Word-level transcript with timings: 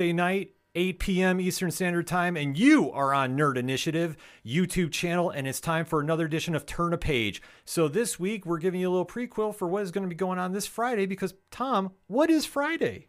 night, 0.00 0.52
8 0.76 1.00
p.m. 1.00 1.40
Eastern 1.40 1.72
Standard 1.72 2.06
Time, 2.06 2.36
and 2.36 2.56
you 2.56 2.88
are 2.92 3.12
on 3.12 3.36
Nerd 3.36 3.56
Initiative 3.56 4.16
YouTube 4.46 4.92
channel, 4.92 5.28
and 5.28 5.48
it's 5.48 5.60
time 5.60 5.84
for 5.84 6.00
another 6.00 6.24
edition 6.24 6.54
of 6.54 6.64
Turn 6.66 6.92
a 6.92 6.96
Page. 6.96 7.42
So 7.64 7.88
this 7.88 8.16
week 8.16 8.46
we're 8.46 8.58
giving 8.58 8.80
you 8.80 8.88
a 8.88 8.92
little 8.92 9.04
prequel 9.04 9.52
for 9.52 9.66
what 9.66 9.82
is 9.82 9.90
going 9.90 10.04
to 10.04 10.08
be 10.08 10.14
going 10.14 10.38
on 10.38 10.52
this 10.52 10.68
Friday 10.68 11.04
because 11.04 11.34
Tom, 11.50 11.94
what 12.06 12.30
is 12.30 12.46
Friday? 12.46 13.08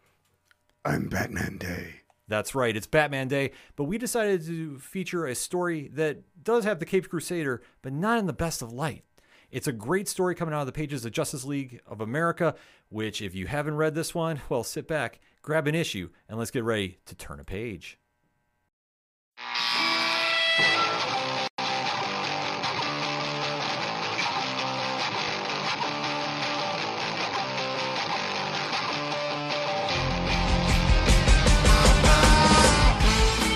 I'm 0.84 1.08
Batman 1.08 1.58
Day. 1.58 2.00
That's 2.26 2.56
right, 2.56 2.76
it's 2.76 2.88
Batman 2.88 3.28
Day, 3.28 3.52
but 3.76 3.84
we 3.84 3.96
decided 3.96 4.44
to 4.46 4.80
feature 4.80 5.26
a 5.26 5.36
story 5.36 5.92
that 5.94 6.24
does 6.42 6.64
have 6.64 6.80
the 6.80 6.86
Caped 6.86 7.08
Crusader, 7.08 7.62
but 7.82 7.92
not 7.92 8.18
in 8.18 8.26
the 8.26 8.32
best 8.32 8.62
of 8.62 8.72
light. 8.72 9.04
It's 9.52 9.68
a 9.68 9.72
great 9.72 10.08
story 10.08 10.34
coming 10.34 10.54
out 10.54 10.62
of 10.62 10.66
the 10.66 10.72
pages 10.72 11.04
of 11.04 11.12
Justice 11.12 11.44
League 11.44 11.82
of 11.86 12.00
America, 12.00 12.56
which, 12.88 13.22
if 13.22 13.32
you 13.32 13.46
haven't 13.46 13.76
read 13.76 13.94
this 13.94 14.12
one, 14.12 14.40
well, 14.48 14.64
sit 14.64 14.88
back, 14.88 15.20
grab 15.42 15.66
an 15.66 15.74
issue, 15.74 16.10
and 16.28 16.38
let's 16.38 16.50
get 16.50 16.64
ready 16.64 16.98
to 17.06 17.14
turn 17.14 17.40
a 17.40 17.44
page. 17.44 17.98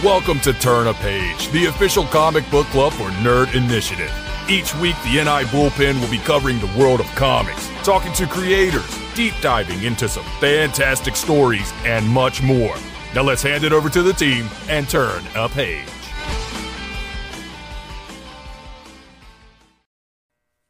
Welcome 0.02 0.38
to 0.40 0.52
Turn 0.52 0.86
a 0.86 0.92
Page, 0.92 1.48
the 1.48 1.64
official 1.64 2.04
comic 2.04 2.48
book 2.50 2.66
club 2.66 2.92
for 2.92 3.08
Nerd 3.22 3.54
Initiative. 3.54 4.12
Each 4.50 4.74
week, 4.74 4.94
the 5.02 5.14
NI 5.14 5.48
Bullpen 5.48 5.98
will 5.98 6.10
be 6.10 6.18
covering 6.18 6.58
the 6.60 6.70
world 6.78 7.00
of 7.00 7.06
comics, 7.14 7.70
talking 7.82 8.12
to 8.12 8.26
creators, 8.26 8.98
deep 9.14 9.34
diving 9.40 9.82
into 9.82 10.08
some 10.08 10.24
fantastic 10.40 11.16
stories, 11.16 11.72
and 11.84 12.06
much 12.08 12.42
more. 12.42 12.76
Now 13.14 13.22
let's 13.22 13.42
hand 13.42 13.64
it 13.64 13.72
over 13.72 13.88
to 13.88 14.02
the 14.02 14.12
team 14.12 14.48
and 14.68 14.88
turn 14.88 15.22
a 15.34 15.48
page. 15.48 15.88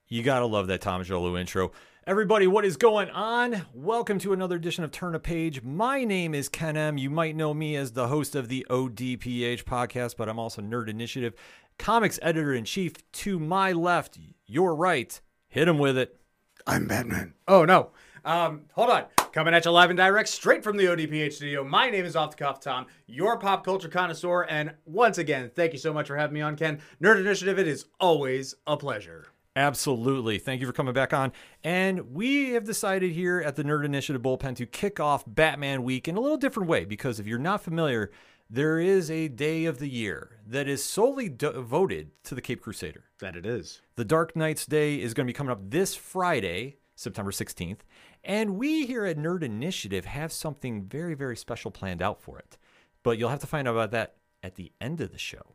You 0.08 0.22
gotta 0.22 0.46
love 0.46 0.68
that 0.68 0.80
Tom 0.80 1.02
Jolu 1.02 1.40
intro. 1.40 1.72
Everybody, 2.06 2.46
what 2.46 2.66
is 2.66 2.76
going 2.76 3.08
on? 3.08 3.64
Welcome 3.72 4.18
to 4.18 4.34
another 4.34 4.56
edition 4.56 4.84
of 4.84 4.92
Turn 4.92 5.14
a 5.14 5.18
Page. 5.18 5.62
My 5.62 6.04
name 6.04 6.34
is 6.34 6.50
Ken 6.50 6.76
M. 6.76 6.98
You 6.98 7.08
might 7.08 7.34
know 7.34 7.54
me 7.54 7.76
as 7.76 7.92
the 7.92 8.08
host 8.08 8.36
of 8.36 8.48
the 8.48 8.66
ODPH 8.68 9.64
podcast, 9.64 10.16
but 10.18 10.28
I'm 10.28 10.38
also 10.38 10.60
Nerd 10.60 10.88
Initiative, 10.88 11.32
comics 11.78 12.18
editor 12.20 12.52
in 12.52 12.64
chief. 12.64 12.92
To 13.10 13.38
my 13.38 13.72
left, 13.72 14.18
your 14.46 14.76
right. 14.76 15.18
Hit 15.48 15.66
him 15.66 15.78
with 15.78 15.96
it. 15.96 16.20
I'm 16.66 16.86
Batman. 16.86 17.32
Oh 17.48 17.64
no. 17.64 17.90
Um, 18.24 18.62
hold 18.72 18.90
on. 18.90 19.04
Coming 19.32 19.52
at 19.52 19.64
you 19.64 19.70
live 19.70 19.90
and 19.90 19.96
direct, 19.96 20.28
straight 20.28 20.62
from 20.62 20.76
the 20.76 20.84
ODPH 20.84 21.34
studio. 21.34 21.64
My 21.64 21.90
name 21.90 22.04
is 22.04 22.16
Off 22.16 22.30
the 22.30 22.36
Cuff 22.36 22.60
Tom, 22.60 22.86
your 23.06 23.38
pop 23.38 23.64
culture 23.64 23.88
connoisseur, 23.88 24.42
and 24.42 24.74
once 24.86 25.18
again, 25.18 25.50
thank 25.54 25.72
you 25.72 25.78
so 25.78 25.92
much 25.92 26.06
for 26.06 26.16
having 26.16 26.34
me 26.34 26.40
on, 26.40 26.56
Ken. 26.56 26.80
Nerd 27.02 27.20
Initiative, 27.20 27.58
it 27.58 27.68
is 27.68 27.86
always 27.98 28.54
a 28.66 28.76
pleasure. 28.76 29.26
Absolutely. 29.56 30.38
Thank 30.38 30.60
you 30.60 30.66
for 30.66 30.72
coming 30.72 30.94
back 30.94 31.12
on. 31.12 31.32
And 31.62 32.12
we 32.12 32.50
have 32.50 32.64
decided 32.64 33.12
here 33.12 33.40
at 33.40 33.54
the 33.56 33.62
Nerd 33.62 33.84
Initiative 33.84 34.22
Bullpen 34.22 34.56
to 34.56 34.66
kick 34.66 34.98
off 34.98 35.24
Batman 35.26 35.84
Week 35.84 36.08
in 36.08 36.16
a 36.16 36.20
little 36.20 36.36
different 36.36 36.68
way 36.68 36.84
because 36.84 37.20
if 37.20 37.26
you're 37.26 37.38
not 37.38 37.62
familiar, 37.62 38.10
there 38.50 38.78
is 38.78 39.10
a 39.10 39.28
day 39.28 39.64
of 39.64 39.78
the 39.78 39.88
year 39.88 40.40
that 40.46 40.68
is 40.68 40.84
solely 40.84 41.28
devoted 41.28 42.10
to 42.24 42.34
the 42.34 42.40
Cape 42.40 42.62
Crusader. 42.62 43.04
That 43.20 43.36
it 43.36 43.46
is. 43.46 43.80
The 43.96 44.04
Dark 44.04 44.34
Knights 44.34 44.66
Day 44.66 45.00
is 45.00 45.14
going 45.14 45.26
to 45.26 45.30
be 45.30 45.36
coming 45.36 45.52
up 45.52 45.70
this 45.70 45.94
Friday, 45.94 46.78
September 46.94 47.30
16th. 47.30 47.80
And 48.22 48.56
we 48.56 48.86
here 48.86 49.04
at 49.04 49.16
Nerd 49.16 49.42
Initiative 49.42 50.04
have 50.04 50.32
something 50.32 50.84
very, 50.84 51.14
very 51.14 51.36
special 51.36 51.70
planned 51.70 52.02
out 52.02 52.20
for 52.20 52.38
it. 52.38 52.56
But 53.02 53.18
you'll 53.18 53.30
have 53.30 53.40
to 53.40 53.46
find 53.46 53.68
out 53.68 53.72
about 53.72 53.90
that 53.92 54.16
at 54.42 54.56
the 54.56 54.72
end 54.80 55.00
of 55.00 55.12
the 55.12 55.18
show. 55.18 55.54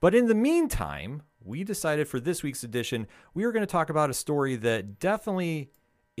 But 0.00 0.14
in 0.14 0.26
the 0.26 0.34
meantime, 0.34 1.22
we 1.42 1.64
decided 1.64 2.08
for 2.08 2.20
this 2.20 2.42
week's 2.42 2.64
edition, 2.64 3.06
we 3.34 3.44
are 3.44 3.52
going 3.52 3.66
to 3.66 3.70
talk 3.70 3.90
about 3.90 4.10
a 4.10 4.14
story 4.14 4.56
that 4.56 4.98
definitely 4.98 5.70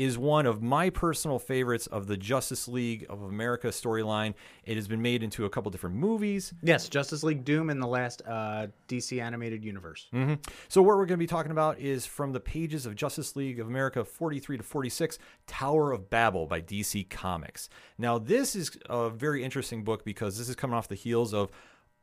is 0.00 0.16
one 0.16 0.46
of 0.46 0.62
my 0.62 0.88
personal 0.88 1.38
favorites 1.38 1.86
of 1.86 2.06
the 2.06 2.16
Justice 2.16 2.66
League 2.66 3.04
of 3.10 3.20
America 3.20 3.66
storyline. 3.68 4.32
It 4.64 4.76
has 4.76 4.88
been 4.88 5.02
made 5.02 5.22
into 5.22 5.44
a 5.44 5.50
couple 5.50 5.70
different 5.70 5.96
movies. 5.96 6.54
Yes, 6.62 6.88
Justice 6.88 7.22
League 7.22 7.44
Doom 7.44 7.68
in 7.68 7.80
the 7.80 7.86
last 7.86 8.22
uh, 8.26 8.68
DC 8.88 9.20
animated 9.20 9.62
universe. 9.62 10.06
hmm 10.10 10.34
So, 10.68 10.80
what 10.80 10.96
we're 10.96 11.04
going 11.04 11.08
to 11.08 11.16
be 11.18 11.26
talking 11.26 11.52
about 11.52 11.78
is 11.78 12.06
from 12.06 12.32
the 12.32 12.40
pages 12.40 12.86
of 12.86 12.94
Justice 12.94 13.36
League 13.36 13.60
of 13.60 13.66
America 13.66 14.02
43 14.02 14.56
to 14.56 14.62
46, 14.62 15.18
Tower 15.46 15.92
of 15.92 16.08
Babel 16.08 16.46
by 16.46 16.62
DC 16.62 17.10
Comics. 17.10 17.68
Now, 17.98 18.16
this 18.16 18.56
is 18.56 18.78
a 18.88 19.10
very 19.10 19.44
interesting 19.44 19.84
book 19.84 20.02
because 20.06 20.38
this 20.38 20.48
is 20.48 20.56
coming 20.56 20.78
off 20.78 20.88
the 20.88 20.94
heels 20.94 21.34
of 21.34 21.50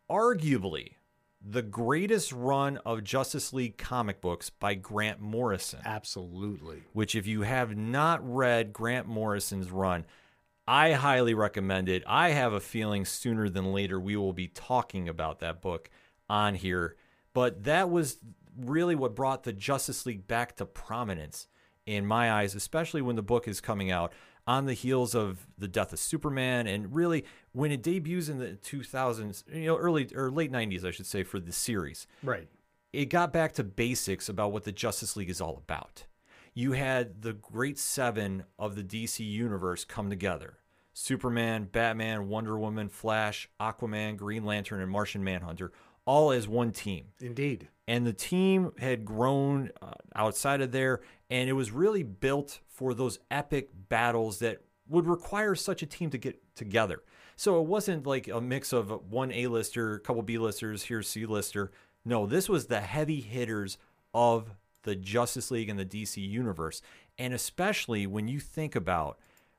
arguably 0.07 0.96
the 1.49 1.61
greatest 1.61 2.33
run 2.33 2.77
of 2.85 3.03
Justice 3.03 3.53
League 3.53 3.77
comic 3.77 4.19
books 4.19 4.49
by 4.49 4.73
Grant 4.73 5.21
Morrison. 5.21 5.79
Absolutely. 5.85 6.83
Which, 6.93 7.15
if 7.15 7.25
you 7.25 7.43
have 7.43 7.77
not 7.77 8.19
read 8.23 8.73
Grant 8.73 9.07
Morrison's 9.07 9.71
run, 9.71 10.05
I 10.67 10.91
highly 10.93 11.33
recommend 11.33 11.87
it. 11.87 12.03
I 12.05 12.31
have 12.31 12.51
a 12.51 12.59
feeling 12.59 13.05
sooner 13.05 13.47
than 13.47 13.71
later 13.71 13.99
we 13.99 14.17
will 14.17 14.33
be 14.33 14.49
talking 14.49 15.07
about 15.07 15.39
that 15.39 15.61
book 15.61 15.89
on 16.29 16.55
here. 16.55 16.97
But 17.33 17.63
that 17.63 17.89
was 17.89 18.17
really 18.59 18.95
what 18.95 19.15
brought 19.15 19.43
the 19.43 19.53
Justice 19.53 20.05
League 20.05 20.27
back 20.27 20.57
to 20.57 20.65
prominence 20.65 21.47
in 21.85 22.05
my 22.05 22.31
eyes, 22.31 22.55
especially 22.55 23.01
when 23.01 23.15
the 23.15 23.23
book 23.23 23.47
is 23.47 23.61
coming 23.61 23.89
out 23.89 24.11
on 24.45 24.65
the 24.65 24.73
heels 24.73 25.15
of 25.15 25.47
the 25.57 25.67
death 25.67 25.93
of 25.93 25.99
Superman, 25.99 26.67
and 26.67 26.93
really 26.93 27.25
when 27.57 27.71
it 27.71 27.81
debuts 27.81 28.29
in 28.29 28.37
the 28.37 28.49
2000s, 28.49 29.43
you 29.51 29.65
know, 29.65 29.77
early 29.77 30.07
or 30.13 30.29
late 30.29 30.51
90s, 30.51 30.85
I 30.85 30.91
should 30.91 31.07
say, 31.07 31.23
for 31.23 31.39
the 31.39 31.51
series. 31.51 32.05
Right. 32.21 32.47
It 32.93 33.05
got 33.05 33.33
back 33.33 33.53
to 33.53 33.63
basics 33.63 34.29
about 34.29 34.51
what 34.51 34.63
the 34.63 34.71
Justice 34.71 35.17
League 35.17 35.31
is 35.31 35.41
all 35.41 35.57
about. 35.57 36.05
You 36.53 36.73
had 36.73 37.23
the 37.23 37.33
great 37.33 37.79
seven 37.79 38.43
of 38.59 38.75
the 38.75 38.83
DC 38.83 39.27
universe 39.27 39.85
come 39.85 40.11
together 40.11 40.59
Superman, 40.93 41.67
Batman, 41.71 42.27
Wonder 42.27 42.59
Woman, 42.59 42.89
Flash, 42.89 43.49
Aquaman, 43.59 44.17
Green 44.17 44.45
Lantern, 44.45 44.79
and 44.79 44.91
Martian 44.91 45.23
Manhunter, 45.23 45.71
all 46.05 46.31
as 46.31 46.47
one 46.47 46.71
team 46.71 47.05
Indeed. 47.19 47.69
and 47.87 48.05
the 48.05 48.13
team 48.13 48.71
had 48.77 49.03
grown 49.03 49.71
uh, 49.81 49.93
outside 50.15 50.61
of 50.61 50.71
there 50.71 51.01
and 51.31 51.49
it 51.49 51.53
was 51.53 51.71
really 51.71 52.03
built 52.03 52.59
for 52.67 52.93
those 52.93 53.17
epic 53.31 53.71
battles 53.89 54.39
that 54.39 54.61
would 54.87 55.07
require 55.07 55.53
such 55.55 55.81
a 55.81 55.85
team 55.85 56.09
to 56.11 56.17
get 56.17 56.39
together 56.55 57.01
so 57.37 57.61
it 57.61 57.65
wasn't 57.65 58.05
like 58.05 58.27
a 58.27 58.41
mix 58.41 58.73
of 58.73 58.89
one 59.09 59.31
a-lister 59.31 59.95
a 59.95 59.99
couple 60.01 60.21
b-listers 60.21 60.83
here's 60.83 61.07
c-lister 61.07 61.71
no 62.03 62.25
this 62.25 62.49
was 62.49 62.65
the 62.65 62.81
heavy 62.81 63.21
hitters 63.21 63.77
of 64.13 64.51
the 64.83 64.95
justice 64.95 65.49
league 65.51 65.69
and 65.69 65.79
the 65.79 65.85
dc 65.85 66.17
universe 66.17 66.81
and 67.17 67.33
especially 67.33 68.05
when 68.05 68.27
you 68.27 68.39
think 68.39 68.75
about 68.75 69.17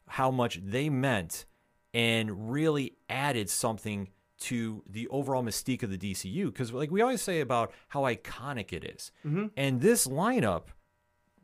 how 0.08 0.30
much 0.30 0.60
they 0.62 0.90
meant 0.90 1.46
and 1.94 2.50
really 2.52 2.96
added 3.08 3.48
something 3.48 4.08
to 4.38 4.82
the 4.88 5.08
overall 5.08 5.42
mystique 5.42 5.82
of 5.82 5.90
the 5.90 5.98
DCU. 5.98 6.46
Because, 6.46 6.72
like 6.72 6.90
we 6.90 7.02
always 7.02 7.22
say 7.22 7.40
about 7.40 7.72
how 7.88 8.02
iconic 8.02 8.72
it 8.72 8.84
is. 8.84 9.10
Mm-hmm. 9.26 9.46
and 9.56 9.80
this 9.80 10.06
lineup 10.06 10.64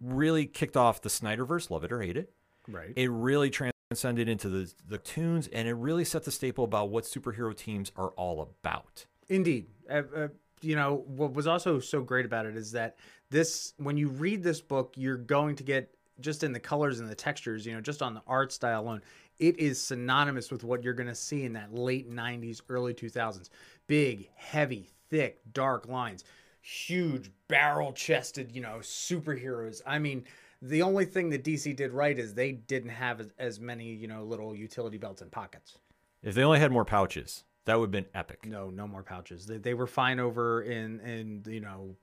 really 0.00 0.46
kicked 0.46 0.76
off 0.76 1.00
the 1.00 1.08
Snyderverse, 1.08 1.70
love 1.70 1.84
it 1.84 1.92
or 1.92 2.02
hate 2.02 2.16
it. 2.16 2.32
Right. 2.68 2.92
It 2.96 3.10
really 3.10 3.50
transcended 3.90 4.28
into 4.28 4.48
the 4.48 4.72
the 4.88 4.98
tunes, 4.98 5.48
and 5.48 5.68
it 5.68 5.74
really 5.74 6.04
set 6.04 6.24
the 6.24 6.30
staple 6.30 6.64
about 6.64 6.90
what 6.90 7.04
superhero 7.04 7.56
teams 7.56 7.92
are 7.96 8.08
all 8.10 8.40
about. 8.40 9.06
Indeed. 9.28 9.66
Uh, 9.88 10.02
uh, 10.14 10.28
you 10.60 10.76
know, 10.76 11.04
what 11.06 11.34
was 11.34 11.46
also 11.46 11.78
so 11.78 12.00
great 12.00 12.24
about 12.24 12.46
it 12.46 12.56
is 12.56 12.72
that 12.72 12.96
this, 13.30 13.74
when 13.76 13.96
you 13.96 14.08
read 14.08 14.42
this 14.42 14.60
book, 14.60 14.94
you're 14.96 15.16
going 15.16 15.56
to 15.56 15.62
get 15.62 15.94
just 16.20 16.42
in 16.42 16.52
the 16.52 16.60
colors 16.60 17.00
and 17.00 17.08
the 17.08 17.14
textures, 17.14 17.66
you 17.66 17.74
know, 17.74 17.80
just 17.80 18.00
on 18.00 18.14
the 18.14 18.22
art 18.26 18.52
style 18.52 18.82
alone, 18.82 19.02
it 19.38 19.58
is 19.58 19.80
synonymous 19.80 20.50
with 20.50 20.64
what 20.64 20.82
you're 20.82 20.94
going 20.94 21.08
to 21.08 21.14
see 21.14 21.44
in 21.44 21.52
that 21.52 21.74
late 21.74 22.10
90s, 22.10 22.62
early 22.68 22.94
2000s. 22.94 23.50
Big, 23.86 24.30
heavy, 24.36 24.88
thick, 25.10 25.40
dark 25.52 25.86
lines, 25.88 26.24
huge, 26.62 27.30
barrel 27.48 27.92
chested, 27.92 28.52
you 28.52 28.62
know, 28.62 28.78
superheroes. 28.80 29.82
I 29.84 29.98
mean, 29.98 30.24
the 30.64 30.82
only 30.82 31.04
thing 31.04 31.28
that 31.30 31.44
DC 31.44 31.76
did 31.76 31.92
right 31.92 32.18
is 32.18 32.34
they 32.34 32.52
didn't 32.52 32.90
have 32.90 33.20
as, 33.20 33.32
as 33.38 33.60
many, 33.60 33.92
you 33.92 34.08
know, 34.08 34.24
little 34.24 34.54
utility 34.54 34.96
belts 34.96 35.20
and 35.20 35.30
pockets. 35.30 35.78
If 36.22 36.34
they 36.34 36.42
only 36.42 36.58
had 36.58 36.72
more 36.72 36.86
pouches, 36.86 37.44
that 37.66 37.78
would 37.78 37.86
have 37.86 37.92
been 37.92 38.06
epic. 38.14 38.46
No, 38.46 38.70
no 38.70 38.88
more 38.88 39.02
pouches. 39.02 39.46
They, 39.46 39.58
they 39.58 39.74
were 39.74 39.86
fine 39.86 40.18
over 40.18 40.62
in 40.62 41.00
in 41.00 41.42
you 41.46 41.60
know 41.60 41.96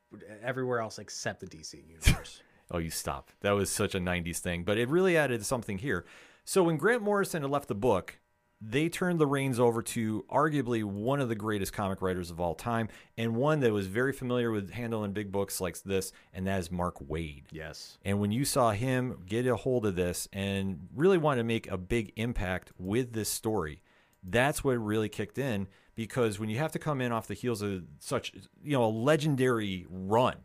everywhere 0.44 0.80
else 0.80 1.00
except 1.00 1.40
the 1.40 1.48
DC 1.48 1.76
universe. 1.88 2.42
Oh, 2.74 2.78
you 2.78 2.90
stop. 2.90 3.32
That 3.42 3.52
was 3.52 3.70
such 3.70 3.96
a 3.96 4.00
90s 4.00 4.38
thing, 4.38 4.64
but 4.64 4.78
it 4.78 4.88
really 4.88 5.18
added 5.18 5.46
something 5.46 5.78
here. 5.78 6.06
So 6.46 6.64
when 6.64 6.78
Grant 6.78 7.02
Morrison 7.02 7.42
had 7.42 7.52
left 7.52 7.68
the 7.68 7.76
book, 7.76 8.21
they 8.62 8.90
turned 8.90 9.20
the 9.20 9.26
reins 9.26 9.60
over 9.60 9.82
to 9.82 10.24
arguably 10.32 10.84
one 10.84 11.20
of 11.20 11.30
the 11.30 11.36
greatest 11.36 11.74
comic 11.74 12.02
writers 12.02 12.30
of 12.30 12.40
all 12.40 12.54
time 12.54 12.90
and 13.18 13.36
one 13.36 13.60
that 13.62 13.74
was 13.74 13.88
very 13.88 14.14
familiar 14.14 14.52
with 14.52 14.70
handling 14.72 15.14
big 15.14 15.32
books 15.32 15.60
like 15.60 15.82
this, 15.82 16.12
and 16.34 16.46
that 16.46 16.60
is 16.60 16.72
Mark 16.72 17.00
Waid. 17.00 17.46
yes. 17.52 17.98
And 18.06 18.20
when 18.20 18.32
you 18.32 18.46
saw 18.46 18.72
him 18.72 19.24
get 19.26 19.48
a 19.48 19.56
hold 19.56 19.86
of 19.86 19.96
this 19.96 20.28
and 20.32 20.88
really 20.96 21.18
want 21.18 21.40
to 21.40 21.44
make 21.44 21.70
a 21.72 21.78
big 21.78 22.14
impact 22.16 22.72
with 22.78 23.14
this 23.14 23.30
story, 23.30 23.82
that's 24.24 24.64
what 24.64 24.74
really 24.74 25.10
kicked 25.10 25.40
in 25.40 25.68
because 25.96 26.40
when 26.40 26.50
you 26.50 26.58
have 26.58 26.72
to 26.72 26.80
come 26.80 27.02
in 27.02 27.12
off 27.12 27.28
the 27.28 27.34
heels 27.34 27.62
of 27.62 27.84
such 28.00 28.34
you 28.64 28.74
know 28.74 28.86
a 28.86 28.88
legendary 28.88 29.86
run 29.90 30.36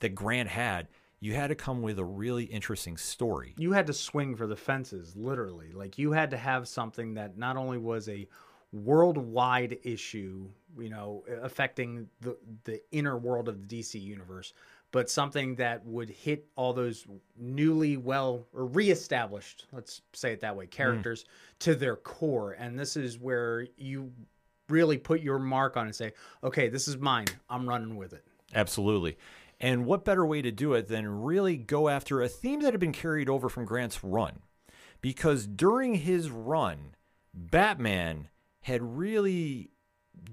that 0.00 0.14
Grant 0.14 0.48
had, 0.48 0.88
you 1.22 1.34
had 1.34 1.48
to 1.48 1.54
come 1.54 1.82
with 1.82 2.00
a 2.00 2.04
really 2.04 2.42
interesting 2.44 2.96
story. 2.96 3.54
you 3.56 3.70
had 3.70 3.86
to 3.86 3.92
swing 3.92 4.34
for 4.34 4.48
the 4.48 4.56
fences 4.56 5.14
literally. 5.14 5.70
Like 5.72 5.96
you 5.96 6.10
had 6.10 6.32
to 6.32 6.36
have 6.36 6.66
something 6.66 7.14
that 7.14 7.38
not 7.38 7.56
only 7.56 7.78
was 7.78 8.08
a 8.08 8.26
worldwide 8.72 9.78
issue 9.82 10.48
you 10.78 10.88
know 10.88 11.22
affecting 11.42 12.08
the 12.22 12.36
the 12.64 12.80
inner 12.90 13.18
world 13.18 13.46
of 13.46 13.68
the 13.68 13.78
DC 13.78 14.02
universe 14.02 14.54
but 14.92 15.10
something 15.10 15.54
that 15.56 15.84
would 15.86 16.08
hit 16.08 16.46
all 16.56 16.72
those 16.72 17.06
newly 17.38 17.98
well 17.98 18.46
or 18.54 18.64
reestablished 18.64 19.66
let's 19.72 20.00
say 20.14 20.32
it 20.32 20.40
that 20.40 20.56
way 20.56 20.64
hmm. 20.64 20.70
characters 20.70 21.26
to 21.60 21.74
their 21.74 21.96
core. 21.96 22.52
And 22.52 22.78
this 22.78 22.96
is 22.96 23.18
where 23.18 23.68
you 23.76 24.10
really 24.68 24.96
put 24.96 25.20
your 25.20 25.38
mark 25.38 25.76
on 25.76 25.86
and 25.86 25.94
say 25.94 26.14
okay 26.42 26.68
this 26.68 26.88
is 26.88 26.96
mine. 26.96 27.26
I'm 27.48 27.68
running 27.68 27.96
with 27.96 28.12
it. 28.12 28.24
Absolutely. 28.54 29.16
And 29.62 29.86
what 29.86 30.04
better 30.04 30.26
way 30.26 30.42
to 30.42 30.50
do 30.50 30.74
it 30.74 30.88
than 30.88 31.22
really 31.22 31.56
go 31.56 31.88
after 31.88 32.20
a 32.20 32.28
theme 32.28 32.60
that 32.62 32.72
had 32.72 32.80
been 32.80 32.92
carried 32.92 33.28
over 33.28 33.48
from 33.48 33.64
Grant's 33.64 34.02
run? 34.02 34.40
Because 35.00 35.46
during 35.46 35.94
his 35.94 36.30
run, 36.30 36.96
Batman 37.32 38.28
had 38.62 38.98
really 38.98 39.70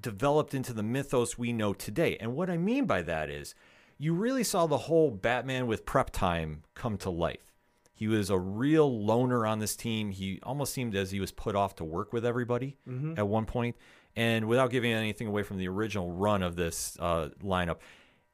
developed 0.01 0.53
into 0.53 0.73
the 0.73 0.83
mythos 0.83 1.37
we 1.37 1.53
know 1.53 1.73
today. 1.73 2.17
And 2.19 2.35
what 2.35 2.49
I 2.49 2.57
mean 2.57 2.85
by 2.85 3.03
that 3.03 3.29
is 3.29 3.53
you 3.99 4.13
really 4.13 4.43
saw 4.43 4.65
the 4.65 4.77
whole 4.77 5.11
Batman 5.11 5.67
with 5.67 5.85
prep 5.85 6.09
time 6.09 6.63
come 6.73 6.97
to 6.97 7.09
life. 7.09 7.53
He 7.93 8.07
was 8.07 8.29
a 8.29 8.37
real 8.39 9.03
loner 9.05 9.45
on 9.45 9.59
this 9.59 9.75
team. 9.75 10.09
He 10.11 10.39
almost 10.41 10.73
seemed 10.73 10.95
as 10.95 11.11
he 11.11 11.19
was 11.19 11.31
put 11.31 11.55
off 11.55 11.75
to 11.75 11.83
work 11.83 12.13
with 12.13 12.25
everybody 12.25 12.77
at 13.17 13.27
one 13.27 13.45
point. 13.45 13.75
And 14.15 14.47
without 14.47 14.71
giving 14.71 14.91
anything 14.91 15.27
away 15.27 15.43
from 15.43 15.57
the 15.57 15.67
original 15.67 16.09
run 16.11 16.41
of 16.41 16.55
this 16.55 16.97
uh, 16.99 17.29
lineup, 17.43 17.77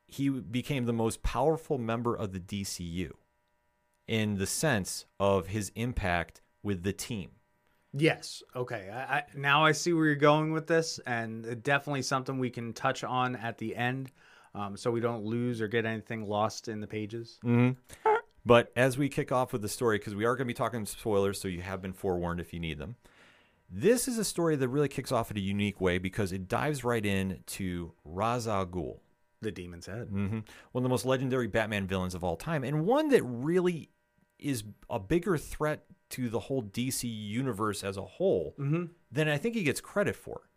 he 0.07 0.29
became 0.29 0.85
the 0.85 0.93
most 0.93 1.23
powerful 1.23 1.77
member 1.77 2.15
of 2.15 2.31
the 2.31 2.39
DCU 2.39 3.11
in 4.07 4.37
the 4.37 4.45
sense 4.45 5.05
of 5.19 5.47
his 5.47 5.71
impact 5.75 6.41
with 6.63 6.83
the 6.83 6.93
team. 6.93 7.31
Yes. 7.93 8.43
Okay. 8.55 8.89
I, 8.93 9.17
I, 9.17 9.23
now 9.35 9.63
I 9.63 9.71
see 9.71 9.93
where 9.93 10.05
you're 10.05 10.15
going 10.15 10.51
with 10.51 10.67
this, 10.67 10.99
and 11.05 11.63
definitely 11.63 12.01
something 12.01 12.37
we 12.37 12.49
can 12.49 12.73
touch 12.73 13.03
on 13.03 13.35
at 13.37 13.57
the 13.57 13.75
end, 13.75 14.11
um, 14.53 14.75
so 14.75 14.91
we 14.91 14.99
don't 14.99 15.23
lose 15.23 15.61
or 15.61 15.67
get 15.67 15.85
anything 15.85 16.27
lost 16.27 16.67
in 16.67 16.81
the 16.81 16.87
pages. 16.87 17.39
But 18.45 18.71
as 18.75 18.97
we 18.97 19.09
kick 19.09 19.31
off 19.31 19.53
with 19.53 19.61
the 19.61 19.69
story, 19.69 19.97
because 19.97 20.13
we 20.13 20.25
are 20.25 20.35
going 20.35 20.45
to 20.45 20.45
be 20.45 20.53
talking 20.53 20.85
spoilers, 20.85 21.39
so 21.41 21.47
you 21.47 21.61
have 21.61 21.81
been 21.81 21.93
forewarned 21.93 22.39
if 22.39 22.53
you 22.53 22.59
need 22.59 22.77
them. 22.77 22.95
This 23.69 24.07
is 24.07 24.19
a 24.19 24.23
story 24.23 24.55
that 24.55 24.67
really 24.67 24.87
kicks 24.87 25.11
off 25.11 25.31
in 25.31 25.37
a 25.37 25.41
unique 25.41 25.81
way 25.81 25.97
because 25.97 26.31
it 26.31 26.47
dives 26.47 26.83
right 26.83 27.03
in 27.03 27.39
to 27.47 27.93
Ra's 28.03 28.47
al 28.47 28.67
Ghul, 28.67 28.99
The 29.45 29.51
Demon's 29.51 29.85
Head. 29.85 30.07
hmm 30.09 30.39
one 30.71 30.81
of 30.81 30.83
the 30.83 30.89
most 30.89 31.05
legendary 31.05 31.47
Batman 31.47 31.87
villains 31.87 32.13
of 32.15 32.23
all 32.23 32.35
time, 32.35 32.63
and 32.63 32.85
one 32.85 33.09
that 33.09 33.23
really 33.23 33.89
is 34.37 34.63
a 34.89 34.99
bigger 34.99 35.37
threat 35.37 35.85
to 36.09 36.29
the 36.29 36.39
whole 36.39 36.61
DC 36.61 37.03
universe 37.05 37.83
as 37.83 37.95
a 37.97 38.01
whole 38.03 38.53
than 39.11 39.29
I 39.29 39.37
think 39.37 39.55
he 39.55 39.63
gets 39.63 39.79
credit 39.81 40.15
for. 40.15 40.49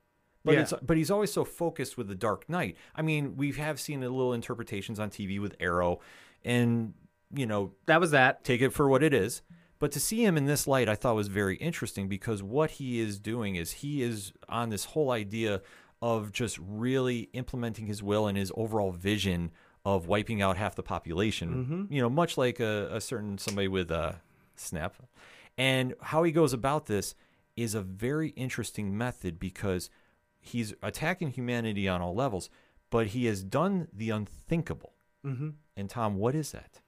But 0.45 0.55
Yeah. 0.55 0.61
it's 0.63 0.75
but 0.83 0.97
he's 0.97 1.11
always 1.11 1.33
so 1.33 1.45
focused 1.45 1.97
with 1.97 2.09
the 2.09 2.15
Dark 2.15 2.49
Knight. 2.49 2.77
I 2.95 3.03
mean, 3.03 3.37
we 3.37 3.53
have 3.53 3.79
seen 3.81 4.03
a 4.03 4.09
little 4.09 4.33
interpretations 4.33 4.99
on 4.99 5.11
TV 5.11 5.39
with 5.41 5.55
Arrow, 5.61 6.01
and 6.45 6.95
you 7.35 7.47
know, 7.47 7.73
That 7.87 8.01
was 8.01 8.11
that. 8.13 8.43
take 8.45 8.61
it 8.63 8.71
for 8.71 8.89
what 8.89 9.03
it 9.03 9.13
is. 9.13 9.43
But 9.81 9.93
to 9.93 10.01
see 10.01 10.25
him 10.25 10.37
in 10.37 10.47
this 10.47 10.67
light, 10.67 10.89
I 10.89 10.95
thought 10.97 11.15
was 11.15 11.29
very 11.29 11.57
interesting 11.57 12.09
because 12.09 12.43
what 12.43 12.73
he 12.73 12.99
is 12.99 13.21
doing 13.21 13.55
is 13.55 13.71
he 13.85 14.03
is 14.03 14.33
on 14.49 14.71
this 14.71 14.87
whole 14.87 15.11
idea 15.13 15.61
of 16.01 16.33
just 16.33 16.59
really 16.59 17.29
implementing 17.33 17.87
his 17.87 18.03
will 18.03 18.27
and 18.27 18.39
his 18.39 18.53
overall 18.57 18.93
vision 18.93 19.51
of 19.85 20.07
wiping 20.07 20.43
out 20.43 20.57
half 20.57 20.75
the 20.75 20.83
population. 20.83 21.89
You 21.91 22.03
know, 22.03 22.11
much 22.11 22.37
like 22.37 22.61
a, 22.61 22.89
a 22.93 23.01
certain 23.01 23.39
somebody 23.39 23.69
with 23.69 23.91
a 23.91 24.21
snap. 24.55 24.97
And 25.57 25.95
how 26.01 26.23
he 26.23 26.33
goes 26.33 26.53
about 26.53 26.87
this 26.87 27.15
is 27.57 27.75
a 27.75 27.81
very 27.81 28.29
interesting 28.31 28.97
method 28.97 29.41
because 29.41 29.91
he's 30.41 30.75
attacking 30.83 31.31
humanity 31.31 31.89
on 31.89 32.01
all 32.01 32.15
levels, 32.15 32.49
but 32.91 33.09
he 33.09 33.27
has 33.27 33.43
done 33.43 33.89
the 33.93 34.11
unthinkable. 34.11 34.95
Mm-hmm. 35.27 35.51
And 35.77 35.91
Tom, 35.91 36.17
what 36.17 36.35
is 36.35 36.53
that? 36.53 36.81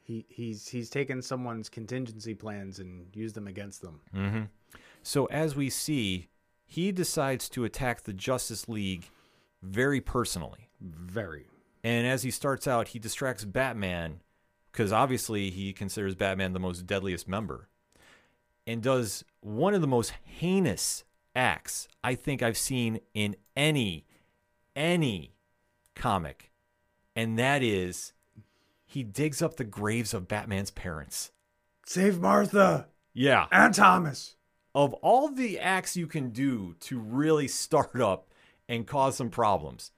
He 0.00 0.24
he's 0.28 0.68
he's 0.68 0.88
taken 0.88 1.20
someone's 1.20 1.68
contingency 1.68 2.34
plans 2.34 2.78
and 2.78 3.06
used 3.14 3.34
them 3.34 3.48
against 3.48 3.82
them. 3.82 4.00
Mm-hmm. 4.14 4.42
So 5.02 5.26
as 5.26 5.56
we 5.56 5.68
see, 5.68 6.28
he 6.66 6.92
decides 6.92 7.48
to 7.50 7.64
attack 7.64 8.02
the 8.02 8.12
Justice 8.12 8.68
League 8.68 9.08
very 9.62 10.00
personally. 10.00 10.68
Very. 10.80 11.46
And 11.84 12.06
as 12.06 12.22
he 12.22 12.30
starts 12.30 12.66
out, 12.66 12.88
he 12.88 12.98
distracts 12.98 13.44
Batman 13.44 14.20
because 14.72 14.92
obviously 14.92 15.50
he 15.50 15.72
considers 15.72 16.14
Batman 16.14 16.52
the 16.52 16.58
most 16.60 16.86
deadliest 16.86 17.26
member 17.28 17.68
and 18.66 18.82
does 18.82 19.24
one 19.40 19.74
of 19.74 19.80
the 19.80 19.86
most 19.86 20.12
heinous 20.24 21.04
acts 21.34 21.86
I 22.02 22.14
think 22.14 22.42
I've 22.42 22.58
seen 22.58 23.00
in 23.14 23.36
any 23.56 24.04
any 24.74 25.34
comic. 25.94 26.50
And 27.14 27.38
that 27.38 27.62
is 27.62 28.12
he 28.84 29.02
digs 29.02 29.40
up 29.40 29.56
the 29.56 29.64
graves 29.64 30.12
of 30.12 30.28
Batman's 30.28 30.70
parents. 30.70 31.30
Save 31.86 32.20
Martha 32.20 32.88
Yeah. 33.14 33.46
and 33.52 33.72
Thomas. 33.74 34.36
Of 34.76 34.92
all 34.94 35.28
the 35.28 35.58
acts 35.58 35.96
you 35.96 36.06
can 36.06 36.28
do 36.28 36.76
to 36.80 37.00
really 37.00 37.48
start 37.48 37.98
up 37.98 38.28
and 38.68 38.86
cause 38.86 39.16
some 39.16 39.30
problems, 39.30 39.90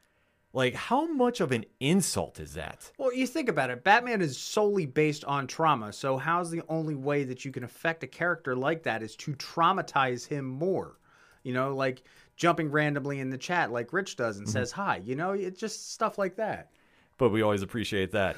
like 0.52 0.72
how 0.72 1.04
much 1.12 1.40
of 1.40 1.50
an 1.50 1.64
insult 1.80 2.38
is 2.38 2.54
that? 2.54 2.92
Well, 2.96 3.12
you 3.12 3.26
think 3.26 3.48
about 3.48 3.70
it. 3.70 3.82
Batman 3.82 4.22
is 4.22 4.38
solely 4.38 4.86
based 4.86 5.24
on 5.24 5.48
trauma. 5.48 5.92
So 5.92 6.16
how's 6.16 6.48
the 6.52 6.62
only 6.68 6.94
way 6.94 7.24
that 7.24 7.44
you 7.44 7.50
can 7.50 7.64
affect 7.64 8.04
a 8.04 8.06
character 8.06 8.54
like 8.54 8.84
that 8.84 9.02
is 9.02 9.16
to 9.16 9.32
traumatize 9.34 10.24
him 10.24 10.44
more? 10.44 10.96
You 11.42 11.54
know, 11.54 11.74
like 11.74 12.04
jumping 12.36 12.70
randomly 12.70 13.18
in 13.18 13.30
the 13.30 13.38
chat 13.38 13.72
like 13.72 13.92
Rich 13.92 14.14
does 14.14 14.38
and 14.38 14.46
mm-hmm. 14.46 14.52
says 14.52 14.70
hi. 14.70 15.02
You 15.04 15.16
know, 15.16 15.32
it's 15.32 15.58
just 15.58 15.92
stuff 15.92 16.18
like 16.18 16.36
that. 16.36 16.70
But 17.16 17.30
we 17.30 17.42
always 17.42 17.62
appreciate 17.62 18.12
that. 18.12 18.36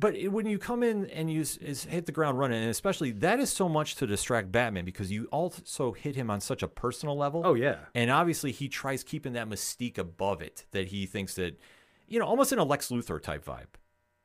But 0.00 0.14
it- 0.16 0.28
when 0.28 0.46
you 0.46 0.58
come 0.58 0.82
in 0.82 1.06
and 1.10 1.30
you 1.30 1.40
is 1.42 1.84
hit 1.84 2.06
the 2.06 2.12
ground 2.12 2.38
running, 2.38 2.60
and 2.60 2.70
especially 2.70 3.10
that 3.12 3.38
is 3.38 3.50
so 3.50 3.68
much 3.68 3.96
to 3.96 4.06
distract 4.06 4.50
Batman 4.50 4.84
because 4.86 5.12
you 5.12 5.26
also 5.26 5.92
hit 5.92 6.16
him 6.16 6.30
on 6.30 6.40
such 6.40 6.62
a 6.62 6.68
personal 6.68 7.16
level. 7.16 7.42
Oh 7.44 7.54
yeah. 7.54 7.76
And 7.94 8.10
obviously, 8.10 8.50
he 8.50 8.68
tries 8.68 9.04
keeping 9.04 9.34
that 9.34 9.48
mystique 9.48 9.98
above 9.98 10.40
it 10.40 10.64
that 10.70 10.88
he 10.88 11.04
thinks 11.06 11.34
that, 11.34 11.60
you 12.08 12.18
know, 12.18 12.24
almost 12.26 12.52
in 12.52 12.58
a 12.58 12.64
Lex 12.64 12.88
Luthor 12.88 13.20
type 13.22 13.44
vibe, 13.44 13.66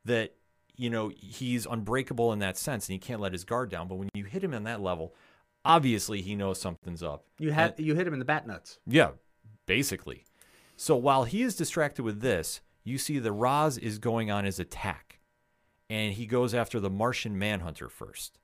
that, 0.06 0.34
you 0.76 0.88
know, 0.90 1.10
he's 1.14 1.66
unbreakable 1.66 2.32
in 2.32 2.38
that 2.38 2.56
sense 2.56 2.88
and 2.88 2.94
he 2.94 2.98
can't 2.98 3.20
let 3.20 3.32
his 3.32 3.44
guard 3.44 3.70
down. 3.70 3.86
But 3.86 3.96
when 3.96 4.08
you 4.14 4.24
hit 4.24 4.42
him 4.42 4.54
on 4.54 4.64
that 4.64 4.80
level, 4.80 5.14
obviously 5.64 6.22
he 6.22 6.34
knows 6.34 6.60
something's 6.60 7.02
up. 7.02 7.24
You 7.38 7.50
had 7.52 7.74
you 7.78 7.94
hit 7.94 8.06
him 8.06 8.12
in 8.14 8.18
the 8.18 8.24
bat 8.24 8.46
nuts. 8.46 8.78
Yeah, 8.86 9.10
basically. 9.66 10.24
So 10.76 10.96
while 10.96 11.24
he 11.24 11.42
is 11.42 11.56
distracted 11.56 12.02
with 12.02 12.20
this, 12.20 12.60
you 12.84 12.98
see 12.98 13.18
the 13.18 13.32
Ra's 13.32 13.76
is 13.78 13.98
going 13.98 14.30
on 14.30 14.44
his 14.44 14.58
attack. 14.60 15.15
And 15.88 16.14
he 16.14 16.26
goes 16.26 16.54
after 16.54 16.80
the 16.80 16.90
Martian 16.90 17.38
Manhunter 17.38 17.88
first. 17.88 18.38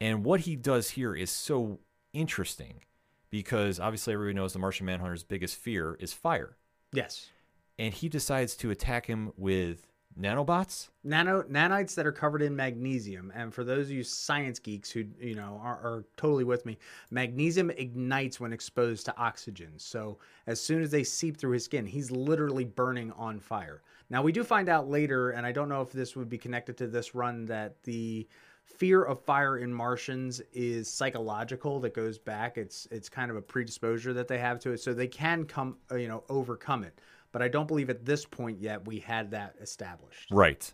And 0.00 0.24
what 0.24 0.40
he 0.40 0.54
does 0.54 0.90
here 0.90 1.14
is 1.14 1.30
so 1.30 1.80
interesting 2.12 2.82
because 3.30 3.80
obviously 3.80 4.14
everybody 4.14 4.34
knows 4.34 4.52
the 4.52 4.58
Martian 4.58 4.86
Manhunter's 4.86 5.24
biggest 5.24 5.56
fear 5.56 5.96
is 6.00 6.12
fire. 6.12 6.56
Yes. 6.92 7.30
And 7.78 7.92
he 7.92 8.08
decides 8.08 8.56
to 8.56 8.70
attack 8.70 9.06
him 9.06 9.32
with 9.36 9.88
nanobots. 10.18 10.88
Nano 11.04 11.42
nanites 11.44 11.94
that 11.94 12.06
are 12.06 12.12
covered 12.12 12.42
in 12.42 12.54
magnesium, 12.56 13.32
and 13.34 13.54
for 13.54 13.62
those 13.62 13.86
of 13.86 13.92
you 13.92 14.02
science 14.02 14.58
geeks 14.58 14.90
who 14.90 15.04
you 15.20 15.34
know 15.34 15.60
are, 15.62 15.76
are 15.76 16.04
totally 16.16 16.44
with 16.44 16.66
me, 16.66 16.78
magnesium 17.10 17.70
ignites 17.70 18.40
when 18.40 18.52
exposed 18.52 19.04
to 19.06 19.16
oxygen. 19.16 19.72
So 19.76 20.18
as 20.46 20.60
soon 20.60 20.82
as 20.82 20.90
they 20.90 21.04
seep 21.04 21.36
through 21.36 21.52
his 21.52 21.64
skin, 21.64 21.86
he's 21.86 22.10
literally 22.10 22.64
burning 22.64 23.12
on 23.12 23.38
fire. 23.38 23.82
Now 24.10 24.22
we 24.22 24.32
do 24.32 24.42
find 24.42 24.68
out 24.68 24.88
later, 24.88 25.30
and 25.30 25.46
I 25.46 25.52
don't 25.52 25.68
know 25.68 25.82
if 25.82 25.92
this 25.92 26.16
would 26.16 26.28
be 26.28 26.38
connected 26.38 26.76
to 26.78 26.86
this 26.86 27.14
run, 27.14 27.44
that 27.46 27.82
the 27.82 28.26
fear 28.64 29.02
of 29.02 29.22
fire 29.24 29.58
in 29.58 29.72
Martians 29.72 30.40
is 30.52 30.90
psychological. 30.90 31.80
That 31.80 31.94
goes 31.94 32.18
back. 32.18 32.56
It's 32.56 32.86
it's 32.90 33.08
kind 33.08 33.30
of 33.30 33.36
a 33.36 33.42
predisposure 33.42 34.12
that 34.14 34.28
they 34.28 34.38
have 34.38 34.58
to 34.60 34.72
it, 34.72 34.80
so 34.80 34.94
they 34.94 35.08
can 35.08 35.44
come 35.44 35.76
uh, 35.90 35.96
you 35.96 36.08
know 36.08 36.24
overcome 36.28 36.84
it. 36.84 37.00
But 37.32 37.42
I 37.42 37.48
don't 37.48 37.68
believe 37.68 37.90
at 37.90 38.04
this 38.04 38.24
point 38.24 38.60
yet 38.60 38.86
we 38.86 39.00
had 39.00 39.30
that 39.32 39.56
established. 39.60 40.30
Right. 40.30 40.72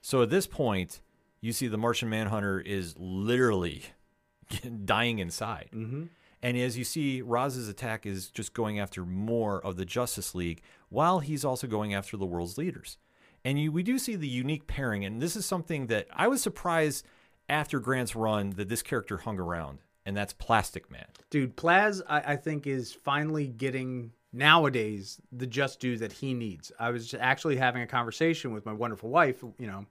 So 0.00 0.22
at 0.22 0.30
this 0.30 0.46
point, 0.46 1.00
you 1.40 1.52
see 1.52 1.66
the 1.66 1.78
Martian 1.78 2.08
Manhunter 2.08 2.60
is 2.60 2.94
literally 2.96 3.82
dying 4.84 5.18
inside. 5.18 5.70
Mm-hmm. 5.74 6.04
And 6.46 6.56
as 6.56 6.78
you 6.78 6.84
see, 6.84 7.22
Roz's 7.22 7.68
attack 7.68 8.06
is 8.06 8.30
just 8.30 8.54
going 8.54 8.78
after 8.78 9.04
more 9.04 9.60
of 9.66 9.74
the 9.76 9.84
Justice 9.84 10.32
League 10.32 10.62
while 10.90 11.18
he's 11.18 11.44
also 11.44 11.66
going 11.66 11.92
after 11.92 12.16
the 12.16 12.24
world's 12.24 12.56
leaders. 12.56 12.98
And 13.44 13.58
you, 13.58 13.72
we 13.72 13.82
do 13.82 13.98
see 13.98 14.14
the 14.14 14.28
unique 14.28 14.68
pairing. 14.68 15.04
And 15.04 15.20
this 15.20 15.34
is 15.34 15.44
something 15.44 15.88
that 15.88 16.06
I 16.12 16.28
was 16.28 16.40
surprised 16.40 17.04
after 17.48 17.80
Grant's 17.80 18.14
run 18.14 18.50
that 18.50 18.68
this 18.68 18.80
character 18.80 19.16
hung 19.16 19.40
around. 19.40 19.80
and 20.06 20.16
that's 20.16 20.32
Plastic 20.32 20.90
Man. 20.90 21.04
Dude, 21.30 21.56
Plas, 21.56 22.00
I, 22.08 22.34
I 22.34 22.36
think, 22.36 22.66
is 22.66 22.92
finally 22.92 23.48
getting 23.48 24.12
nowadays 24.32 25.20
the 25.32 25.46
just 25.46 25.80
due 25.80 25.98
that 25.98 26.12
he 26.12 26.32
needs. 26.32 26.70
I 26.78 26.90
was 26.90 27.12
actually 27.18 27.56
having 27.56 27.82
a 27.82 27.86
conversation 27.86 28.52
with 28.52 28.64
my 28.64 28.72
wonderful 28.72 29.10
wife, 29.10 29.42
you 29.58 29.66
know, 29.66 29.84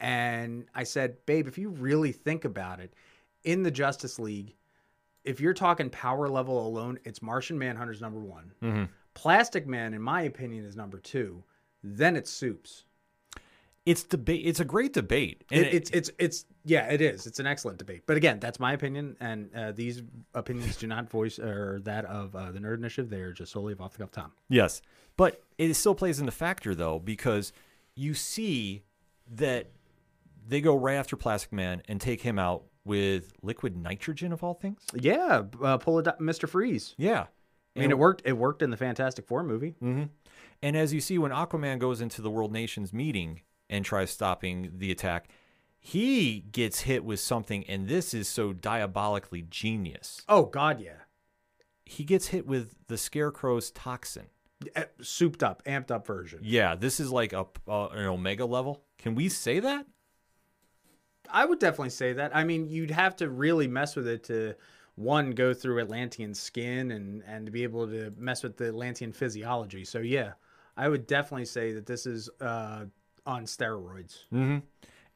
and 0.00 0.66
I 0.74 0.82
said, 0.82 1.24
babe, 1.26 1.46
if 1.46 1.56
you 1.56 1.68
really 1.68 2.10
think 2.10 2.44
about 2.44 2.80
it, 2.80 2.92
in 3.44 3.62
the 3.62 3.70
Justice 3.70 4.18
League, 4.18 4.56
if 5.24 5.40
you're 5.40 5.54
talking 5.54 5.90
power 5.90 6.28
level 6.28 6.66
alone, 6.66 6.98
it's 7.04 7.22
Martian 7.22 7.58
Manhunter's 7.58 8.00
number 8.00 8.20
one. 8.20 8.88
Plastic 9.14 9.66
Man, 9.66 9.94
in 9.94 10.02
my 10.02 10.22
opinion, 10.22 10.64
is 10.64 10.76
number 10.76 10.98
two. 10.98 11.44
Then 11.82 12.16
it's 12.16 12.30
Soups. 12.30 12.84
It's 13.84 14.04
debate. 14.04 14.42
It's 14.44 14.60
a 14.60 14.64
great 14.64 14.92
debate. 14.92 15.42
And 15.50 15.66
It, 15.66 15.74
it's 15.74 15.90
it's 15.90 16.10
it's 16.18 16.44
yeah, 16.64 16.86
it 16.92 17.00
is. 17.00 17.26
It's 17.26 17.40
an 17.40 17.46
excellent 17.48 17.78
debate. 17.78 18.02
But 18.06 18.16
again, 18.16 18.38
that's 18.38 18.60
my 18.60 18.72
opinion, 18.72 19.16
and 19.20 19.50
uh, 19.54 19.72
these 19.72 20.02
opinions 20.34 20.76
do 20.76 20.86
not 20.86 21.10
voice 21.10 21.40
or 21.40 21.80
that 21.82 22.04
of 22.04 22.34
uh, 22.36 22.52
the 22.52 22.60
Nerd 22.60 22.76
Initiative. 22.76 23.10
They 23.10 23.20
are 23.22 23.32
just 23.32 23.50
solely 23.50 23.72
of 23.72 23.80
off 23.80 23.92
the 23.92 23.98
cuff 23.98 24.12
Tom. 24.12 24.32
Yes, 24.48 24.82
but 25.16 25.42
it 25.58 25.74
still 25.74 25.96
plays 25.96 26.20
into 26.20 26.30
factor 26.30 26.76
though 26.76 27.00
because 27.00 27.52
you 27.96 28.14
see 28.14 28.84
that 29.34 29.70
they 30.46 30.60
go 30.60 30.76
right 30.76 30.94
after 30.94 31.16
Plastic 31.16 31.52
Man 31.52 31.82
and 31.88 32.00
take 32.00 32.22
him 32.22 32.38
out 32.38 32.62
with 32.84 33.32
liquid 33.42 33.76
nitrogen 33.76 34.32
of 34.32 34.42
all 34.42 34.54
things. 34.54 34.82
Yeah, 34.94 35.42
uh, 35.62 35.78
pull 35.78 35.98
it, 35.98 36.06
Mr. 36.20 36.48
Freeze. 36.48 36.94
Yeah, 36.98 37.26
I 37.76 37.80
mean, 37.80 37.90
it 37.90 37.98
worked. 37.98 38.22
It 38.24 38.32
worked 38.34 38.62
in 38.62 38.70
the 38.70 38.76
Fantastic 38.76 39.26
Four 39.26 39.42
movie. 39.44 39.74
and 39.80 40.76
as 40.76 40.92
you 40.92 41.00
see 41.00 41.18
when 41.18 41.30
Aquaman 41.30 41.78
goes 41.78 42.00
into 42.00 42.22
the 42.22 42.30
World 42.30 42.52
Nations 42.52 42.92
meeting 42.92 43.40
and 43.70 43.84
tries 43.84 44.10
stopping 44.10 44.72
the 44.78 44.90
attack, 44.90 45.28
he 45.78 46.40
gets 46.52 46.80
hit 46.80 47.04
with 47.04 47.20
something, 47.20 47.64
and 47.68 47.88
this 47.88 48.14
is 48.14 48.28
so 48.28 48.52
diabolically 48.52 49.42
genius. 49.48 50.20
Oh 50.28 50.44
God, 50.46 50.80
yeah, 50.80 51.02
He 51.84 52.04
gets 52.04 52.28
hit 52.28 52.46
with 52.46 52.74
the 52.88 52.96
Scarecrow's 52.98 53.70
toxin. 53.70 54.26
Uh, 54.76 54.84
souped 55.00 55.42
up, 55.42 55.60
amped 55.64 55.90
up 55.90 56.06
version. 56.06 56.38
Yeah, 56.42 56.76
this 56.76 57.00
is 57.00 57.10
like 57.10 57.32
a 57.32 57.46
uh, 57.68 57.88
an 57.88 58.06
Omega 58.06 58.44
level. 58.44 58.84
Can 58.98 59.16
we 59.16 59.28
say 59.28 59.58
that? 59.58 59.86
I 61.30 61.44
would 61.44 61.58
definitely 61.58 61.90
say 61.90 62.12
that. 62.14 62.34
I 62.34 62.44
mean, 62.44 62.68
you'd 62.68 62.90
have 62.90 63.16
to 63.16 63.30
really 63.30 63.66
mess 63.68 63.96
with 63.96 64.06
it 64.06 64.24
to 64.24 64.54
one 64.96 65.30
go 65.32 65.54
through 65.54 65.80
Atlantean 65.80 66.34
skin 66.34 66.90
and 66.90 67.22
and 67.26 67.46
to 67.46 67.52
be 67.52 67.62
able 67.62 67.86
to 67.88 68.12
mess 68.16 68.42
with 68.42 68.56
the 68.56 68.68
Atlantean 68.68 69.12
physiology. 69.12 69.84
So 69.84 70.00
yeah, 70.00 70.32
I 70.76 70.88
would 70.88 71.06
definitely 71.06 71.46
say 71.46 71.72
that 71.72 71.86
this 71.86 72.06
is 72.06 72.28
uh, 72.40 72.84
on 73.26 73.44
steroids. 73.44 74.24
Mm-hmm. 74.32 74.58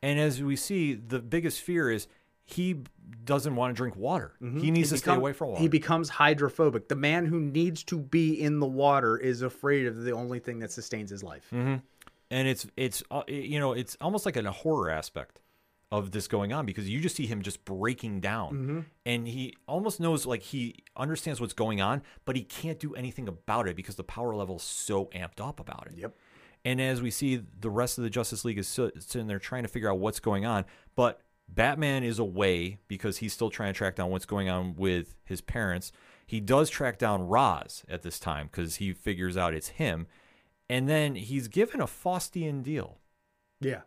And 0.02 0.20
as 0.20 0.42
we 0.42 0.56
see, 0.56 0.94
the 0.94 1.18
biggest 1.18 1.60
fear 1.60 1.90
is 1.90 2.06
he 2.44 2.82
doesn't 3.24 3.56
want 3.56 3.74
to 3.74 3.76
drink 3.76 3.96
water. 3.96 4.34
He 4.40 4.70
needs 4.70 4.90
to 4.90 4.98
stay 4.98 5.06
become- 5.06 5.18
away 5.18 5.32
from 5.32 5.48
water. 5.50 5.60
He 5.60 5.68
becomes 5.68 6.08
hydrophobic. 6.08 6.88
The 6.88 6.94
man 6.96 7.26
who 7.26 7.40
needs 7.40 7.82
to 7.84 7.98
be 7.98 8.40
in 8.40 8.60
the 8.60 8.66
water 8.66 9.18
is 9.18 9.42
afraid 9.42 9.86
of 9.86 10.04
the 10.04 10.12
only 10.12 10.38
thing 10.38 10.60
that 10.60 10.70
sustains 10.70 11.10
his 11.10 11.22
life. 11.22 11.46
and 11.52 11.82
it's 12.30 12.66
it's 12.76 13.02
uh, 13.10 13.22
you 13.28 13.58
know 13.58 13.72
it's 13.72 13.96
almost 14.00 14.26
like 14.26 14.36
a 14.36 14.50
horror 14.50 14.90
aspect 14.90 15.40
of 15.92 16.10
this 16.10 16.26
going 16.26 16.52
on 16.52 16.66
because 16.66 16.88
you 16.88 17.00
just 17.00 17.14
see 17.14 17.26
him 17.26 17.42
just 17.42 17.64
breaking 17.64 18.20
down 18.20 18.52
mm-hmm. 18.52 18.80
and 19.04 19.28
he 19.28 19.54
almost 19.68 20.00
knows 20.00 20.26
like 20.26 20.42
he 20.42 20.74
understands 20.96 21.40
what's 21.40 21.52
going 21.52 21.80
on 21.80 22.02
but 22.24 22.34
he 22.34 22.42
can't 22.42 22.80
do 22.80 22.94
anything 22.94 23.28
about 23.28 23.68
it 23.68 23.76
because 23.76 23.94
the 23.94 24.02
power 24.02 24.34
level 24.34 24.56
is 24.56 24.62
so 24.62 25.06
amped 25.06 25.40
up 25.40 25.60
about 25.60 25.86
it 25.86 25.96
Yep. 25.96 26.16
and 26.64 26.80
as 26.80 27.00
we 27.00 27.10
see 27.10 27.40
the 27.60 27.70
rest 27.70 27.98
of 27.98 28.04
the 28.04 28.10
justice 28.10 28.44
league 28.44 28.58
is 28.58 28.66
sitting 28.66 29.28
there 29.28 29.38
trying 29.38 29.62
to 29.62 29.68
figure 29.68 29.88
out 29.90 29.98
what's 29.98 30.18
going 30.18 30.44
on 30.44 30.64
but 30.96 31.20
batman 31.48 32.02
is 32.02 32.18
away 32.18 32.78
because 32.88 33.18
he's 33.18 33.32
still 33.32 33.50
trying 33.50 33.72
to 33.72 33.78
track 33.78 33.94
down 33.94 34.10
what's 34.10 34.26
going 34.26 34.48
on 34.48 34.74
with 34.74 35.14
his 35.24 35.40
parents 35.40 35.92
he 36.26 36.40
does 36.40 36.68
track 36.68 36.98
down 36.98 37.28
Ra's 37.28 37.84
at 37.88 38.02
this 38.02 38.18
time 38.18 38.48
because 38.50 38.76
he 38.76 38.92
figures 38.92 39.36
out 39.36 39.54
it's 39.54 39.68
him 39.68 40.08
and 40.68 40.88
then 40.88 41.14
he's 41.14 41.48
given 41.48 41.80
a 41.80 41.86
Faustian 41.86 42.62
deal. 42.62 42.98
Yeah. 43.60 43.82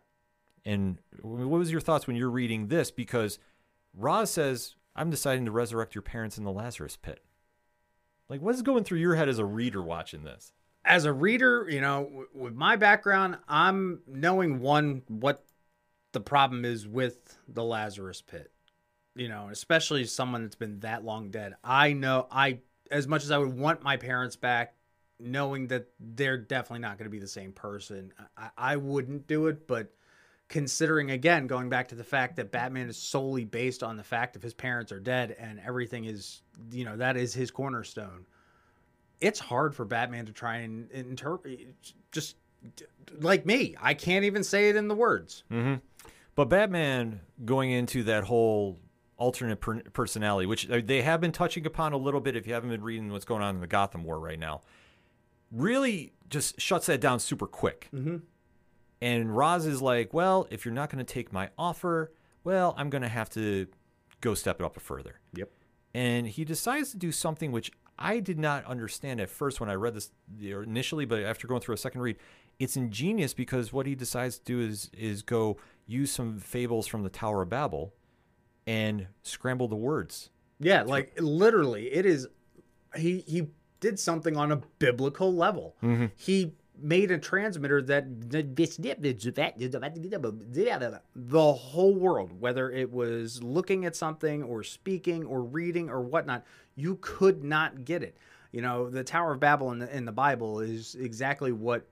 And 0.64 0.98
what 1.22 1.58
was 1.58 1.70
your 1.70 1.80
thoughts 1.80 2.06
when 2.06 2.16
you're 2.16 2.30
reading 2.30 2.68
this? 2.68 2.90
Because 2.90 3.38
Ra's 3.94 4.30
says, 4.30 4.76
"I'm 4.94 5.10
deciding 5.10 5.44
to 5.46 5.50
resurrect 5.50 5.94
your 5.94 6.02
parents 6.02 6.38
in 6.38 6.44
the 6.44 6.52
Lazarus 6.52 6.96
pit." 6.96 7.24
Like, 8.28 8.40
what 8.40 8.54
is 8.54 8.62
going 8.62 8.84
through 8.84 8.98
your 8.98 9.16
head 9.16 9.28
as 9.28 9.38
a 9.38 9.44
reader 9.44 9.82
watching 9.82 10.24
this? 10.24 10.52
As 10.84 11.04
a 11.04 11.12
reader, 11.12 11.66
you 11.68 11.80
know, 11.80 12.04
w- 12.04 12.28
with 12.32 12.54
my 12.54 12.76
background, 12.76 13.38
I'm 13.48 14.02
knowing 14.06 14.60
one 14.60 15.02
what 15.08 15.44
the 16.12 16.20
problem 16.20 16.64
is 16.64 16.86
with 16.86 17.38
the 17.48 17.64
Lazarus 17.64 18.22
pit. 18.22 18.52
You 19.16 19.28
know, 19.28 19.48
especially 19.50 20.04
someone 20.04 20.42
that's 20.44 20.54
been 20.54 20.80
that 20.80 21.04
long 21.04 21.30
dead. 21.30 21.54
I 21.64 21.92
know 21.92 22.28
I 22.30 22.60
as 22.90 23.08
much 23.08 23.24
as 23.24 23.30
I 23.30 23.38
would 23.38 23.56
want 23.56 23.82
my 23.82 23.96
parents 23.96 24.36
back, 24.36 24.74
knowing 25.18 25.66
that 25.68 25.88
they're 25.98 26.38
definitely 26.38 26.80
not 26.80 26.98
going 26.98 27.06
to 27.06 27.10
be 27.10 27.18
the 27.18 27.26
same 27.26 27.52
person. 27.52 28.12
I, 28.36 28.50
I 28.56 28.76
wouldn't 28.76 29.26
do 29.26 29.48
it, 29.48 29.66
but 29.66 29.92
considering 30.50 31.12
again 31.12 31.46
going 31.46 31.68
back 31.68 31.88
to 31.88 31.94
the 31.94 32.04
fact 32.04 32.36
that 32.36 32.50
Batman 32.50 32.88
is 32.88 32.98
solely 32.98 33.44
based 33.44 33.82
on 33.84 33.96
the 33.96 34.02
fact 34.02 34.34
of 34.34 34.42
his 34.42 34.52
parents 34.52 34.90
are 34.90 34.98
dead 34.98 35.34
and 35.38 35.60
everything 35.64 36.04
is 36.04 36.42
you 36.72 36.84
know 36.84 36.96
that 36.96 37.16
is 37.16 37.32
his 37.32 37.50
cornerstone. 37.50 38.26
It's 39.20 39.38
hard 39.38 39.74
for 39.74 39.84
Batman 39.84 40.26
to 40.26 40.32
try 40.32 40.58
and 40.58 40.90
interpret 40.90 41.60
just 42.10 42.36
like 43.20 43.46
me. 43.46 43.76
I 43.80 43.94
can't 43.94 44.24
even 44.24 44.44
say 44.44 44.68
it 44.68 44.76
in 44.76 44.88
the 44.88 44.94
words. 44.94 45.44
But 46.34 46.48
Batman 46.48 47.20
going 47.44 47.70
into 47.70 48.02
that 48.04 48.24
whole 48.24 48.80
alternate 49.16 49.60
per- 49.60 49.82
personality, 49.92 50.46
which 50.46 50.68
uh, 50.68 50.80
they 50.84 51.02
have 51.02 51.20
been 51.20 51.32
touching 51.32 51.64
upon 51.66 51.92
a 51.92 51.96
little 51.96 52.20
bit 52.20 52.34
if 52.34 52.46
you 52.46 52.54
haven't 52.54 52.70
been 52.70 52.82
reading 52.82 53.12
what's 53.12 53.24
going 53.24 53.42
on 53.42 53.54
in 53.54 53.60
the 53.60 53.66
Gotham 53.66 54.02
War 54.02 54.18
right 54.18 54.38
now, 54.38 54.62
really 55.52 56.12
just 56.28 56.60
shuts 56.60 56.86
that 56.86 57.00
down 57.00 57.20
super 57.20 57.46
quick. 57.46 57.88
Mm-hmm. 57.94 58.16
And 59.02 59.36
Ra's 59.36 59.66
is 59.66 59.80
like, 59.80 60.12
well, 60.12 60.46
if 60.50 60.64
you're 60.64 60.74
not 60.74 60.90
going 60.90 61.04
to 61.04 61.12
take 61.12 61.32
my 61.32 61.50
offer, 61.56 62.12
well, 62.44 62.74
I'm 62.76 62.90
going 62.90 63.02
to 63.02 63.08
have 63.08 63.30
to 63.30 63.66
go 64.20 64.34
step 64.34 64.60
it 64.60 64.64
up 64.64 64.76
a 64.76 64.80
further. 64.80 65.20
Yep. 65.34 65.50
And 65.94 66.26
he 66.26 66.44
decides 66.44 66.90
to 66.90 66.96
do 66.96 67.10
something 67.10 67.50
which 67.50 67.72
I 67.98 68.20
did 68.20 68.38
not 68.38 68.64
understand 68.64 69.20
at 69.20 69.28
first 69.28 69.60
when 69.60 69.68
I 69.68 69.74
read 69.74 69.94
this 69.94 70.10
initially, 70.40 71.04
but 71.04 71.22
after 71.22 71.46
going 71.46 71.60
through 71.60 71.74
a 71.74 71.78
second 71.78 72.00
read, 72.00 72.16
it's 72.58 72.76
ingenious 72.76 73.34
because 73.34 73.72
what 73.72 73.86
he 73.86 73.94
decides 73.94 74.38
to 74.38 74.44
do 74.44 74.60
is 74.60 74.90
is 74.96 75.22
go 75.22 75.56
use 75.86 76.12
some 76.12 76.38
fables 76.38 76.86
from 76.86 77.02
the 77.02 77.08
Tower 77.08 77.42
of 77.42 77.48
Babel 77.48 77.94
and 78.66 79.06
scramble 79.22 79.66
the 79.66 79.76
words. 79.76 80.30
Yeah, 80.58 80.82
like 80.82 81.18
literally, 81.18 81.92
it 81.92 82.06
is. 82.06 82.28
He 82.96 83.24
he 83.26 83.48
did 83.80 83.98
something 83.98 84.36
on 84.36 84.52
a 84.52 84.56
biblical 84.78 85.34
level. 85.34 85.74
Mm-hmm. 85.82 86.06
He 86.16 86.52
made 86.82 87.10
a 87.10 87.18
transmitter 87.18 87.82
that 87.82 88.30
the 91.14 91.52
whole 91.52 91.94
world, 91.94 92.40
whether 92.40 92.70
it 92.70 92.90
was 92.90 93.42
looking 93.42 93.84
at 93.84 93.96
something 93.96 94.42
or 94.42 94.62
speaking 94.62 95.24
or 95.24 95.42
reading 95.42 95.90
or 95.90 96.00
whatnot, 96.00 96.44
you 96.76 96.98
could 97.00 97.44
not 97.44 97.84
get 97.84 98.02
it. 98.02 98.16
You 98.52 98.62
know, 98.62 98.90
the 98.90 99.04
Tower 99.04 99.32
of 99.32 99.40
Babel 99.40 99.72
in 99.72 99.78
the 99.78 99.96
in 99.96 100.04
the 100.04 100.12
Bible 100.12 100.60
is 100.60 100.96
exactly 100.96 101.52
what 101.52 101.86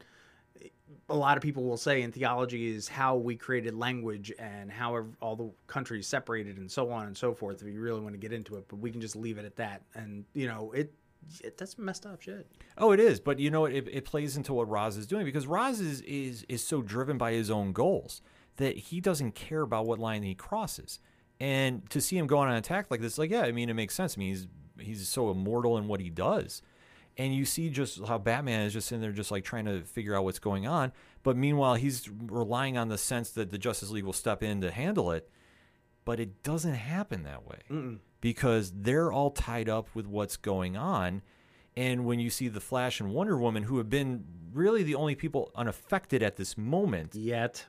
a 1.08 1.14
lot 1.14 1.36
of 1.36 1.42
people 1.42 1.64
will 1.64 1.76
say 1.76 2.02
in 2.02 2.12
theology 2.12 2.68
is 2.68 2.88
how 2.88 3.16
we 3.16 3.36
created 3.36 3.74
language 3.74 4.32
and 4.38 4.70
how 4.70 5.06
all 5.20 5.36
the 5.36 5.50
countries 5.66 6.06
separated 6.06 6.58
and 6.58 6.70
so 6.70 6.90
on 6.90 7.06
and 7.06 7.16
so 7.16 7.32
forth. 7.32 7.62
If 7.62 7.68
you 7.68 7.80
really 7.80 8.00
want 8.00 8.14
to 8.14 8.18
get 8.18 8.32
into 8.32 8.56
it, 8.56 8.64
but 8.68 8.76
we 8.76 8.90
can 8.90 9.00
just 9.00 9.16
leave 9.16 9.38
it 9.38 9.44
at 9.44 9.56
that. 9.56 9.82
And 9.94 10.24
you 10.34 10.48
know, 10.48 10.72
it, 10.72 10.80
it 10.82 10.92
that's 11.56 11.78
messed 11.78 12.06
up 12.06 12.20
shit. 12.22 12.50
Oh, 12.76 12.92
it 12.92 13.00
is, 13.00 13.20
but 13.20 13.38
you 13.38 13.50
know? 13.50 13.66
It, 13.66 13.88
it 13.90 14.04
plays 14.04 14.36
into 14.36 14.54
what 14.54 14.68
Ra's 14.70 14.96
is 14.96 15.06
doing 15.06 15.24
because 15.24 15.46
Ra's 15.46 15.80
is, 15.80 16.00
is 16.02 16.44
is 16.48 16.64
so 16.64 16.82
driven 16.82 17.18
by 17.18 17.32
his 17.32 17.50
own 17.50 17.72
goals 17.72 18.22
that 18.56 18.76
he 18.76 19.00
doesn't 19.00 19.34
care 19.34 19.62
about 19.62 19.86
what 19.86 19.98
line 19.98 20.22
he 20.22 20.34
crosses. 20.34 21.00
And 21.40 21.88
to 21.90 22.00
see 22.00 22.18
him 22.18 22.26
go 22.26 22.38
on 22.38 22.48
an 22.48 22.56
attack 22.56 22.86
like 22.90 23.00
this, 23.00 23.18
like 23.18 23.30
yeah, 23.30 23.42
I 23.42 23.52
mean, 23.52 23.68
it 23.68 23.74
makes 23.74 23.94
sense. 23.94 24.16
I 24.16 24.18
mean, 24.18 24.28
he's 24.28 24.46
he's 24.78 25.08
so 25.08 25.30
immortal 25.30 25.76
in 25.78 25.86
what 25.88 26.00
he 26.00 26.10
does, 26.10 26.62
and 27.16 27.34
you 27.34 27.44
see 27.44 27.70
just 27.70 28.04
how 28.06 28.18
Batman 28.18 28.62
is 28.62 28.72
just 28.72 28.90
in 28.90 29.00
there, 29.00 29.12
just 29.12 29.30
like 29.30 29.44
trying 29.44 29.66
to 29.66 29.82
figure 29.82 30.16
out 30.16 30.24
what's 30.24 30.38
going 30.38 30.66
on. 30.66 30.92
But 31.22 31.36
meanwhile, 31.36 31.74
he's 31.74 32.08
relying 32.08 32.76
on 32.76 32.88
the 32.88 32.98
sense 32.98 33.30
that 33.30 33.50
the 33.50 33.58
Justice 33.58 33.90
League 33.90 34.04
will 34.04 34.12
step 34.12 34.42
in 34.42 34.60
to 34.62 34.70
handle 34.70 35.10
it. 35.12 35.28
But 36.04 36.20
it 36.20 36.42
doesn't 36.42 36.74
happen 36.74 37.24
that 37.24 37.46
way 37.46 37.98
because 38.20 38.72
they're 38.74 39.12
all 39.12 39.30
tied 39.30 39.68
up 39.68 39.88
with 39.94 40.06
what's 40.06 40.36
going 40.36 40.76
on. 40.76 41.22
And 41.76 42.04
when 42.04 42.18
you 42.18 42.30
see 42.30 42.48
the 42.48 42.60
Flash 42.60 43.00
and 43.00 43.10
Wonder 43.10 43.36
Woman, 43.38 43.62
who 43.64 43.78
have 43.78 43.88
been 43.88 44.24
really 44.52 44.82
the 44.82 44.96
only 44.96 45.14
people 45.14 45.50
unaffected 45.54 46.22
at 46.22 46.36
this 46.36 46.58
moment, 46.58 47.14
Yet, 47.14 47.66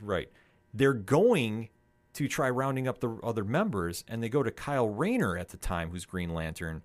right? 0.00 0.30
They're 0.72 0.92
going 0.92 1.68
to 2.14 2.28
try 2.28 2.48
rounding 2.50 2.86
up 2.88 3.00
the 3.00 3.10
other 3.22 3.44
members, 3.44 4.04
and 4.08 4.22
they 4.22 4.28
go 4.28 4.42
to 4.42 4.50
Kyle 4.50 4.88
Rayner 4.88 5.36
at 5.36 5.48
the 5.48 5.56
time, 5.56 5.90
who's 5.90 6.04
Green 6.04 6.32
Lantern, 6.32 6.82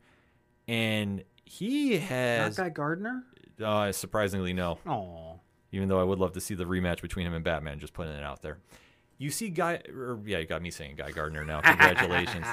and 0.68 1.24
he 1.44 1.94
not 1.94 2.02
has 2.04 2.58
Guy 2.58 2.70
Gardner. 2.70 3.24
uh, 3.64 3.92
surprisingly 3.92 4.54
no 4.54 4.80
Oh, 4.88 5.40
even 5.72 5.88
though 5.88 6.00
I 6.00 6.04
would 6.04 6.20
love 6.20 6.34
to 6.34 6.42
see 6.42 6.56
the 6.56 6.66
rematch 6.66 7.02
between 7.02 7.28
him 7.28 7.34
and 7.34 7.44
Batman, 7.44 7.80
just 7.80 7.94
putting 7.94 8.14
it 8.14 8.24
out 8.24 8.42
there. 8.42 8.58
You 9.18 9.30
see 9.30 9.50
Guy, 9.50 9.82
or 9.90 10.20
yeah, 10.26 10.40
you 10.40 10.46
got 10.46 10.62
me 10.62 10.72
saying 10.72 10.96
Guy 10.96 11.12
Gardner 11.12 11.46
now. 11.46 11.62
Congratulations. 11.64 12.46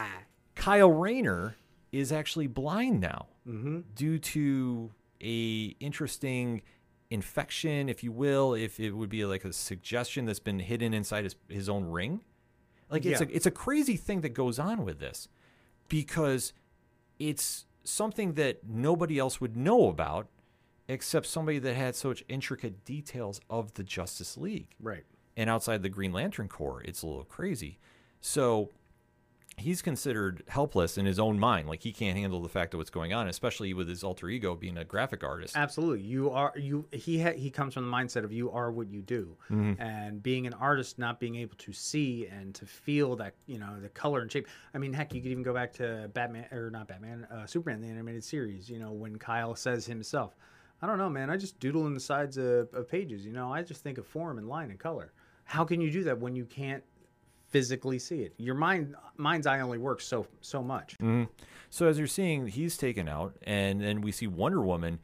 Kyle 0.54 0.90
Rayner 0.90 1.57
is 1.90 2.12
actually 2.12 2.47
blind 2.47 3.00
now 3.00 3.26
mm-hmm. 3.47 3.81
due 3.95 4.19
to 4.19 4.90
a 5.21 5.76
interesting 5.81 6.62
infection, 7.11 7.88
if 7.88 8.02
you 8.02 8.11
will, 8.12 8.54
if 8.54 8.81
it 8.81 8.92
would 8.92 9.11
be 9.11 9.25
like 9.25 9.45
a 9.45 9.52
suggestion 9.52 10.25
that's 10.25 10.40
been 10.40 10.59
hidden 10.59 10.95
inside 10.95 11.25
his, 11.25 11.37
his 11.49 11.69
own 11.69 11.85
ring. 11.85 12.23
Like 12.90 13.04
it's 13.07 13.21
Yeah. 13.21 13.26
a 13.26 13.31
it's 13.31 13.47
a 13.47 13.50
crazy 13.50 13.97
thing 13.97 14.21
that 14.23 14.31
goes 14.31 14.59
on 14.59 14.85
with 14.85 14.99
this 14.99 15.28
because 15.88 16.52
it's 17.19 17.66
something 17.85 18.35
that 18.35 18.66
nobody 18.69 19.19
else 19.19 19.40
would 19.40 19.57
know 19.57 19.88
about 19.88 20.28
except 20.88 21.26
somebody 21.26 21.59
that 21.59 21.75
had 21.75 21.95
such 21.95 22.25
intricate 22.28 22.85
details 22.85 23.40
of 23.49 23.75
the 23.75 23.83
Justice 23.83 24.37
League 24.37 24.69
Right. 24.81 25.04
And 25.37 25.49
outside 25.49 25.83
the 25.83 25.89
Green 25.89 26.12
Lantern 26.12 26.49
Corps, 26.49 26.83
it's 26.83 27.03
a 27.03 27.07
little 27.07 27.25
crazy. 27.25 27.79
So 28.21 28.71
he's 29.59 29.83
considered 29.83 30.43
helpless 30.49 30.97
in 30.97 31.05
his 31.05 31.19
own 31.19 31.39
mind. 31.39 31.69
Like 31.69 31.83
he 31.83 31.93
can't 31.93 32.17
handle 32.17 32.41
the 32.41 32.49
fact 32.49 32.75
of 32.75 32.79
what's 32.79 32.91
going 32.91 33.12
on, 33.12 33.29
especially 33.29 33.75
with 33.75 33.89
his 33.89 34.03
alter 34.03 34.29
ego 34.29 34.55
being 34.55 34.79
a 34.79 34.85
graphic 34.85 35.23
artist. 35.23 35.57
Absolutely. 35.57 36.01
You 36.07 36.31
are 36.31 36.53
you 36.57 36.87
he 36.93 37.21
ha, 37.21 37.33
he 37.33 37.51
comes 37.51 37.75
from 37.75 37.91
the 37.91 37.95
mindset 37.95 38.25
of 38.25 38.33
you 38.33 38.51
are 38.51 38.71
what 38.73 38.89
you 38.89 39.03
do. 39.03 39.37
And 39.79 40.23
being 40.23 40.47
an 40.47 40.55
artist 40.55 40.99
not 40.99 41.21
being 41.21 41.37
able 41.37 41.57
to 41.57 41.73
see 41.73 42.27
and 42.27 42.55
to 42.55 42.67
feel 42.67 43.17
that, 43.17 43.35
you 43.47 43.59
know, 43.59 43.79
the 43.81 43.89
color 43.91 44.21
and 44.21 44.33
shape. 44.33 44.47
I 44.75 44.79
mean, 44.79 44.93
heck, 44.93 45.12
you 45.12 45.21
could 45.21 45.31
even 45.31 45.43
go 45.43 45.53
back 45.53 45.73
to 45.75 46.11
Batman 46.15 46.47
or 46.51 46.71
not 46.71 46.89
Batman, 46.89 47.27
uh, 47.31 47.47
Superman 47.47 47.81
the 47.81 47.89
animated 47.89 48.25
series, 48.25 48.71
you 48.71 48.79
know, 48.79 48.93
when 48.93 49.19
Kyle 49.19 49.55
says 49.55 49.85
himself, 49.85 50.35
I 50.81 50.87
don't 50.87 50.99
know, 50.99 51.11
man, 51.11 51.31
I 51.31 51.37
just 51.37 51.61
doodle 51.61 51.87
in 51.87 51.95
the 51.95 52.01
sides 52.01 52.39
of, 52.39 52.73
of 52.73 52.89
pages, 52.89 53.25
you 53.25 53.33
know, 53.33 53.53
I 53.53 53.62
just 53.62 53.83
think 53.83 53.99
of 53.99 54.07
form 54.07 54.39
and 54.39 54.49
line 54.49 54.71
and 54.71 54.79
color. 54.79 55.12
How 55.45 55.65
can 55.65 55.81
you 55.81 55.91
do 55.91 56.05
that 56.05 56.19
when 56.19 56.35
you 56.35 56.45
can't 56.45 56.83
physically 57.49 57.99
see 57.99 58.21
it? 58.21 58.35
Your 58.39 58.55
mind 58.55 58.95
mind's 59.17 59.47
eye 59.47 59.61
only 59.61 59.79
works 59.79 60.07
so 60.07 60.27
so 60.41 60.63
much. 60.63 60.95
Mm-hmm. 60.99 61.25
So 61.71 61.87
as 61.87 61.99
you're 61.99 62.07
seeing, 62.07 62.47
he's 62.49 62.77
taken 62.77 63.09
out, 63.09 63.37
and 63.43 63.81
then 63.81 64.01
we 64.01 64.13
see 64.13 64.27
Wonder 64.27 64.61
Woman 64.61 64.99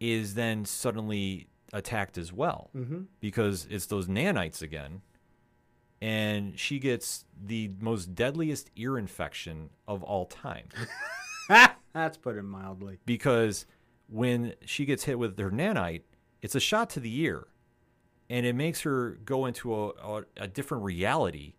is 0.00 0.34
then 0.34 0.64
suddenly 0.64 1.48
attacked 1.72 2.18
as 2.18 2.32
well 2.32 2.70
mm-hmm. 2.74 3.02
because 3.20 3.66
it's 3.70 3.86
those 3.86 4.06
nanites 4.06 4.62
again, 4.62 5.02
and 6.00 6.58
she 6.58 6.78
gets 6.78 7.24
the 7.42 7.70
most 7.80 8.14
deadliest 8.14 8.70
ear 8.76 8.98
infection 8.98 9.70
of 9.86 10.02
all 10.02 10.26
time. 10.26 10.68
That's 11.92 12.16
put 12.16 12.36
it 12.36 12.42
mildly. 12.42 12.98
because 13.06 13.66
when 14.08 14.54
she 14.64 14.84
gets 14.84 15.04
hit 15.04 15.18
with 15.18 15.38
her 15.38 15.50
nanite, 15.50 16.02
it's 16.42 16.54
a 16.54 16.60
shot 16.60 16.90
to 16.90 17.00
the 17.00 17.20
ear, 17.20 17.46
and 18.30 18.46
it 18.46 18.54
makes 18.54 18.82
her 18.82 19.18
go 19.24 19.46
into 19.46 19.74
a, 19.74 19.88
a, 19.88 20.24
a 20.38 20.48
different 20.48 20.84
reality 20.84 21.54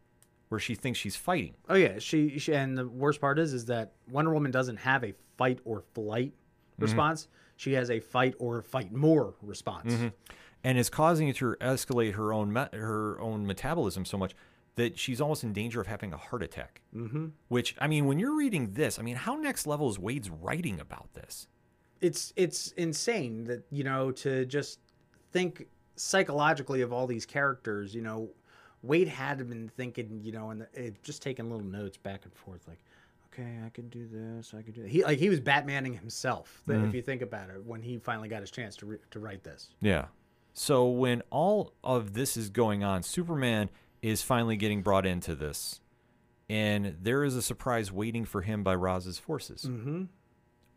where 0.49 0.59
she 0.59 0.75
thinks 0.75 0.99
she's 0.99 1.15
fighting. 1.15 1.55
Oh 1.69 1.75
yeah, 1.75 1.99
she, 1.99 2.37
she 2.39 2.53
and 2.53 2.77
the 2.77 2.87
worst 2.87 3.19
part 3.21 3.39
is 3.39 3.53
is 3.53 3.65
that 3.65 3.93
Wonder 4.09 4.33
Woman 4.33 4.51
doesn't 4.51 4.77
have 4.77 5.03
a 5.03 5.13
fight 5.37 5.59
or 5.65 5.83
flight 5.93 6.33
response. 6.77 7.27
She 7.57 7.73
has 7.73 7.89
a 7.89 7.99
fight 7.99 8.35
or 8.39 8.61
fight 8.61 8.91
more 8.91 9.35
response. 9.41 9.93
and 10.63 10.77
is 10.77 10.89
causing 10.89 11.27
it 11.27 11.37
to 11.37 11.55
escalate 11.61 12.13
her 12.13 12.33
own 12.33 12.51
me- 12.51 12.67
her 12.73 13.19
own 13.19 13.45
metabolism 13.45 14.05
so 14.05 14.17
much 14.17 14.33
that 14.75 14.99
she's 14.99 15.21
almost 15.21 15.43
in 15.43 15.53
danger 15.53 15.79
of 15.79 15.87
having 15.87 16.11
a 16.11 16.17
heart 16.17 16.43
attack. 16.43 16.81
Mm-hmm. 16.93 17.27
Which 17.47 17.75
I 17.79 17.87
mean, 17.87 18.05
when 18.05 18.19
you're 18.19 18.35
reading 18.35 18.73
this, 18.73 18.99
I 18.99 19.03
mean, 19.03 19.15
how 19.15 19.35
next 19.35 19.65
level 19.65 19.89
is 19.89 19.97
Waid's 19.97 20.29
writing 20.29 20.79
about 20.79 21.13
this? 21.13 21.47
It's 22.01 22.33
it's 22.35 22.71
insane 22.73 23.45
that 23.45 23.65
you 23.71 23.83
know 23.83 24.11
to 24.11 24.45
just 24.45 24.79
think 25.31 25.67
psychologically 25.95 26.81
of 26.81 26.91
all 26.93 27.07
these 27.07 27.25
characters. 27.25 27.93
You 27.95 28.01
know, 28.01 28.29
Waid 28.85 29.07
had 29.07 29.37
been 29.49 29.69
thinking, 29.75 30.21
you 30.23 30.31
know, 30.31 30.49
and 30.51 30.65
just 31.03 31.21
taking 31.21 31.49
little 31.49 31.65
notes 31.65 31.97
back 31.97 32.21
and 32.25 32.33
forth, 32.33 32.67
like. 32.67 32.79
Okay, 33.33 33.57
I 33.65 33.69
can 33.69 33.89
do 33.89 34.07
this. 34.09 34.53
I 34.57 34.61
can 34.61 34.71
do 34.71 34.83
that. 34.83 34.89
He 34.89 35.03
like 35.03 35.19
he 35.19 35.27
was 35.27 35.41
Batmaning 35.41 35.99
himself. 35.99 36.61
th- 36.67 36.81
If 36.83 36.95
you 36.95 37.01
think 37.01 37.21
about 37.21 37.49
it, 37.49 37.65
when 37.65 37.81
he 37.81 37.97
finally 37.97 38.29
got 38.29 38.39
his 38.39 38.49
chance 38.49 38.77
to 38.77 38.85
re- 38.85 38.97
to 39.11 39.19
write 39.19 39.43
this. 39.43 39.71
Yeah. 39.81 40.05
So 40.53 40.87
when 40.87 41.21
all 41.31 41.73
of 41.83 42.13
this 42.13 42.37
is 42.37 42.49
going 42.49 42.85
on, 42.85 43.03
Superman 43.03 43.69
is 44.01 44.21
finally 44.21 44.55
getting 44.55 44.81
brought 44.81 45.05
into 45.05 45.35
this, 45.35 45.81
and 46.49 46.95
there 47.01 47.25
is 47.25 47.35
a 47.35 47.41
surprise 47.41 47.91
waiting 47.91 48.23
for 48.23 48.41
him 48.41 48.63
by 48.63 48.73
Raz's 48.73 49.19
forces. 49.19 49.63
Mm-hmm. 49.67 50.03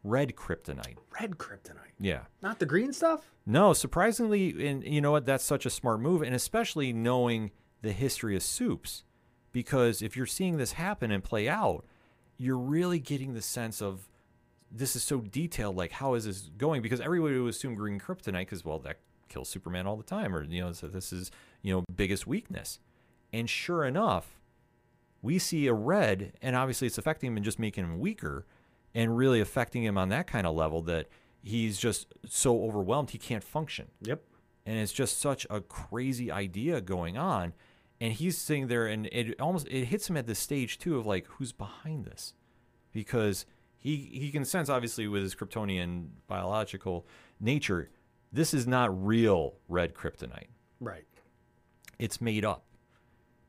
Red 0.05 0.37
kryptonite. 0.37 0.97
Red 1.21 1.33
kryptonite, 1.39 1.93
Yeah. 1.99 2.23
not 2.43 2.59
the 2.59 2.67
green 2.67 2.93
stuff. 2.93 3.31
No, 3.45 3.73
surprisingly, 3.73 4.67
and 4.69 4.85
you 4.85 5.01
know 5.01 5.11
what? 5.11 5.27
That's 5.27 5.45
such 5.45 5.67
a 5.67 5.71
smart 5.71 6.01
move, 6.01 6.23
and 6.23 6.35
especially 6.35 6.93
knowing 6.93 7.51
the 7.83 7.93
history 7.93 8.37
of 8.37 8.43
soups, 8.43 9.05
because 9.53 10.01
if 10.03 10.17
you're 10.17 10.27
seeing 10.27 10.57
this 10.57 10.73
happen 10.73 11.11
and 11.11 11.23
play 11.25 11.49
out, 11.49 11.85
you're 12.37 12.59
really 12.59 12.99
getting 13.01 13.35
the 13.35 13.43
sense 13.43 13.83
of 13.83 14.09
this 14.71 14.95
is 14.95 15.03
so 15.03 15.21
detailed. 15.21 15.77
Like, 15.77 15.93
how 15.93 16.15
is 16.15 16.25
this 16.27 16.51
going? 16.57 16.83
Because 16.83 17.01
everybody 17.01 17.39
would 17.39 17.51
assume 17.51 17.75
green 17.75 17.99
kryptonite, 17.99 18.41
because 18.43 18.65
well, 18.65 18.79
that 18.81 18.99
kills 19.29 19.49
Superman 19.49 19.87
all 19.87 19.97
the 19.97 20.03
time, 20.05 20.35
or 20.35 20.45
you 20.45 20.61
know, 20.61 20.73
so 20.73 20.87
this 20.89 21.13
is 21.13 21.31
you 21.63 21.73
know 21.75 21.85
biggest 21.95 22.27
weakness. 22.27 22.79
And 23.33 23.49
sure 23.51 23.85
enough, 23.85 24.39
we 25.23 25.39
see 25.39 25.67
a 25.67 25.75
red, 25.75 26.35
and 26.41 26.55
obviously 26.55 26.87
it's 26.87 26.99
affecting 26.99 27.29
him 27.33 27.37
and 27.37 27.45
just 27.45 27.59
making 27.59 27.85
him 27.85 27.99
weaker, 27.99 28.47
and 28.95 29.17
really 29.17 29.41
affecting 29.41 29.85
him 29.85 29.97
on 29.99 30.09
that 30.09 30.27
kind 30.27 30.47
of 30.47 30.55
level 30.55 30.83
that 30.83 31.09
he's 31.43 31.79
just 31.79 32.13
so 32.27 32.63
overwhelmed 32.65 33.11
he 33.11 33.19
can't 33.19 33.45
function. 33.45 33.89
Yep. 34.03 34.23
And 34.67 34.79
it's 34.79 34.93
just 34.93 35.19
such 35.21 35.47
a 35.49 35.61
crazy 35.61 36.31
idea 36.31 36.81
going 36.81 37.17
on. 37.17 37.55
And 38.01 38.13
he's 38.13 38.39
sitting 38.39 38.69
there, 38.69 38.87
and 38.87 39.07
it 39.07 39.41
almost 39.41 39.67
it 39.69 39.87
hits 39.87 40.09
him 40.09 40.17
at 40.17 40.27
this 40.27 40.39
stage 40.39 40.79
too 40.79 40.99
of 40.99 41.07
like, 41.07 41.27
who's 41.27 41.53
behind 41.53 42.05
this? 42.05 42.35
Because 42.93 43.45
he 43.77 43.97
he 44.13 44.31
can 44.31 44.45
sense 44.45 44.69
obviously 44.69 45.09
with 45.09 45.23
his 45.23 45.35
Kryptonian 45.35 46.09
biological 46.29 47.07
nature, 47.41 47.91
this 48.33 48.55
is 48.55 48.67
not 48.67 49.05
real 49.05 49.55
red 49.69 49.95
kryptonite 49.95 50.47
Right. 50.81 51.07
it's 51.99 52.21
made 52.21 52.45
up. 52.45 52.65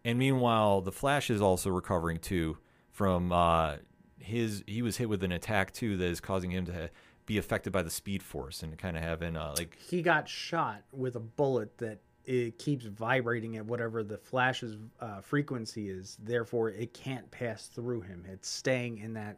And 0.05 0.17
meanwhile, 0.17 0.81
the 0.81 0.91
Flash 0.91 1.29
is 1.29 1.41
also 1.41 1.69
recovering 1.69 2.17
too 2.17 2.57
from 2.89 3.31
uh, 3.31 3.75
his. 4.19 4.63
He 4.67 4.81
was 4.81 4.97
hit 4.97 5.09
with 5.09 5.23
an 5.23 5.31
attack 5.31 5.73
too 5.73 5.97
that 5.97 6.05
is 6.05 6.19
causing 6.19 6.51
him 6.51 6.65
to 6.65 6.89
be 7.25 7.37
affected 7.37 7.71
by 7.71 7.83
the 7.83 7.89
Speed 7.89 8.23
Force 8.23 8.63
and 8.63 8.77
kind 8.77 8.97
of 8.97 9.03
having 9.03 9.37
uh, 9.37 9.53
like 9.57 9.77
he 9.77 10.01
got 10.01 10.27
shot 10.27 10.81
with 10.91 11.15
a 11.15 11.19
bullet 11.19 11.77
that 11.77 11.99
it 12.25 12.59
keeps 12.59 12.85
vibrating 12.85 13.57
at 13.57 13.65
whatever 13.65 14.03
the 14.03 14.17
flash's 14.17 14.77
uh, 14.99 15.21
frequency 15.21 15.89
is. 15.89 16.17
Therefore, 16.23 16.69
it 16.69 16.93
can't 16.93 17.29
pass 17.31 17.67
through 17.67 18.01
him. 18.01 18.23
It's 18.31 18.47
staying 18.47 18.99
in 18.99 19.13
that 19.13 19.37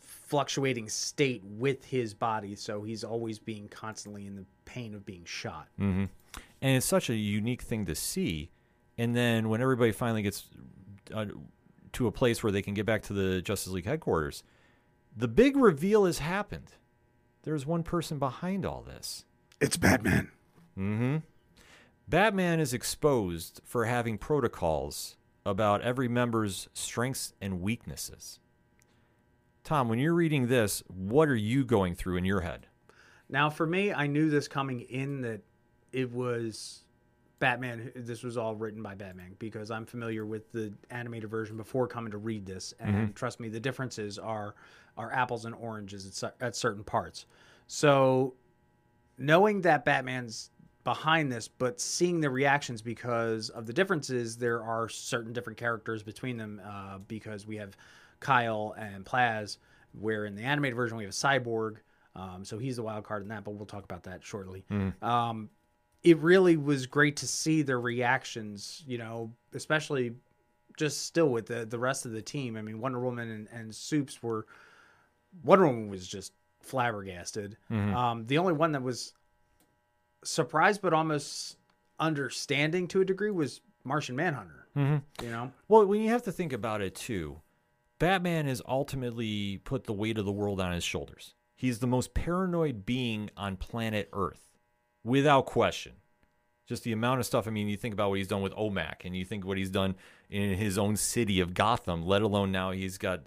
fluctuating 0.00 0.88
state 0.88 1.42
with 1.44 1.84
his 1.84 2.14
body, 2.14 2.54
so 2.54 2.82
he's 2.82 3.04
always 3.04 3.38
being 3.38 3.68
constantly 3.68 4.26
in 4.26 4.36
the 4.36 4.44
pain 4.64 4.94
of 4.94 5.04
being 5.04 5.24
shot. 5.24 5.68
Mm-hmm. 5.78 6.04
and 6.62 6.76
it's 6.76 6.86
such 6.86 7.10
a 7.10 7.14
unique 7.14 7.62
thing 7.62 7.86
to 7.86 7.94
see. 7.94 8.50
And 8.96 9.14
then 9.14 9.48
when 9.48 9.60
everybody 9.60 9.92
finally 9.92 10.22
gets 10.22 10.44
uh, 11.12 11.26
to 11.94 12.06
a 12.06 12.12
place 12.12 12.42
where 12.42 12.52
they 12.52 12.62
can 12.62 12.74
get 12.74 12.86
back 12.86 13.02
to 13.04 13.12
the 13.12 13.42
Justice 13.42 13.72
League 13.72 13.86
headquarters, 13.86 14.42
the 15.16 15.28
big 15.28 15.56
reveal 15.56 16.04
has 16.04 16.18
happened. 16.18 16.72
There's 17.42 17.66
one 17.66 17.82
person 17.82 18.18
behind 18.18 18.64
all 18.64 18.82
this. 18.82 19.24
It's 19.60 19.76
Batman. 19.76 20.30
Mm-hmm. 20.78 21.16
Batman 22.08 22.60
is 22.60 22.74
exposed 22.74 23.60
for 23.64 23.84
having 23.84 24.18
protocols 24.18 25.16
about 25.46 25.82
every 25.82 26.08
member's 26.08 26.68
strengths 26.74 27.32
and 27.40 27.60
weaknesses. 27.60 28.40
Tom, 29.62 29.88
when 29.88 29.98
you're 29.98 30.14
reading 30.14 30.48
this, 30.48 30.82
what 30.88 31.28
are 31.28 31.36
you 31.36 31.64
going 31.64 31.94
through 31.94 32.16
in 32.16 32.24
your 32.24 32.40
head? 32.40 32.66
Now, 33.28 33.48
for 33.48 33.66
me, 33.66 33.92
I 33.92 34.06
knew 34.06 34.28
this 34.28 34.48
coming 34.48 34.80
in 34.82 35.22
that 35.22 35.40
it 35.92 36.12
was 36.12 36.83
Batman. 37.44 37.92
This 37.94 38.22
was 38.22 38.38
all 38.38 38.54
written 38.54 38.82
by 38.82 38.94
Batman 38.94 39.36
because 39.38 39.70
I'm 39.70 39.84
familiar 39.84 40.24
with 40.24 40.50
the 40.52 40.72
animated 40.88 41.28
version 41.28 41.58
before 41.58 41.86
coming 41.86 42.10
to 42.12 42.16
read 42.16 42.46
this, 42.46 42.72
and 42.80 43.14
trust 43.14 43.38
me, 43.38 43.50
the 43.50 43.60
differences 43.60 44.18
are 44.18 44.54
are 44.96 45.12
apples 45.12 45.44
and 45.44 45.54
oranges 45.54 46.24
at, 46.24 46.34
at 46.40 46.56
certain 46.56 46.82
parts. 46.82 47.26
So, 47.66 48.32
knowing 49.18 49.60
that 49.60 49.84
Batman's 49.84 50.52
behind 50.84 51.30
this, 51.30 51.46
but 51.46 51.82
seeing 51.82 52.22
the 52.22 52.30
reactions 52.30 52.80
because 52.80 53.50
of 53.50 53.66
the 53.66 53.74
differences, 53.74 54.38
there 54.38 54.62
are 54.62 54.88
certain 54.88 55.34
different 55.34 55.58
characters 55.58 56.02
between 56.02 56.38
them. 56.38 56.62
Uh, 56.66 56.96
because 57.08 57.46
we 57.46 57.56
have 57.56 57.76
Kyle 58.20 58.74
and 58.78 59.04
Plas, 59.04 59.58
where 59.92 60.24
in 60.24 60.34
the 60.34 60.44
animated 60.44 60.76
version 60.76 60.96
we 60.96 61.04
have 61.04 61.12
Cyborg. 61.12 61.76
Um, 62.16 62.42
so 62.42 62.56
he's 62.56 62.76
the 62.76 62.82
wild 62.82 63.04
card 63.04 63.22
in 63.22 63.28
that, 63.28 63.44
but 63.44 63.50
we'll 63.50 63.66
talk 63.66 63.84
about 63.84 64.04
that 64.04 64.24
shortly. 64.24 64.64
Um, 65.02 65.50
it 66.04 66.18
really 66.18 66.56
was 66.56 66.86
great 66.86 67.16
to 67.16 67.26
see 67.26 67.62
their 67.62 67.80
reactions, 67.80 68.84
you 68.86 68.98
know, 68.98 69.32
especially 69.54 70.12
just 70.76 71.06
still 71.06 71.28
with 71.28 71.46
the, 71.46 71.64
the 71.64 71.78
rest 71.78 72.04
of 72.04 72.12
the 72.12 72.22
team. 72.22 72.56
I 72.56 72.62
mean, 72.62 72.78
Wonder 72.80 73.00
Woman 73.00 73.30
and, 73.30 73.48
and 73.52 73.74
Soups 73.74 74.22
were, 74.22 74.46
Wonder 75.42 75.66
Woman 75.66 75.88
was 75.88 76.06
just 76.06 76.32
flabbergasted. 76.60 77.56
Um, 77.94 78.26
the 78.26 78.38
only 78.38 78.52
one 78.52 78.72
that 78.72 78.82
was 78.82 79.14
surprised 80.24 80.82
but 80.82 80.92
almost 80.92 81.56
understanding 81.98 82.88
to 82.88 83.00
a 83.00 83.04
degree 83.04 83.30
was 83.30 83.60
Martian 83.84 84.16
Manhunter. 84.16 84.66
Mm-hmm. 84.76 85.24
You 85.24 85.30
know, 85.30 85.52
Well, 85.68 85.86
when 85.86 86.00
you 86.00 86.10
have 86.10 86.24
to 86.24 86.32
think 86.32 86.52
about 86.52 86.80
it 86.82 86.94
too, 86.94 87.40
Batman 87.98 88.46
has 88.46 88.60
ultimately 88.66 89.58
put 89.64 89.84
the 89.84 89.92
weight 89.92 90.18
of 90.18 90.24
the 90.24 90.32
world 90.32 90.60
on 90.60 90.72
his 90.72 90.82
shoulders. 90.84 91.34
He's 91.54 91.78
the 91.78 91.86
most 91.86 92.12
paranoid 92.12 92.84
being 92.84 93.30
on 93.36 93.56
planet 93.56 94.08
Earth, 94.12 94.53
without 95.04 95.46
question. 95.46 95.92
Just 96.66 96.82
the 96.82 96.92
amount 96.92 97.20
of 97.20 97.26
stuff. 97.26 97.46
I 97.46 97.50
mean, 97.50 97.68
you 97.68 97.76
think 97.76 97.92
about 97.92 98.08
what 98.08 98.18
he's 98.18 98.28
done 98.28 98.40
with 98.40 98.54
OMAC, 98.54 99.04
and 99.04 99.14
you 99.14 99.24
think 99.24 99.44
what 99.44 99.58
he's 99.58 99.70
done 99.70 99.96
in 100.30 100.54
his 100.54 100.78
own 100.78 100.96
city 100.96 101.38
of 101.40 101.52
Gotham. 101.52 102.06
Let 102.06 102.22
alone 102.22 102.50
now 102.50 102.70
he's 102.70 102.96
got 102.96 103.24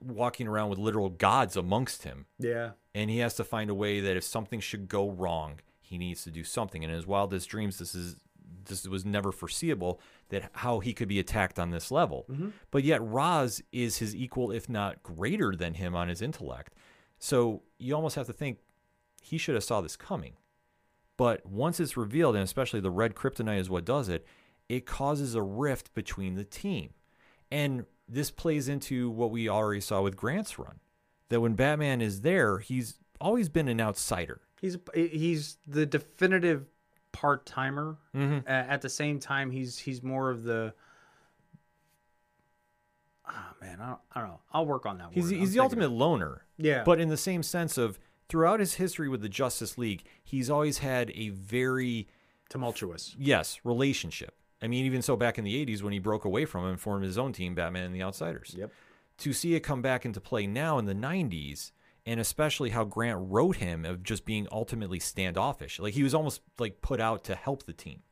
walking 0.00 0.48
around 0.48 0.70
with 0.70 0.78
literal 0.78 1.10
gods 1.10 1.54
amongst 1.54 2.04
him 2.04 2.24
yeah, 2.38 2.70
and 2.94 3.10
he 3.10 3.18
has 3.18 3.34
to 3.34 3.44
find 3.44 3.68
a 3.68 3.74
way 3.74 4.00
that 4.00 4.16
if 4.16 4.24
something 4.24 4.58
should 4.58 4.88
go 4.88 5.10
wrong, 5.10 5.60
he 5.82 5.98
needs 5.98 6.24
to 6.24 6.30
do 6.30 6.42
something. 6.42 6.82
And 6.82 6.90
in 6.90 6.96
his 6.96 7.06
wildest 7.06 7.48
dreams, 7.48 7.78
this 7.78 7.94
is 7.94 8.16
this 8.64 8.86
was 8.86 9.04
never 9.04 9.32
foreseeable 9.32 10.00
that 10.30 10.50
how 10.52 10.80
he 10.80 10.92
could 10.92 11.08
be 11.08 11.18
attacked 11.18 11.58
on 11.58 11.70
this 11.70 11.90
level. 11.90 12.26
Mm-hmm. 12.30 12.48
But 12.70 12.84
yet, 12.84 13.00
Ra's 13.02 13.62
is 13.72 13.98
his 13.98 14.14
equal, 14.14 14.50
if 14.50 14.68
not 14.68 15.02
greater 15.02 15.54
than 15.54 15.74
him, 15.74 15.94
on 15.94 16.08
his 16.08 16.22
intellect. 16.22 16.74
So 17.18 17.62
you 17.78 17.94
almost 17.94 18.16
have 18.16 18.26
to 18.26 18.32
think 18.32 18.58
he 19.22 19.38
should 19.38 19.54
have 19.54 19.64
saw 19.64 19.80
this 19.80 19.96
coming. 19.96 20.34
But 21.16 21.46
once 21.46 21.80
it's 21.80 21.96
revealed, 21.96 22.34
and 22.34 22.44
especially 22.44 22.80
the 22.80 22.90
red 22.90 23.14
kryptonite 23.14 23.58
is 23.58 23.70
what 23.70 23.84
does 23.84 24.08
it, 24.08 24.26
it 24.68 24.86
causes 24.86 25.34
a 25.34 25.42
rift 25.42 25.94
between 25.94 26.34
the 26.34 26.44
team. 26.44 26.90
And 27.50 27.86
this 28.08 28.30
plays 28.30 28.68
into 28.68 29.10
what 29.10 29.30
we 29.30 29.48
already 29.48 29.80
saw 29.80 30.02
with 30.02 30.16
Grant's 30.16 30.58
run. 30.58 30.80
That 31.28 31.40
when 31.40 31.54
Batman 31.54 32.00
is 32.00 32.20
there, 32.20 32.58
he's 32.58 32.98
always 33.20 33.48
been 33.48 33.68
an 33.68 33.80
outsider. 33.80 34.40
he's 34.60 34.76
he's 34.94 35.58
the 35.66 35.86
definitive 35.86 36.66
part 37.12 37.46
timer. 37.46 37.96
Mm-hmm. 38.14 38.46
at 38.46 38.82
the 38.82 38.88
same 38.88 39.18
time, 39.18 39.50
he's 39.50 39.78
he's 39.78 40.02
more 40.02 40.30
of 40.30 40.44
the. 40.44 40.72
Ah 43.28 43.54
man, 43.60 43.80
I 43.80 43.88
don't, 43.88 43.98
I 44.12 44.20
don't 44.20 44.28
know. 44.28 44.40
I'll 44.52 44.66
work 44.66 44.86
on 44.86 44.98
that. 44.98 45.08
He's, 45.10 45.30
he's 45.30 45.52
the 45.52 45.58
ultimate 45.58 45.90
loner. 45.90 46.42
Yeah. 46.58 46.84
But 46.84 47.00
in 47.00 47.08
the 47.08 47.16
same 47.16 47.42
sense 47.42 47.76
of 47.76 47.98
throughout 48.28 48.60
his 48.60 48.74
history 48.74 49.08
with 49.08 49.22
the 49.22 49.28
Justice 49.28 49.78
League, 49.78 50.04
he's 50.22 50.50
always 50.50 50.78
had 50.78 51.10
a 51.14 51.30
very, 51.30 52.08
tumultuous. 52.48 53.14
yes, 53.18 53.60
relationship. 53.64 54.34
I 54.62 54.68
mean, 54.68 54.86
even 54.86 55.02
so 55.02 55.16
back 55.16 55.36
in 55.38 55.44
the 55.44 55.66
80s 55.66 55.82
when 55.82 55.92
he 55.92 55.98
broke 55.98 56.24
away 56.24 56.44
from 56.46 56.64
him 56.64 56.70
and 56.70 56.80
formed 56.80 57.04
his 57.04 57.18
own 57.18 57.32
team, 57.32 57.54
Batman 57.54 57.84
and 57.84 57.94
the 57.94 58.02
Outsiders. 58.02 58.54
Yep. 58.56 58.72
to 59.18 59.32
see 59.32 59.54
it 59.54 59.60
come 59.60 59.82
back 59.82 60.04
into 60.04 60.20
play 60.20 60.46
now 60.46 60.78
in 60.78 60.86
the 60.86 60.94
90s 60.94 61.72
and 62.08 62.20
especially 62.20 62.70
how 62.70 62.84
Grant 62.84 63.18
wrote 63.20 63.56
him 63.56 63.84
of 63.84 64.02
just 64.04 64.24
being 64.24 64.46
ultimately 64.52 65.00
standoffish 65.00 65.78
like 65.80 65.94
he 65.94 66.02
was 66.02 66.14
almost 66.14 66.40
like 66.58 66.80
put 66.82 67.00
out 67.00 67.24
to 67.24 67.34
help 67.34 67.64
the 67.64 67.72
team 67.72 68.02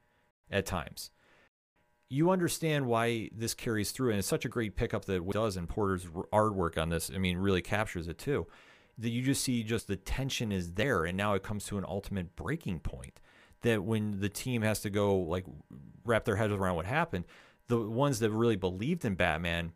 at 0.50 0.66
times 0.66 1.10
you 2.10 2.30
understand 2.30 2.86
why 2.86 3.28
this 3.34 3.54
carries 3.54 3.90
through 3.92 4.10
and 4.10 4.18
it's 4.18 4.28
such 4.28 4.44
a 4.44 4.48
great 4.48 4.76
pickup 4.76 5.04
that 5.06 5.16
it 5.16 5.30
does 5.30 5.56
and 5.56 5.68
Porter's 5.68 6.06
r- 6.14 6.26
artwork 6.32 6.76
on 6.80 6.88
this 6.88 7.10
I 7.14 7.18
mean 7.18 7.38
really 7.38 7.62
captures 7.62 8.08
it 8.08 8.18
too 8.18 8.46
that 8.98 9.10
you 9.10 9.22
just 9.22 9.42
see 9.42 9.62
just 9.62 9.88
the 9.88 9.96
tension 9.96 10.52
is 10.52 10.74
there 10.74 11.04
and 11.04 11.16
now 11.16 11.34
it 11.34 11.42
comes 11.42 11.66
to 11.66 11.78
an 11.78 11.84
ultimate 11.86 12.36
breaking 12.36 12.78
point 12.80 13.20
that 13.62 13.82
when 13.82 14.20
the 14.20 14.28
team 14.28 14.62
has 14.62 14.80
to 14.80 14.90
go 14.90 15.16
like 15.16 15.44
wrap 16.04 16.24
their 16.24 16.36
heads 16.36 16.52
around 16.52 16.76
what 16.76 16.86
happened 16.86 17.24
the 17.68 17.80
ones 17.80 18.18
that 18.18 18.30
really 18.30 18.56
believed 18.56 19.04
in 19.04 19.14
Batman 19.14 19.72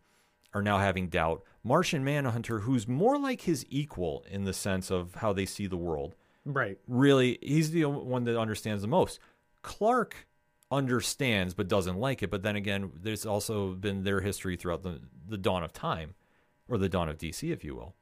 are 0.54 0.62
now 0.62 0.78
having 0.78 1.08
doubt. 1.08 1.42
Martian 1.62 2.04
Manhunter, 2.04 2.60
who's 2.60 2.88
more 2.88 3.18
like 3.18 3.42
his 3.42 3.64
equal 3.68 4.24
in 4.30 4.44
the 4.44 4.52
sense 4.52 4.90
of 4.90 5.16
how 5.16 5.32
they 5.32 5.46
see 5.46 5.66
the 5.66 5.76
world, 5.76 6.14
Right. 6.44 6.78
really, 6.86 7.38
he's 7.42 7.70
the 7.70 7.84
one 7.84 8.24
that 8.24 8.38
understands 8.38 8.82
the 8.82 8.88
most. 8.88 9.18
Clark 9.62 10.26
understands 10.70 11.54
but 11.54 11.68
doesn't 11.68 11.98
like 11.98 12.22
it. 12.22 12.30
But 12.30 12.42
then 12.42 12.56
again, 12.56 12.92
there's 12.94 13.26
also 13.26 13.74
been 13.74 14.04
their 14.04 14.20
history 14.20 14.56
throughout 14.56 14.82
the, 14.82 15.00
the 15.26 15.38
dawn 15.38 15.62
of 15.62 15.72
time, 15.72 16.14
or 16.68 16.78
the 16.78 16.88
dawn 16.88 17.08
of 17.08 17.18
DC, 17.18 17.50
if 17.50 17.64
you 17.64 17.74
will, 17.74 17.94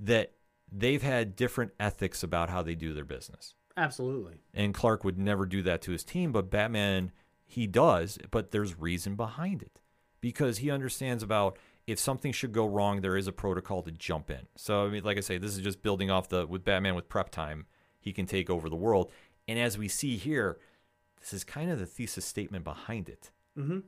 that 0.00 0.32
they've 0.70 1.02
had 1.02 1.36
different 1.36 1.72
ethics 1.78 2.22
about 2.22 2.50
how 2.50 2.62
they 2.62 2.74
do 2.74 2.94
their 2.94 3.04
business. 3.04 3.54
Absolutely. 3.76 4.40
And 4.52 4.74
Clark 4.74 5.04
would 5.04 5.18
never 5.18 5.46
do 5.46 5.62
that 5.62 5.82
to 5.82 5.92
his 5.92 6.04
team, 6.04 6.32
but 6.32 6.50
Batman, 6.50 7.12
he 7.46 7.66
does, 7.66 8.18
but 8.30 8.50
there's 8.50 8.78
reason 8.78 9.14
behind 9.14 9.62
it 9.62 9.80
because 10.20 10.58
he 10.58 10.70
understands 10.70 11.22
about 11.22 11.56
if 11.86 11.98
something 11.98 12.32
should 12.32 12.52
go 12.52 12.66
wrong, 12.66 13.00
there 13.00 13.16
is 13.16 13.26
a 13.26 13.32
protocol 13.32 13.82
to 13.82 13.90
jump 13.90 14.30
in. 14.30 14.46
So, 14.56 14.84
I 14.84 14.88
mean, 14.88 15.04
like 15.04 15.16
I 15.16 15.20
say, 15.20 15.38
this 15.38 15.56
is 15.56 15.62
just 15.62 15.82
building 15.82 16.10
off 16.10 16.28
the 16.28 16.46
with 16.46 16.64
Batman 16.64 16.94
with 16.94 17.08
prep 17.08 17.30
time, 17.30 17.66
he 18.00 18.12
can 18.12 18.26
take 18.26 18.50
over 18.50 18.68
the 18.68 18.76
world. 18.76 19.10
And 19.46 19.58
as 19.58 19.78
we 19.78 19.88
see 19.88 20.16
here, 20.16 20.58
this 21.20 21.32
is 21.32 21.44
kind 21.44 21.70
of 21.70 21.78
the 21.78 21.86
thesis 21.86 22.26
statement 22.26 22.64
behind 22.64 23.08
it. 23.08 23.30
Mhm. 23.56 23.84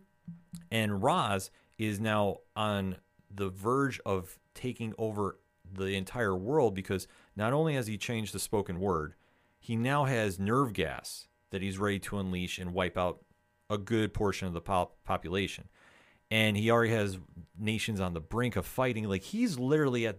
And 0.70 1.02
Ra's 1.02 1.50
is 1.78 2.00
now 2.00 2.38
on 2.56 2.96
the 3.30 3.48
verge 3.48 4.00
of 4.06 4.38
taking 4.54 4.94
over 4.98 5.38
the 5.72 5.94
entire 5.96 6.36
world 6.36 6.74
because 6.74 7.06
not 7.36 7.52
only 7.52 7.74
has 7.74 7.86
he 7.86 7.96
changed 7.98 8.34
the 8.34 8.38
spoken 8.38 8.80
word, 8.80 9.14
he 9.58 9.76
now 9.76 10.04
has 10.04 10.38
nerve 10.38 10.72
gas 10.72 11.28
that 11.50 11.62
he's 11.62 11.78
ready 11.78 11.98
to 11.98 12.18
unleash 12.18 12.58
and 12.58 12.72
wipe 12.72 12.96
out 12.96 13.24
a 13.68 13.78
good 13.78 14.12
portion 14.14 14.48
of 14.48 14.54
the 14.54 14.60
pop- 14.60 14.96
population. 15.04 15.68
And 16.30 16.56
he 16.56 16.70
already 16.70 16.92
has 16.92 17.18
nations 17.58 18.00
on 18.00 18.14
the 18.14 18.20
brink 18.20 18.56
of 18.56 18.64
fighting. 18.66 19.04
Like 19.08 19.22
he's 19.22 19.58
literally 19.58 20.06
at 20.06 20.18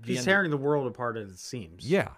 the 0.00 0.14
He's 0.14 0.24
tearing 0.24 0.50
the 0.50 0.56
world 0.56 0.86
apart 0.86 1.16
as 1.16 1.30
it 1.30 1.38
seems. 1.38 1.88
yeah. 1.88 2.08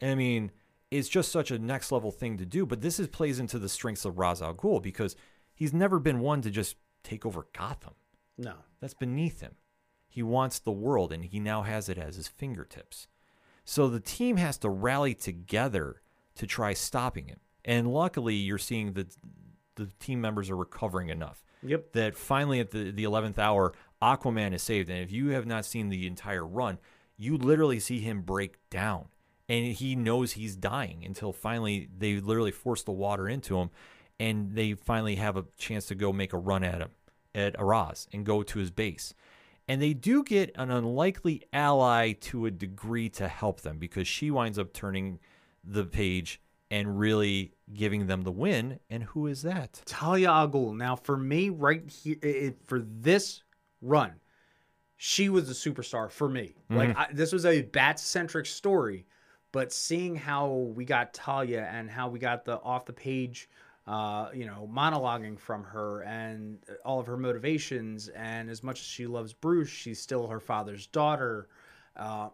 and 0.00 0.10
I 0.10 0.14
mean, 0.14 0.50
it's 0.90 1.08
just 1.08 1.30
such 1.30 1.50
a 1.52 1.58
next 1.58 1.92
level 1.92 2.10
thing 2.10 2.36
to 2.38 2.44
do. 2.44 2.66
But 2.66 2.80
this 2.82 2.98
is 2.98 3.06
plays 3.08 3.38
into 3.38 3.58
the 3.58 3.68
strengths 3.68 4.04
of 4.04 4.18
Ra's 4.18 4.42
al 4.42 4.54
Ghul 4.54 4.82
because 4.82 5.14
he's 5.54 5.72
never 5.72 5.98
been 5.98 6.20
one 6.20 6.42
to 6.42 6.50
just 6.50 6.76
take 7.04 7.24
over 7.24 7.46
Gotham. 7.56 7.94
No. 8.36 8.54
That's 8.80 8.94
beneath 8.94 9.40
him. 9.40 9.52
He 10.12 10.22
wants 10.24 10.58
the 10.58 10.72
world, 10.72 11.12
and 11.12 11.24
he 11.24 11.38
now 11.38 11.62
has 11.62 11.88
it 11.88 11.96
as 11.96 12.16
his 12.16 12.26
fingertips. 12.28 13.06
So 13.64 13.88
the 13.88 14.00
team 14.00 14.36
has 14.36 14.58
to 14.58 14.68
rally 14.68 15.14
together 15.14 16.02
to 16.34 16.46
try 16.46 16.74
stopping 16.74 17.28
him. 17.28 17.38
And 17.64 17.92
luckily, 17.92 18.34
you're 18.34 18.58
seeing 18.58 18.94
that 18.94 19.16
the 19.76 19.86
team 20.00 20.20
members 20.20 20.50
are 20.50 20.56
recovering 20.56 21.08
enough 21.08 21.44
Yep. 21.62 21.92
that 21.92 22.16
finally 22.16 22.58
at 22.58 22.72
the, 22.72 22.90
the 22.90 23.04
11th 23.04 23.38
hour, 23.38 23.72
Aquaman 24.02 24.52
is 24.52 24.62
saved. 24.62 24.90
And 24.90 24.98
if 24.98 25.12
you 25.12 25.28
have 25.28 25.46
not 25.46 25.64
seen 25.64 25.88
the 25.88 26.06
entire 26.08 26.44
run, 26.44 26.78
you 27.16 27.36
literally 27.36 27.78
see 27.78 28.00
him 28.00 28.22
break 28.22 28.56
down. 28.68 29.06
And 29.48 29.66
he 29.66 29.94
knows 29.94 30.32
he's 30.32 30.56
dying 30.56 31.04
until 31.04 31.32
finally 31.32 31.88
they 31.96 32.18
literally 32.18 32.50
force 32.50 32.82
the 32.82 32.92
water 32.92 33.28
into 33.28 33.58
him. 33.58 33.70
And 34.18 34.54
they 34.54 34.74
finally 34.74 35.16
have 35.16 35.36
a 35.36 35.44
chance 35.56 35.86
to 35.86 35.94
go 35.94 36.12
make 36.12 36.32
a 36.32 36.38
run 36.38 36.64
at 36.64 36.80
him, 36.80 36.90
at 37.34 37.56
Araz, 37.56 38.06
and 38.12 38.26
go 38.26 38.42
to 38.42 38.58
his 38.58 38.70
base. 38.70 39.14
And 39.68 39.80
they 39.80 39.94
do 39.94 40.24
get 40.24 40.50
an 40.56 40.70
unlikely 40.70 41.42
ally 41.52 42.12
to 42.12 42.46
a 42.46 42.50
degree 42.50 43.08
to 43.10 43.28
help 43.28 43.60
them 43.60 43.78
because 43.78 44.08
she 44.08 44.30
winds 44.30 44.58
up 44.58 44.72
turning 44.72 45.20
the 45.62 45.84
page 45.84 46.40
and 46.70 46.98
really 46.98 47.52
giving 47.72 48.06
them 48.06 48.22
the 48.22 48.32
win. 48.32 48.80
And 48.88 49.04
who 49.04 49.26
is 49.26 49.42
that? 49.42 49.82
Talia 49.86 50.30
al 50.30 50.48
Ghul. 50.48 50.76
Now, 50.76 50.96
for 50.96 51.16
me, 51.16 51.50
right 51.50 51.88
here, 51.88 52.54
for 52.66 52.80
this 52.80 53.42
run, 53.80 54.12
she 54.96 55.28
was 55.28 55.48
a 55.50 55.54
superstar 55.54 56.10
for 56.10 56.28
me. 56.28 56.54
Mm-hmm. 56.70 56.76
Like 56.76 56.96
I, 56.96 57.08
this 57.12 57.32
was 57.32 57.46
a 57.46 57.62
bat 57.62 57.98
centric 57.98 58.46
story, 58.46 59.06
but 59.52 59.72
seeing 59.72 60.14
how 60.14 60.48
we 60.48 60.84
got 60.84 61.14
Talia 61.14 61.68
and 61.72 61.90
how 61.90 62.08
we 62.08 62.18
got 62.18 62.44
the 62.44 62.60
off 62.60 62.84
the 62.84 62.92
page, 62.92 63.48
uh, 63.86 64.28
you 64.34 64.46
know, 64.46 64.68
monologuing 64.72 65.38
from 65.38 65.64
her 65.64 66.02
and 66.02 66.58
all 66.84 67.00
of 67.00 67.06
her 67.06 67.16
motivations, 67.16 68.08
and 68.08 68.48
as 68.50 68.62
much 68.62 68.80
as 68.80 68.86
she 68.86 69.06
loves 69.06 69.32
Bruce, 69.32 69.68
she's 69.68 70.00
still 70.00 70.28
her 70.28 70.40
father's 70.40 70.86
daughter. 70.86 71.48
Uh, 71.96 72.28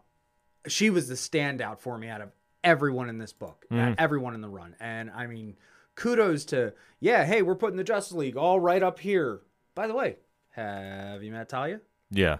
she 0.67 0.89
was 0.89 1.07
the 1.07 1.15
standout 1.15 1.79
for 1.79 1.97
me 1.97 2.09
out 2.09 2.21
of 2.21 2.31
everyone 2.63 3.09
in 3.09 3.17
this 3.17 3.33
book, 3.33 3.65
uh, 3.71 3.95
everyone 3.97 4.33
in 4.35 4.41
the 4.41 4.49
run. 4.49 4.75
And 4.79 5.09
I 5.09 5.27
mean, 5.27 5.55
kudos 5.95 6.45
to, 6.45 6.73
yeah, 6.99 7.25
hey, 7.25 7.41
we're 7.41 7.55
putting 7.55 7.77
the 7.77 7.83
Justice 7.83 8.15
League 8.17 8.35
all 8.35 8.59
right 8.59 8.83
up 8.83 8.99
here. 8.99 9.41
By 9.73 9.87
the 9.87 9.93
way, 9.93 10.17
have 10.51 11.23
you 11.23 11.31
met 11.31 11.49
Talia? 11.49 11.79
Yeah. 12.11 12.39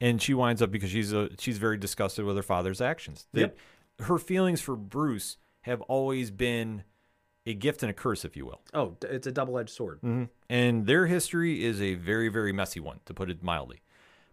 And 0.00 0.20
she 0.20 0.34
winds 0.34 0.60
up 0.60 0.72
because 0.72 0.90
she's 0.90 1.12
a 1.12 1.30
she's 1.38 1.58
very 1.58 1.76
disgusted 1.76 2.24
with 2.24 2.34
her 2.36 2.42
father's 2.42 2.80
actions. 2.80 3.28
That 3.32 3.40
Yep. 3.40 3.58
her 4.00 4.18
feelings 4.18 4.60
for 4.60 4.74
Bruce 4.74 5.36
have 5.60 5.80
always 5.82 6.32
been 6.32 6.82
a 7.46 7.54
gift 7.54 7.82
and 7.82 7.90
a 7.90 7.92
curse, 7.94 8.24
if 8.24 8.36
you 8.36 8.46
will. 8.46 8.60
Oh, 8.72 8.96
it's 9.02 9.26
a 9.26 9.32
double 9.32 9.58
edged 9.58 9.70
sword. 9.70 9.98
hmm 10.00 10.24
And 10.48 10.86
their 10.86 11.06
history 11.06 11.64
is 11.64 11.80
a 11.80 11.94
very, 11.94 12.28
very 12.28 12.52
messy 12.52 12.80
one, 12.80 13.00
to 13.06 13.14
put 13.14 13.30
it 13.30 13.42
mildly. 13.42 13.82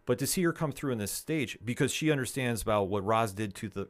But 0.06 0.18
to 0.20 0.26
see 0.26 0.42
her 0.42 0.52
come 0.52 0.72
through 0.72 0.92
in 0.92 0.98
this 0.98 1.12
stage, 1.12 1.58
because 1.64 1.92
she 1.92 2.10
understands 2.10 2.62
about 2.62 2.88
what 2.88 3.04
Ra's 3.06 3.32
did 3.32 3.54
to 3.56 3.68
the 3.68 3.88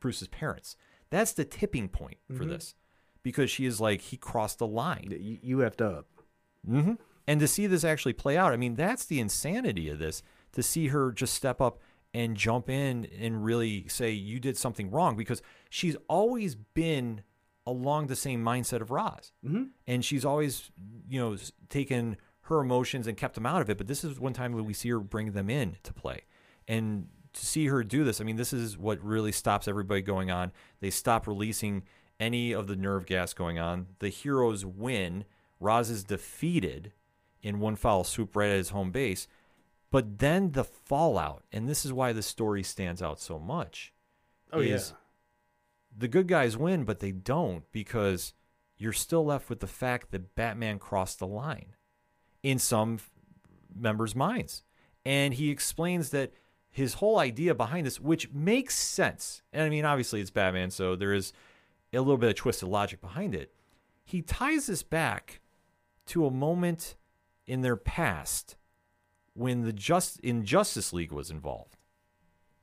Bruce's 0.00 0.28
parents, 0.28 0.76
that's 1.10 1.32
the 1.32 1.44
tipping 1.44 1.88
point 1.88 2.18
for 2.36 2.44
this. 2.44 2.74
Because 3.22 3.50
she 3.50 3.66
is 3.66 3.80
like, 3.80 4.00
he 4.00 4.16
crossed 4.16 4.58
the 4.58 4.66
line. 4.66 5.38
You, 5.42 5.58
have 5.60 5.76
to 5.78 5.86
up. 5.86 6.06
hmm 6.66 6.92
And 7.26 7.40
to 7.40 7.48
see 7.48 7.66
this 7.66 7.84
actually 7.84 8.12
play 8.12 8.36
out, 8.36 8.52
I 8.52 8.56
mean, 8.56 8.74
that's 8.74 9.04
the 9.04 9.18
insanity 9.20 9.88
of 9.88 9.98
this. 9.98 10.22
To 10.52 10.62
see 10.62 10.88
her 10.88 11.10
just 11.12 11.34
step 11.34 11.60
up 11.60 11.78
and 12.14 12.36
jump 12.36 12.70
in 12.70 13.06
and 13.18 13.44
really 13.44 13.86
say 13.88 14.10
you 14.10 14.40
did 14.40 14.56
something 14.56 14.90
wrong, 14.90 15.16
because 15.16 15.42
she's 15.70 15.96
always 16.08 16.54
been 16.54 17.22
along 17.66 18.06
the 18.06 18.16
same 18.16 18.44
mindset 18.44 18.80
of 18.80 18.90
Ra's. 18.90 19.32
Mm-hmm. 19.44 19.64
And 19.86 20.04
she's 20.04 20.24
always, 20.24 20.70
you 21.08 21.20
know, 21.20 21.36
taken 21.68 22.16
her 22.42 22.60
emotions 22.60 23.06
and 23.06 23.16
kept 23.16 23.34
them 23.34 23.46
out 23.46 23.60
of 23.60 23.68
it. 23.68 23.76
But 23.76 23.88
this 23.88 24.04
is 24.04 24.20
one 24.20 24.32
time 24.32 24.52
when 24.52 24.64
we 24.64 24.72
see 24.72 24.90
her 24.90 25.00
bring 25.00 25.32
them 25.32 25.50
in 25.50 25.76
to 25.82 25.92
play. 25.92 26.22
And 26.68 27.08
to 27.32 27.44
see 27.44 27.66
her 27.66 27.82
do 27.82 28.04
this, 28.04 28.20
I 28.20 28.24
mean, 28.24 28.36
this 28.36 28.52
is 28.52 28.78
what 28.78 29.02
really 29.02 29.32
stops 29.32 29.66
everybody 29.66 30.00
going 30.00 30.30
on. 30.30 30.52
They 30.80 30.90
stop 30.90 31.26
releasing 31.26 31.82
any 32.20 32.52
of 32.52 32.66
the 32.66 32.76
nerve 32.76 33.06
gas 33.06 33.34
going 33.34 33.58
on. 33.58 33.88
The 33.98 34.08
heroes 34.08 34.64
win. 34.64 35.24
Ra's 35.60 35.90
is 35.90 36.04
defeated 36.04 36.92
in 37.42 37.60
one 37.60 37.76
foul 37.76 38.04
swoop 38.04 38.36
right 38.36 38.50
at 38.50 38.56
his 38.56 38.70
home 38.70 38.90
base. 38.90 39.26
But 39.90 40.18
then 40.18 40.52
the 40.52 40.64
fallout, 40.64 41.44
and 41.52 41.68
this 41.68 41.84
is 41.84 41.92
why 41.92 42.12
the 42.12 42.22
story 42.22 42.62
stands 42.62 43.02
out 43.02 43.20
so 43.20 43.38
much. 43.38 43.92
Oh, 44.52 44.60
yeah. 44.60 44.78
The 45.96 46.08
good 46.08 46.28
guys 46.28 46.56
win, 46.56 46.84
but 46.84 47.00
they 47.00 47.12
don't 47.12 47.64
because 47.72 48.34
you're 48.76 48.92
still 48.92 49.24
left 49.24 49.48
with 49.48 49.60
the 49.60 49.66
fact 49.66 50.10
that 50.10 50.34
Batman 50.34 50.78
crossed 50.78 51.18
the 51.18 51.26
line 51.26 51.74
in 52.42 52.58
some 52.58 52.98
members' 53.74 54.14
minds. 54.14 54.62
And 55.04 55.34
he 55.34 55.50
explains 55.50 56.10
that 56.10 56.32
his 56.68 56.94
whole 56.94 57.18
idea 57.18 57.54
behind 57.54 57.86
this, 57.86 58.00
which 58.00 58.30
makes 58.32 58.76
sense, 58.76 59.42
and 59.52 59.62
I 59.62 59.70
mean, 59.70 59.84
obviously 59.84 60.20
it's 60.20 60.30
Batman, 60.30 60.70
so 60.70 60.94
there 60.94 61.14
is 61.14 61.32
a 61.92 62.00
little 62.00 62.18
bit 62.18 62.30
of 62.30 62.36
twisted 62.36 62.68
logic 62.68 63.00
behind 63.00 63.34
it. 63.34 63.54
He 64.04 64.20
ties 64.20 64.66
this 64.66 64.82
back 64.82 65.40
to 66.06 66.26
a 66.26 66.30
moment 66.30 66.96
in 67.46 67.62
their 67.62 67.76
past 67.76 68.56
when 69.32 69.62
the 69.62 69.72
just 69.72 70.20
in 70.20 70.44
Justice 70.44 70.92
League 70.92 71.12
was 71.12 71.30
involved 71.30 71.76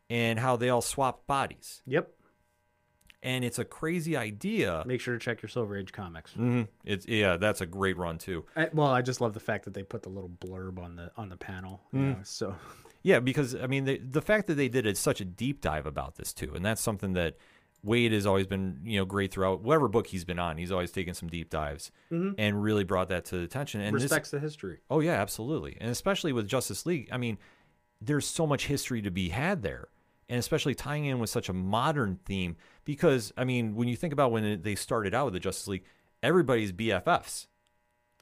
and 0.09 0.39
how 0.39 0.55
they 0.55 0.69
all 0.69 0.81
swapped 0.81 1.25
bodies. 1.25 1.81
Yep. 1.85 2.11
And 3.23 3.43
it's 3.45 3.57
a 3.57 3.63
crazy 3.65 4.17
idea. 4.17 4.83
Make 4.85 4.99
sure 5.01 5.13
to 5.13 5.19
check 5.19 5.41
your 5.41 5.47
Silver 5.49 5.77
Age 5.77 5.91
comics. 5.93 6.33
hmm 6.33 6.63
It's 6.83 7.07
yeah, 7.07 7.37
that's 7.37 7.61
a 7.61 7.65
great 7.65 7.97
run 7.97 8.17
too. 8.17 8.43
I, 8.55 8.69
well, 8.73 8.87
I 8.89 9.01
just 9.01 9.21
love 9.21 9.33
the 9.33 9.39
fact 9.39 9.63
that 9.65 9.73
they 9.73 9.81
put 9.83 10.03
the 10.03 10.09
little 10.09 10.29
blurb 10.29 10.77
on 10.77 10.97
the 10.97 11.09
on 11.15 11.29
the 11.29 11.37
panel. 11.37 11.81
You 11.93 11.99
Mm. 11.99 12.17
know, 12.17 12.19
so 12.23 12.55
Yeah, 13.01 13.19
because 13.21 13.55
I 13.55 13.67
mean 13.67 13.85
the 13.85 13.97
the 13.97 14.21
fact 14.21 14.47
that 14.47 14.55
they 14.55 14.67
did 14.67 14.85
it, 14.85 14.97
such 14.97 15.21
a 15.21 15.25
deep 15.25 15.61
dive 15.61 15.85
about 15.85 16.15
this 16.15 16.33
too, 16.33 16.51
and 16.53 16.63
that's 16.65 16.81
something 16.81 17.13
that 17.13 17.37
Waid 17.85 18.11
has 18.11 18.25
always 18.25 18.45
been 18.47 18.79
you 18.83 18.97
know 18.99 19.05
great 19.05 19.31
throughout 19.31 19.61
whatever 19.61 19.87
book 19.87 20.07
he's 20.07 20.25
been 20.25 20.39
on. 20.39 20.57
He's 20.57 20.71
always 20.71 20.91
taken 20.91 21.13
some 21.13 21.29
deep 21.29 21.49
dives 21.49 21.91
and 22.37 22.61
really 22.63 22.83
brought 22.83 23.07
that 23.09 23.25
to 23.25 23.39
attention. 23.41 23.79
And 23.81 23.95
this, 23.95 24.03
respects 24.03 24.31
the 24.31 24.39
history. 24.39 24.79
Oh 24.89 24.99
yeah, 24.99 25.13
absolutely. 25.13 25.77
And 25.81 25.89
especially 25.89 26.33
with 26.33 26.47
Justice 26.47 26.85
League, 26.85 27.07
I 27.11 27.17
mean, 27.17 27.37
there's 28.01 28.25
so 28.25 28.45
much 28.45 28.67
history 28.67 29.01
to 29.01 29.11
be 29.11 29.29
had 29.29 29.63
there. 29.63 29.87
And 30.29 30.39
especially 30.39 30.73
tying 30.73 31.05
in 31.05 31.19
with 31.19 31.29
such 31.29 31.49
a 31.49 31.53
modern 31.53 32.19
theme 32.25 32.55
because 32.85 33.33
I 33.37 33.43
mean, 33.43 33.75
when 33.75 33.87
you 33.87 33.95
think 33.95 34.13
about 34.13 34.31
when 34.31 34.61
they 34.61 34.75
started 34.75 35.13
out 35.13 35.25
with 35.25 35.33
the 35.33 35.39
Justice 35.39 35.67
League, 35.67 35.83
everybody's 36.21 36.71
BFFs. 36.71 37.47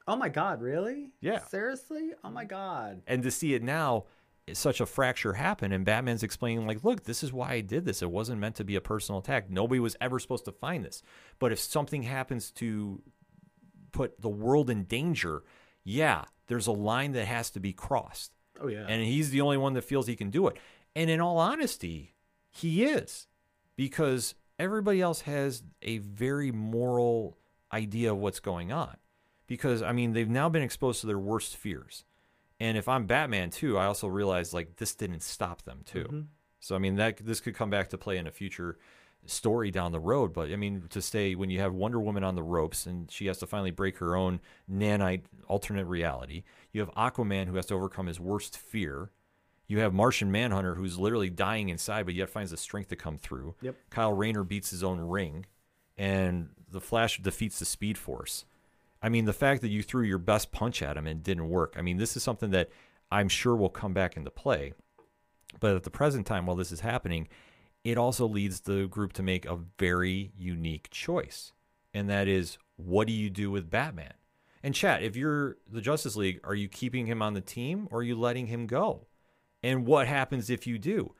Oh 0.07 0.15
my 0.15 0.29
God! 0.29 0.61
Really? 0.61 1.11
Yeah. 1.21 1.39
Seriously? 1.45 2.11
Oh 2.23 2.31
my 2.31 2.43
God! 2.43 3.01
And 3.07 3.21
to 3.23 3.31
see 3.31 3.53
it 3.53 3.61
now, 3.61 4.05
such 4.51 4.81
a 4.81 4.85
fracture 4.85 5.33
happen 5.33 5.71
and 5.71 5.85
Batman's 5.85 6.23
explaining 6.23 6.65
like, 6.65 6.83
"Look, 6.83 7.03
this 7.03 7.23
is 7.23 7.31
why 7.31 7.51
I 7.51 7.61
did 7.61 7.85
this. 7.85 8.01
It 8.01 8.09
wasn't 8.09 8.39
meant 8.41 8.55
to 8.55 8.63
be 8.63 8.75
a 8.75 8.81
personal 8.81 9.19
attack. 9.19 9.49
Nobody 9.49 9.79
was 9.79 9.95
ever 10.01 10.19
supposed 10.19 10.45
to 10.45 10.51
find 10.51 10.83
this. 10.83 11.03
But 11.39 11.51
if 11.51 11.59
something 11.59 12.03
happens 12.03 12.51
to 12.53 13.01
put 13.91 14.19
the 14.21 14.29
world 14.29 14.69
in 14.69 14.83
danger, 14.85 15.43
yeah, 15.83 16.25
there's 16.47 16.67
a 16.67 16.71
line 16.71 17.11
that 17.13 17.25
has 17.25 17.51
to 17.51 17.59
be 17.59 17.71
crossed." 17.71 18.31
Oh 18.63 18.67
yeah. 18.67 18.85
and 18.87 19.03
he's 19.03 19.31
the 19.31 19.41
only 19.41 19.57
one 19.57 19.73
that 19.73 19.83
feels 19.83 20.05
he 20.07 20.15
can 20.15 20.29
do 20.29 20.47
it. 20.47 20.57
And 20.95 21.09
in 21.09 21.21
all 21.21 21.37
honesty, 21.37 22.15
he 22.49 22.83
is 22.83 23.27
because 23.75 24.35
everybody 24.59 25.01
else 25.01 25.21
has 25.21 25.63
a 25.81 25.99
very 25.99 26.51
moral 26.51 27.37
idea 27.73 28.11
of 28.11 28.17
what's 28.17 28.39
going 28.39 28.71
on. 28.71 28.97
Because 29.47 29.81
I 29.81 29.91
mean, 29.91 30.13
they've 30.13 30.29
now 30.29 30.49
been 30.49 30.61
exposed 30.61 31.01
to 31.01 31.07
their 31.07 31.19
worst 31.19 31.57
fears. 31.57 32.05
And 32.59 32.77
if 32.77 32.87
I'm 32.87 33.07
Batman 33.07 33.49
too, 33.49 33.77
I 33.77 33.85
also 33.85 34.07
realize 34.07 34.53
like 34.53 34.75
this 34.75 34.93
didn't 34.93 35.23
stop 35.23 35.63
them 35.63 35.81
too. 35.83 36.03
Mm-hmm. 36.03 36.21
So 36.59 36.75
I 36.75 36.79
mean 36.79 36.95
that 36.97 37.17
this 37.17 37.39
could 37.39 37.55
come 37.55 37.71
back 37.71 37.89
to 37.89 37.97
play 37.97 38.17
in 38.17 38.27
a 38.27 38.31
future 38.31 38.77
story 39.25 39.71
down 39.71 39.91
the 39.91 39.99
road. 39.99 40.31
But 40.31 40.51
I 40.51 40.55
mean 40.55 40.83
to 40.89 41.01
stay 41.01 41.33
when 41.33 41.49
you 41.49 41.59
have 41.59 41.73
Wonder 41.73 41.99
Woman 41.99 42.23
on 42.23 42.35
the 42.35 42.43
ropes 42.43 42.85
and 42.85 43.09
she 43.09 43.25
has 43.25 43.39
to 43.39 43.47
finally 43.47 43.71
break 43.71 43.97
her 43.97 44.15
own 44.15 44.41
nanite 44.71 45.23
alternate 45.47 45.85
reality. 45.85 46.43
You 46.71 46.81
have 46.81 46.93
Aquaman 46.93 47.47
who 47.47 47.55
has 47.55 47.65
to 47.67 47.73
overcome 47.73 48.05
his 48.05 48.19
worst 48.19 48.57
fear. 48.57 49.09
You 49.71 49.79
have 49.79 49.93
Martian 49.93 50.33
Manhunter 50.33 50.75
who's 50.75 50.99
literally 50.99 51.29
dying 51.29 51.69
inside, 51.69 52.05
but 52.05 52.13
yet 52.13 52.29
finds 52.29 52.51
the 52.51 52.57
strength 52.57 52.89
to 52.89 52.97
come 52.97 53.17
through. 53.17 53.55
Yep. 53.61 53.77
Kyle 53.89 54.11
Rayner 54.11 54.43
beats 54.43 54.69
his 54.69 54.83
own 54.83 54.99
ring, 54.99 55.45
and 55.97 56.49
the 56.69 56.81
Flash 56.81 57.19
defeats 57.19 57.57
the 57.57 57.63
Speed 57.63 57.97
Force. 57.97 58.43
I 59.01 59.07
mean, 59.07 59.23
the 59.23 59.31
fact 59.31 59.61
that 59.61 59.69
you 59.69 59.81
threw 59.81 60.03
your 60.03 60.17
best 60.17 60.51
punch 60.51 60.81
at 60.81 60.97
him 60.97 61.07
and 61.07 61.23
didn't 61.23 61.47
work. 61.47 61.75
I 61.77 61.83
mean, 61.83 61.95
this 61.95 62.17
is 62.17 62.21
something 62.21 62.49
that 62.51 62.69
I'm 63.09 63.29
sure 63.29 63.55
will 63.55 63.69
come 63.69 63.93
back 63.93 64.17
into 64.17 64.29
play. 64.29 64.73
But 65.61 65.77
at 65.77 65.83
the 65.83 65.89
present 65.89 66.27
time, 66.27 66.47
while 66.47 66.57
this 66.57 66.73
is 66.73 66.81
happening, 66.81 67.29
it 67.85 67.97
also 67.97 68.27
leads 68.27 68.59
the 68.59 68.87
group 68.87 69.13
to 69.13 69.23
make 69.23 69.45
a 69.45 69.57
very 69.79 70.33
unique 70.37 70.89
choice. 70.89 71.53
And 71.93 72.09
that 72.09 72.27
is, 72.27 72.57
what 72.75 73.07
do 73.07 73.13
you 73.13 73.29
do 73.29 73.49
with 73.49 73.69
Batman? 73.69 74.15
And 74.61 74.75
chat, 74.75 75.01
if 75.01 75.15
you're 75.15 75.55
the 75.71 75.79
Justice 75.79 76.17
League, 76.17 76.41
are 76.43 76.55
you 76.55 76.67
keeping 76.67 77.05
him 77.05 77.21
on 77.21 77.35
the 77.35 77.39
team 77.39 77.87
or 77.89 77.99
are 77.99 78.03
you 78.03 78.19
letting 78.19 78.47
him 78.47 78.67
go? 78.67 79.07
And 79.63 79.85
what 79.85 80.07
happens 80.07 80.49
if 80.49 80.65
you 80.65 80.79
do? 80.79 81.13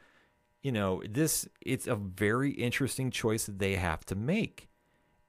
You 0.62 0.72
know, 0.72 1.02
this 1.10 1.48
it's 1.62 1.88
a 1.88 1.96
very 1.96 2.52
interesting 2.52 3.12
choice 3.12 3.46
that 3.46 3.60
they 3.60 3.76
have 3.76 4.06
to 4.08 4.16
make. 4.16 4.70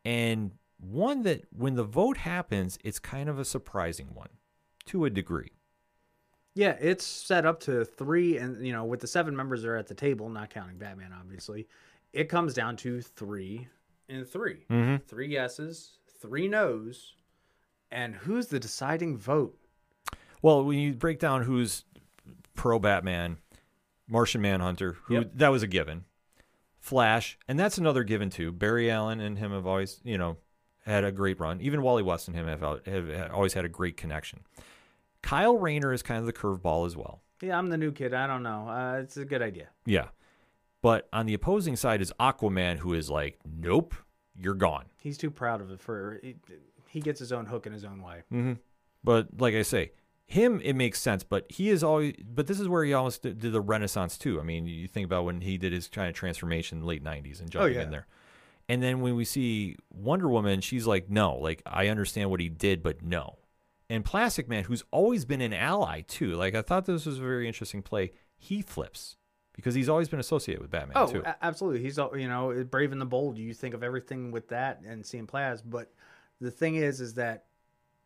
And 0.04 0.52
one 0.78 1.22
that 1.22 1.44
when 1.56 1.74
the 1.74 1.84
vote 1.84 2.18
happens, 2.18 2.78
it's 2.84 2.98
kind 2.98 3.28
of 3.28 3.38
a 3.38 3.44
surprising 3.44 4.08
one 4.14 4.28
to 4.86 5.04
a 5.04 5.10
degree. 5.10 5.52
Yeah, 6.54 6.76
it's 6.80 7.04
set 7.06 7.46
up 7.46 7.60
to 7.60 7.84
three, 7.84 8.36
and 8.36 8.66
you 8.66 8.72
know, 8.72 8.84
with 8.84 9.00
the 9.00 9.06
seven 9.06 9.34
members 9.34 9.62
that 9.62 9.68
are 9.68 9.76
at 9.76 9.86
the 9.86 9.94
table, 9.94 10.28
not 10.28 10.50
counting 10.50 10.76
Batman, 10.76 11.14
obviously, 11.18 11.66
it 12.12 12.28
comes 12.28 12.52
down 12.52 12.76
to 12.78 13.00
three 13.00 13.68
and 14.08 14.28
3 14.28 14.66
Mm-hmm. 14.70 14.96
Three 15.06 15.28
yeses, 15.28 15.98
three 16.20 16.48
nos, 16.48 17.14
and 17.90 18.14
who's 18.14 18.48
the 18.48 18.60
deciding 18.60 19.16
vote? 19.16 19.56
Well, 20.42 20.64
when 20.64 20.78
you 20.78 20.92
break 20.94 21.18
down 21.18 21.42
who's 21.42 21.84
pro 22.54 22.78
Batman, 22.78 23.38
Martian 24.08 24.40
Manhunter, 24.40 24.94
who 25.04 25.14
Yep. 25.14 25.30
that 25.34 25.48
was 25.48 25.62
a 25.62 25.66
given. 25.66 26.04
Flash, 26.78 27.38
and 27.46 27.58
that's 27.58 27.78
another 27.78 28.02
given 28.02 28.28
too. 28.28 28.50
Barry 28.50 28.90
Allen 28.90 29.20
and 29.20 29.38
him 29.38 29.52
have 29.52 29.66
always, 29.66 30.00
you 30.02 30.18
know, 30.18 30.36
had 30.84 31.04
a 31.04 31.12
great 31.12 31.38
run. 31.38 31.60
Even 31.60 31.80
Wally 31.82 32.02
West 32.02 32.26
and 32.26 32.36
him 32.36 32.48
have, 32.48 32.60
have 32.60 33.06
have 33.06 33.30
always 33.32 33.52
had 33.54 33.64
a 33.64 33.68
great 33.68 33.96
connection. 33.96 34.40
Kyle 35.22 35.56
Rayner 35.56 35.92
is 35.92 36.02
kind 36.02 36.18
of 36.18 36.26
the 36.26 36.32
curveball 36.32 36.84
as 36.86 36.96
well. 36.96 37.22
Yeah, 37.40 37.56
I'm 37.56 37.68
the 37.68 37.76
new 37.76 37.92
kid. 37.92 38.12
I 38.14 38.26
don't 38.26 38.42
know. 38.42 38.68
Uh, 38.68 38.98
it's 39.00 39.16
a 39.16 39.24
good 39.24 39.42
idea. 39.42 39.68
Yeah. 39.86 40.08
But 40.80 41.08
on 41.12 41.26
the 41.26 41.34
opposing 41.34 41.76
side 41.76 42.00
is 42.02 42.12
Aquaman, 42.18 42.78
who 42.78 42.94
is 42.94 43.08
like, 43.08 43.38
nope, 43.44 43.94
you're 44.36 44.54
gone. 44.54 44.86
He's 44.98 45.16
too 45.16 45.30
proud 45.30 45.60
of 45.60 45.70
it 45.70 45.80
for. 45.80 46.18
He, 46.22 46.34
he 46.88 47.00
gets 47.00 47.20
his 47.20 47.30
own 47.30 47.46
hook 47.46 47.66
in 47.66 47.72
his 47.72 47.84
own 47.84 48.02
way. 48.02 48.22
Mm-hmm. 48.32 48.54
But 49.04 49.28
like 49.40 49.54
I 49.54 49.62
say, 49.62 49.92
him 50.26 50.60
it 50.64 50.74
makes 50.74 51.00
sense. 51.00 51.24
But 51.24 51.50
he 51.50 51.68
is 51.68 51.82
always. 51.82 52.14
But 52.24 52.46
this 52.46 52.60
is 52.60 52.68
where 52.68 52.84
he 52.84 52.92
almost 52.92 53.22
did, 53.22 53.38
did 53.38 53.52
the 53.52 53.60
Renaissance 53.60 54.16
too. 54.18 54.40
I 54.40 54.42
mean, 54.42 54.66
you 54.66 54.88
think 54.88 55.04
about 55.04 55.24
when 55.24 55.40
he 55.40 55.58
did 55.58 55.72
his 55.72 55.88
kind 55.88 56.08
of 56.08 56.14
transformation 56.14 56.84
late 56.84 57.04
'90s 57.04 57.40
and 57.40 57.50
jumping 57.50 57.76
oh, 57.76 57.78
yeah. 57.78 57.84
in 57.84 57.90
there. 57.90 58.06
And 58.68 58.82
then 58.82 59.00
when 59.00 59.16
we 59.16 59.24
see 59.24 59.76
Wonder 59.90 60.28
Woman, 60.28 60.60
she's 60.60 60.86
like, 60.86 61.10
no, 61.10 61.34
like 61.36 61.62
I 61.66 61.88
understand 61.88 62.30
what 62.30 62.40
he 62.40 62.48
did, 62.48 62.82
but 62.82 63.02
no. 63.02 63.38
And 63.90 64.04
Plastic 64.04 64.48
Man, 64.48 64.64
who's 64.64 64.84
always 64.90 65.24
been 65.24 65.40
an 65.42 65.52
ally 65.52 66.02
too, 66.02 66.34
like 66.34 66.54
I 66.54 66.62
thought 66.62 66.86
this 66.86 67.04
was 67.04 67.18
a 67.18 67.20
very 67.20 67.46
interesting 67.46 67.82
play. 67.82 68.12
He 68.36 68.62
flips 68.62 69.16
because 69.54 69.74
he's 69.74 69.88
always 69.88 70.08
been 70.08 70.20
associated 70.20 70.62
with 70.62 70.70
Batman 70.70 70.96
Oh, 70.96 71.06
too. 71.06 71.22
absolutely. 71.42 71.82
He's 71.82 71.98
all- 71.98 72.16
you 72.16 72.28
know 72.28 72.64
brave 72.64 72.92
and 72.92 73.00
the 73.00 73.06
bold. 73.06 73.36
You 73.36 73.52
think 73.52 73.74
of 73.74 73.82
everything 73.82 74.30
with 74.30 74.48
that 74.48 74.80
and 74.86 75.04
seeing 75.04 75.26
Plas, 75.26 75.60
but 75.60 75.92
the 76.40 76.50
thing 76.50 76.76
is, 76.76 77.00
is 77.00 77.14
that 77.14 77.44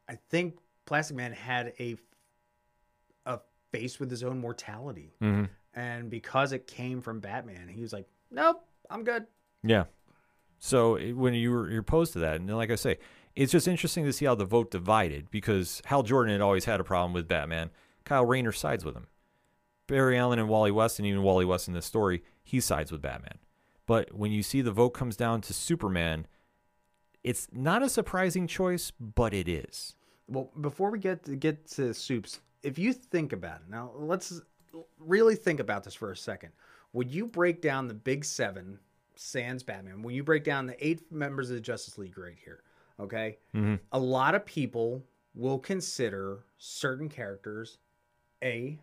I 0.08 0.16
think 0.30 0.58
Plastic 0.86 1.16
Man 1.16 1.32
had 1.32 1.74
a 1.78 1.96
a 3.26 3.40
face 3.72 4.00
with 4.00 4.10
his 4.10 4.22
own 4.22 4.38
mortality, 4.40 5.12
hmm 5.20 5.44
and 5.74 6.08
because 6.08 6.52
it 6.52 6.66
came 6.66 7.02
from 7.02 7.20
Batman, 7.20 7.68
he 7.68 7.82
was 7.82 7.92
like, 7.92 8.08
"Nope, 8.30 8.64
I'm 8.88 9.04
good." 9.04 9.26
Yeah. 9.62 9.84
So 10.58 10.96
when 11.12 11.34
you 11.34 11.50
were 11.50 11.70
you're 11.70 11.80
opposed 11.80 12.14
to 12.14 12.18
that, 12.20 12.36
and 12.36 12.56
like 12.56 12.70
I 12.70 12.76
say, 12.76 12.98
it's 13.34 13.52
just 13.52 13.68
interesting 13.68 14.04
to 14.06 14.12
see 14.12 14.24
how 14.24 14.34
the 14.34 14.46
vote 14.46 14.70
divided 14.70 15.30
because 15.30 15.82
Hal 15.84 16.02
Jordan 16.02 16.32
had 16.32 16.40
always 16.40 16.64
had 16.64 16.80
a 16.80 16.84
problem 16.84 17.12
with 17.12 17.28
Batman. 17.28 17.70
Kyle 18.04 18.24
Rayner 18.24 18.52
sides 18.52 18.84
with 18.84 18.96
him. 18.96 19.08
Barry 19.86 20.16
Allen 20.16 20.38
and 20.38 20.48
Wally 20.48 20.70
West, 20.70 20.98
and 20.98 21.06
even 21.06 21.22
Wally 21.22 21.44
West 21.44 21.68
in 21.68 21.74
this 21.74 21.86
story, 21.86 22.22
he 22.42 22.60
sides 22.60 22.90
with 22.90 23.02
Batman. 23.02 23.38
But 23.86 24.14
when 24.14 24.32
you 24.32 24.42
see 24.42 24.62
the 24.62 24.72
vote 24.72 24.90
comes 24.90 25.16
down 25.16 25.42
to 25.42 25.52
Superman, 25.52 26.26
it's 27.22 27.48
not 27.52 27.82
a 27.82 27.88
surprising 27.88 28.46
choice, 28.46 28.92
but 28.98 29.34
it 29.34 29.48
is. 29.48 29.94
Well, 30.28 30.50
before 30.60 30.90
we 30.90 30.98
get 30.98 31.24
to 31.24 31.36
get 31.36 31.66
to 31.72 31.94
soups, 31.94 32.40
if 32.62 32.78
you 32.78 32.92
think 32.92 33.32
about 33.32 33.60
it 33.60 33.70
now, 33.70 33.92
let's 33.94 34.40
really 34.98 35.36
think 35.36 35.60
about 35.60 35.84
this 35.84 35.94
for 35.94 36.10
a 36.10 36.16
second. 36.16 36.52
Would 36.92 37.10
you 37.10 37.26
break 37.26 37.60
down 37.62 37.88
the 37.88 37.94
big 37.94 38.24
seven 38.24 38.78
sans 39.16 39.62
Batman. 39.62 40.02
When 40.02 40.14
you 40.14 40.22
break 40.22 40.44
down 40.44 40.66
the 40.66 40.86
eight 40.86 41.10
members 41.10 41.50
of 41.50 41.56
the 41.56 41.60
Justice 41.60 41.98
League 41.98 42.18
right 42.18 42.36
here, 42.44 42.62
okay, 43.00 43.38
Mhm. 43.54 43.80
a 43.92 43.98
lot 43.98 44.34
of 44.34 44.44
people 44.44 45.04
will 45.34 45.58
consider 45.58 46.44
certain 46.58 47.08
characters 47.08 47.78
A, 48.42 48.78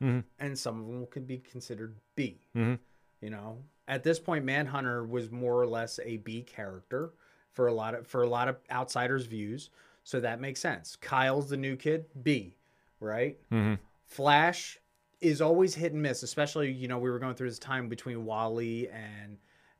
Mhm. 0.00 0.24
and 0.38 0.58
some 0.58 0.80
of 0.80 0.86
them 0.88 1.06
can 1.06 1.24
be 1.24 1.38
considered 1.38 1.96
B. 2.16 2.40
Mhm. 2.54 2.78
You 3.20 3.30
know, 3.30 3.64
at 3.88 4.02
this 4.02 4.18
point, 4.18 4.44
Manhunter 4.44 5.04
was 5.04 5.30
more 5.30 5.60
or 5.60 5.66
less 5.66 5.98
a 6.00 6.16
B 6.18 6.42
character 6.42 7.12
for 7.52 7.68
a 7.68 7.72
lot 7.72 7.94
of 7.94 8.06
for 8.06 8.22
a 8.22 8.28
lot 8.28 8.48
of 8.48 8.60
outsiders' 8.70 9.26
views, 9.26 9.70
so 10.06 10.20
that 10.20 10.40
makes 10.40 10.60
sense. 10.60 10.94
Kyle's 10.94 11.48
the 11.48 11.56
new 11.56 11.74
kid, 11.74 12.06
B, 12.22 12.56
right? 13.00 13.36
Mhm. 13.50 13.76
Flash 14.04 14.78
is 15.20 15.40
always 15.40 15.74
hit 15.74 15.92
and 15.92 16.00
miss, 16.00 16.22
especially 16.22 16.70
you 16.70 16.86
know 16.86 16.96
we 17.00 17.10
were 17.10 17.18
going 17.18 17.34
through 17.34 17.48
this 17.48 17.58
time 17.58 17.88
between 17.88 18.24
Wally 18.24 18.88
and 18.88 19.36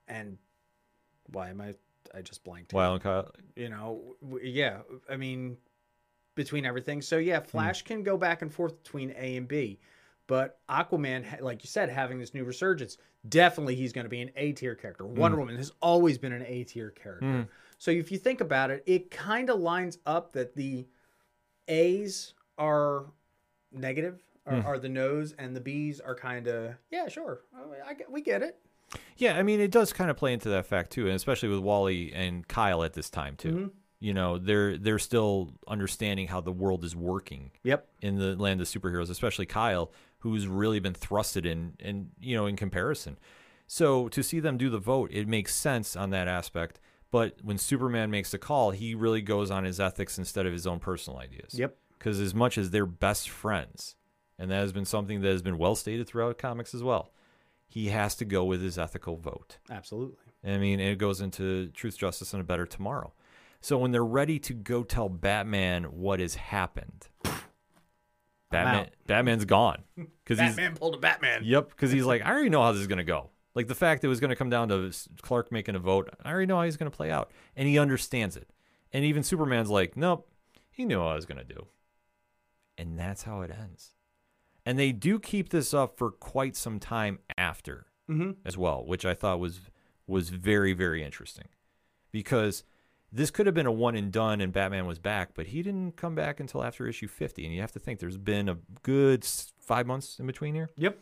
and 0.08 0.36
why 1.28 1.50
am 1.50 1.60
I 1.60 1.74
I 2.12 2.22
just 2.22 2.42
blanked. 2.42 2.72
Wild 2.72 2.94
and 2.94 3.02
Kyle. 3.04 3.32
You 3.54 3.68
know, 3.68 4.16
yeah, 4.42 4.80
I 5.08 5.16
mean 5.16 5.58
between 6.34 6.66
everything. 6.66 7.02
So 7.02 7.18
yeah, 7.18 7.38
Flash 7.38 7.82
can 7.82 8.02
go 8.02 8.16
back 8.16 8.42
and 8.42 8.52
forth 8.52 8.82
between 8.82 9.14
A 9.16 9.36
and 9.36 9.46
B. 9.46 9.78
But 10.26 10.58
Aquaman, 10.68 11.40
like 11.40 11.62
you 11.62 11.68
said, 11.68 11.88
having 11.88 12.18
this 12.18 12.34
new 12.34 12.42
resurgence, 12.42 12.98
definitely 13.28 13.76
he's 13.76 13.92
going 13.92 14.06
to 14.06 14.10
be 14.10 14.22
an 14.22 14.32
A 14.34 14.50
tier 14.54 14.74
character. 14.74 15.06
Wonder 15.06 15.38
Woman 15.38 15.56
has 15.56 15.70
always 15.80 16.18
been 16.18 16.32
an 16.32 16.42
A 16.44 16.64
tier 16.64 16.90
character. 16.90 17.26
Mm. 17.26 17.48
So 17.78 17.90
if 17.90 18.10
you 18.10 18.18
think 18.18 18.40
about 18.40 18.70
it, 18.70 18.82
it 18.86 19.10
kind 19.10 19.50
of 19.50 19.60
lines 19.60 19.98
up 20.06 20.32
that 20.32 20.54
the 20.56 20.86
A's 21.68 22.34
are 22.58 23.06
negative, 23.72 24.22
are, 24.46 24.62
are 24.64 24.78
the 24.78 24.88
nose, 24.88 25.34
and 25.38 25.54
the 25.54 25.60
B's 25.60 26.00
are 26.00 26.14
kind 26.14 26.46
of 26.46 26.74
yeah, 26.90 27.08
sure, 27.08 27.40
I, 27.54 27.90
I 27.90 27.96
we 28.08 28.22
get 28.22 28.42
it. 28.42 28.58
Yeah, 29.16 29.36
I 29.36 29.42
mean, 29.42 29.60
it 29.60 29.70
does 29.72 29.92
kind 29.92 30.10
of 30.10 30.16
play 30.16 30.32
into 30.32 30.48
that 30.50 30.66
fact 30.66 30.92
too, 30.92 31.06
and 31.06 31.14
especially 31.16 31.48
with 31.48 31.58
Wally 31.58 32.12
and 32.14 32.46
Kyle 32.46 32.82
at 32.84 32.92
this 32.94 33.10
time 33.10 33.36
too. 33.36 33.52
Mhm. 33.52 33.70
You 33.98 34.14
know, 34.14 34.38
they're 34.38 34.78
they're 34.78 34.98
still 34.98 35.52
understanding 35.66 36.28
how 36.28 36.40
the 36.40 36.52
world 36.52 36.84
is 36.84 36.94
working 36.94 37.50
Yep. 37.64 37.88
in 38.02 38.16
the 38.18 38.36
land 38.36 38.60
of 38.60 38.68
superheroes, 38.68 39.10
especially 39.10 39.46
Kyle, 39.46 39.90
who's 40.20 40.46
really 40.46 40.80
been 40.80 40.92
thrusted 40.92 41.44
in, 41.46 41.74
and 41.80 42.10
you 42.20 42.36
know, 42.36 42.46
in 42.46 42.56
comparison. 42.56 43.18
So 43.66 44.08
to 44.10 44.22
see 44.22 44.38
them 44.38 44.56
do 44.58 44.70
the 44.70 44.78
vote, 44.78 45.10
it 45.12 45.26
makes 45.26 45.54
sense 45.54 45.96
on 45.96 46.10
that 46.10 46.28
aspect. 46.28 46.78
But 47.10 47.36
when 47.42 47.58
Superman 47.58 48.10
makes 48.10 48.30
the 48.30 48.38
call, 48.38 48.72
he 48.72 48.94
really 48.94 49.22
goes 49.22 49.50
on 49.50 49.64
his 49.64 49.78
ethics 49.80 50.18
instead 50.18 50.46
of 50.46 50.52
his 50.52 50.66
own 50.66 50.80
personal 50.80 51.18
ideas. 51.18 51.54
Yep. 51.54 51.76
Because 51.98 52.20
as 52.20 52.34
much 52.34 52.58
as 52.58 52.70
they're 52.70 52.86
best 52.86 53.30
friends, 53.30 53.94
and 54.38 54.50
that 54.50 54.56
has 54.56 54.72
been 54.72 54.84
something 54.84 55.20
that 55.22 55.28
has 55.28 55.42
been 55.42 55.56
well 55.58 55.74
stated 55.74 56.06
throughout 56.06 56.36
comics 56.38 56.74
as 56.74 56.82
well, 56.82 57.12
he 57.68 57.88
has 57.88 58.14
to 58.16 58.24
go 58.24 58.44
with 58.44 58.60
his 58.62 58.78
ethical 58.78 59.16
vote. 59.16 59.58
Absolutely. 59.70 60.18
I 60.44 60.58
mean, 60.58 60.78
it 60.78 60.98
goes 60.98 61.20
into 61.20 61.68
truth, 61.68 61.96
justice, 61.98 62.32
and 62.32 62.40
a 62.40 62.44
better 62.44 62.66
tomorrow. 62.66 63.12
So 63.60 63.78
when 63.78 63.90
they're 63.90 64.04
ready 64.04 64.38
to 64.40 64.54
go 64.54 64.82
tell 64.82 65.08
Batman 65.08 65.84
what 65.84 66.20
has 66.20 66.34
happened, 66.36 67.08
Batman, 68.50 68.90
Batman's 69.06 69.44
gone 69.44 69.82
because 69.96 70.38
he's 70.38 70.50
Batman 70.50 70.76
pulled 70.76 70.94
a 70.94 70.98
Batman. 70.98 71.42
yep, 71.44 71.70
because 71.70 71.90
he's 71.90 72.04
like, 72.04 72.22
I 72.24 72.30
already 72.30 72.48
know 72.48 72.62
how 72.62 72.72
this 72.72 72.80
is 72.80 72.86
gonna 72.86 73.02
go. 73.02 73.30
Like 73.56 73.66
the 73.66 73.74
fact 73.74 74.02
that 74.02 74.06
it 74.06 74.10
was 74.10 74.20
gonna 74.20 74.36
come 74.36 74.50
down 74.50 74.68
to 74.68 74.92
Clark 75.22 75.50
making 75.50 75.74
a 75.74 75.80
vote, 75.80 76.10
I 76.24 76.30
already 76.30 76.46
know 76.46 76.58
how 76.58 76.62
he's 76.64 76.76
gonna 76.76 76.90
play 76.92 77.10
out, 77.10 77.32
and 77.56 77.66
he 77.66 77.78
understands 77.78 78.36
it. 78.36 78.50
And 78.92 79.04
even 79.04 79.24
Superman's 79.24 79.70
like, 79.70 79.96
nope, 79.96 80.28
he 80.70 80.84
knew 80.84 80.98
what 81.00 81.08
I 81.08 81.14
was 81.16 81.26
gonna 81.26 81.42
do, 81.42 81.66
and 82.78 82.98
that's 82.98 83.24
how 83.24 83.40
it 83.40 83.50
ends. 83.50 83.94
And 84.64 84.78
they 84.78 84.92
do 84.92 85.18
keep 85.18 85.48
this 85.48 85.72
up 85.72 85.96
for 85.96 86.10
quite 86.10 86.54
some 86.54 86.78
time 86.78 87.18
after 87.36 87.86
Mm-hmm. 88.08 88.32
as 88.44 88.56
well, 88.56 88.84
which 88.86 89.04
I 89.04 89.14
thought 89.14 89.40
was 89.40 89.58
was 90.06 90.28
very 90.30 90.72
very 90.74 91.02
interesting 91.02 91.48
because 92.12 92.62
this 93.10 93.32
could 93.32 93.46
have 93.46 93.54
been 93.54 93.66
a 93.66 93.72
one 93.72 93.96
and 93.96 94.12
done 94.12 94.40
and 94.40 94.52
Batman 94.52 94.86
was 94.86 95.00
back, 95.00 95.30
but 95.34 95.46
he 95.48 95.60
didn't 95.60 95.96
come 95.96 96.14
back 96.14 96.38
until 96.38 96.62
after 96.62 96.86
issue 96.86 97.08
50 97.08 97.44
and 97.44 97.52
you 97.52 97.60
have 97.60 97.72
to 97.72 97.80
think 97.80 97.98
there's 97.98 98.16
been 98.16 98.48
a 98.48 98.58
good 98.84 99.24
5 99.24 99.86
months 99.88 100.20
in 100.20 100.26
between 100.28 100.54
here. 100.54 100.70
Yep. 100.76 100.96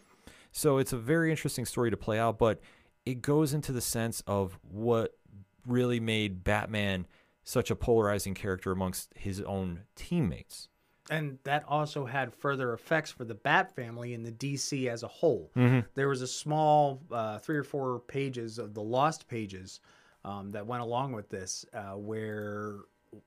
So 0.56 0.78
it's 0.78 0.92
a 0.92 0.96
very 0.96 1.30
interesting 1.30 1.64
story 1.64 1.90
to 1.90 1.96
play 1.96 2.16
out, 2.16 2.38
but 2.38 2.60
it 3.04 3.20
goes 3.20 3.52
into 3.52 3.72
the 3.72 3.80
sense 3.80 4.22
of 4.24 4.56
what 4.62 5.18
really 5.66 5.98
made 5.98 6.44
Batman 6.44 7.08
such 7.42 7.72
a 7.72 7.76
polarizing 7.76 8.34
character 8.34 8.70
amongst 8.70 9.12
his 9.16 9.40
own 9.40 9.80
teammates. 9.96 10.68
And 11.10 11.38
that 11.42 11.64
also 11.66 12.06
had 12.06 12.32
further 12.32 12.72
effects 12.72 13.10
for 13.10 13.24
the 13.24 13.34
Bat 13.34 13.74
family 13.74 14.14
and 14.14 14.24
the 14.24 14.30
DC 14.30 14.86
as 14.86 15.02
a 15.02 15.08
whole. 15.08 15.50
There 15.96 16.08
was 16.08 16.22
a 16.22 16.26
small 16.26 17.02
uh, 17.10 17.38
three 17.38 17.56
or 17.56 17.64
four 17.64 17.98
pages 17.98 18.58
of 18.58 18.74
the 18.74 18.82
Lost 18.82 19.26
pages 19.26 19.80
um, 20.24 20.52
that 20.52 20.64
went 20.64 20.82
along 20.82 21.12
with 21.12 21.28
this, 21.28 21.66
uh, 21.74 21.96
where 21.96 22.76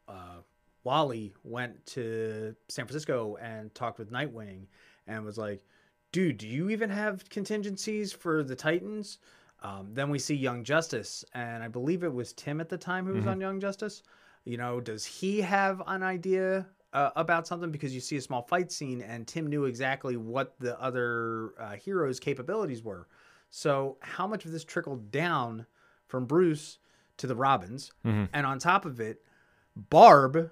uh, 0.07 0.37
Wally 0.85 1.33
went 1.43 1.85
to 1.87 2.55
San 2.69 2.85
Francisco 2.85 3.37
and 3.41 3.75
talked 3.75 3.99
with 3.99 4.11
Nightwing 4.11 4.67
and 5.07 5.25
was 5.25 5.37
like, 5.37 5.65
dude, 6.11 6.37
do 6.37 6.47
you 6.47 6.69
even 6.69 6.89
have 6.89 7.29
contingencies 7.29 8.11
for 8.13 8.43
the 8.43 8.55
Titans? 8.55 9.19
Um, 9.63 9.89
then 9.93 10.09
we 10.09 10.19
see 10.19 10.35
Young 10.35 10.63
Justice, 10.63 11.25
and 11.33 11.63
I 11.63 11.67
believe 11.67 12.03
it 12.03 12.13
was 12.13 12.33
Tim 12.33 12.61
at 12.61 12.69
the 12.69 12.77
time 12.77 13.05
who 13.05 13.13
was 13.13 13.25
on 13.25 13.41
Young 13.41 13.59
Justice. 13.59 14.03
You 14.45 14.57
know, 14.57 14.79
does 14.79 15.03
he 15.03 15.41
have 15.41 15.81
an 15.87 16.03
idea 16.03 16.67
uh, 16.93 17.09
about 17.15 17.47
something? 17.47 17.71
Because 17.71 17.93
you 17.93 17.99
see 17.99 18.17
a 18.17 18.21
small 18.21 18.43
fight 18.43 18.71
scene, 18.71 19.01
and 19.01 19.27
Tim 19.27 19.47
knew 19.47 19.65
exactly 19.65 20.15
what 20.15 20.55
the 20.59 20.79
other 20.79 21.53
uh, 21.59 21.71
heroes' 21.71 22.19
capabilities 22.19 22.83
were. 22.83 23.07
So, 23.49 23.97
how 24.01 24.27
much 24.27 24.45
of 24.45 24.51
this 24.51 24.63
trickled 24.63 25.11
down 25.11 25.65
from 26.05 26.25
Bruce 26.25 26.77
to 27.17 27.27
the 27.27 27.35
Robins? 27.35 27.91
And 28.31 28.45
on 28.45 28.59
top 28.59 28.85
of 28.85 28.99
it, 28.99 29.23
Barb, 29.75 30.51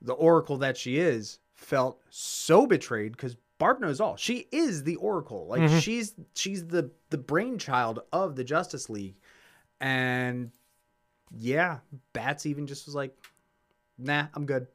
the 0.00 0.14
oracle 0.14 0.56
that 0.58 0.76
she 0.76 0.98
is, 0.98 1.38
felt 1.54 2.00
so 2.08 2.66
betrayed 2.66 3.12
because 3.12 3.36
Barb 3.60 3.78
knows 3.80 4.00
all. 4.00 4.16
She 4.16 4.48
is 4.50 4.82
the 4.82 4.96
oracle. 4.96 5.46
Like 5.46 5.68
she's 5.80 6.14
she's 6.34 6.66
the 6.66 6.90
the 7.10 7.18
brainchild 7.18 8.00
of 8.12 8.34
the 8.34 8.42
Justice 8.42 8.90
League, 8.90 9.14
and 9.80 10.50
yeah, 11.36 11.78
Bats 12.12 12.46
even 12.46 12.66
just 12.66 12.86
was 12.86 12.94
like, 12.94 13.16
"Nah, 13.98 14.26
I'm 14.34 14.46
good." 14.46 14.66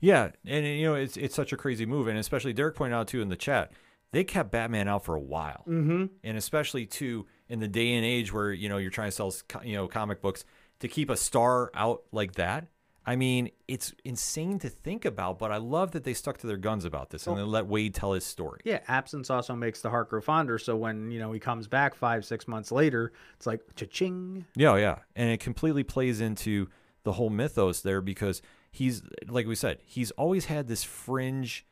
Yeah, 0.00 0.30
and 0.46 0.66
you 0.66 0.84
know 0.86 0.94
it's 0.94 1.16
it's 1.16 1.34
such 1.34 1.52
a 1.52 1.56
crazy 1.56 1.86
move, 1.86 2.08
and 2.08 2.18
especially 2.18 2.52
Derek 2.52 2.74
pointed 2.76 2.94
out 2.94 3.08
too 3.08 3.22
in 3.22 3.28
the 3.28 3.36
chat, 3.36 3.72
they 4.12 4.24
kept 4.24 4.50
Batman 4.50 4.88
out 4.88 5.04
for 5.04 5.14
a 5.14 5.20
while, 5.20 5.62
Mm-hmm. 5.68 6.06
and 6.22 6.36
especially 6.36 6.86
too 6.86 7.26
in 7.48 7.60
the 7.60 7.68
day 7.68 7.94
and 7.94 8.04
age 8.04 8.32
where 8.32 8.52
you 8.52 8.68
know 8.68 8.78
you're 8.78 8.90
trying 8.90 9.08
to 9.08 9.12
sell 9.12 9.32
you 9.64 9.74
know 9.76 9.86
comic 9.88 10.20
books 10.20 10.44
to 10.80 10.88
keep 10.88 11.08
a 11.10 11.16
star 11.16 11.70
out 11.74 12.02
like 12.12 12.32
that. 12.34 12.66
I 13.06 13.16
mean, 13.16 13.50
it's 13.68 13.92
insane 14.04 14.58
to 14.60 14.68
think 14.68 15.04
about, 15.04 15.38
but 15.38 15.52
I 15.52 15.58
love 15.58 15.90
that 15.90 16.04
they 16.04 16.14
stuck 16.14 16.38
to 16.38 16.46
their 16.46 16.56
guns 16.56 16.84
about 16.84 17.10
this 17.10 17.26
and 17.26 17.36
they 17.36 17.42
let 17.42 17.66
Waid 17.66 17.92
tell 17.92 18.12
his 18.12 18.24
story. 18.24 18.60
Yeah, 18.64 18.80
absence 18.88 19.28
also 19.28 19.54
makes 19.54 19.82
the 19.82 19.90
heart 19.90 20.08
grow 20.08 20.22
fonder. 20.22 20.58
So 20.58 20.74
when 20.76 21.10
you 21.10 21.18
know 21.18 21.32
he 21.32 21.40
comes 21.40 21.68
back 21.68 21.94
five 21.94 22.24
six 22.24 22.48
months 22.48 22.72
later, 22.72 23.12
it's 23.36 23.46
like 23.46 23.60
cha-ching. 23.76 24.46
Yeah, 24.56 24.76
yeah. 24.76 24.98
And 25.14 25.30
it 25.30 25.40
completely 25.40 25.84
plays 25.84 26.20
into 26.20 26.68
the 27.02 27.12
whole 27.12 27.30
mythos 27.30 27.82
there 27.82 28.00
because 28.00 28.40
he's 28.70 29.02
like 29.28 29.46
we 29.46 29.54
said, 29.54 29.78
he's 29.84 30.10
always 30.12 30.46
had 30.46 30.66
this 30.66 30.82
fringe 30.82 31.66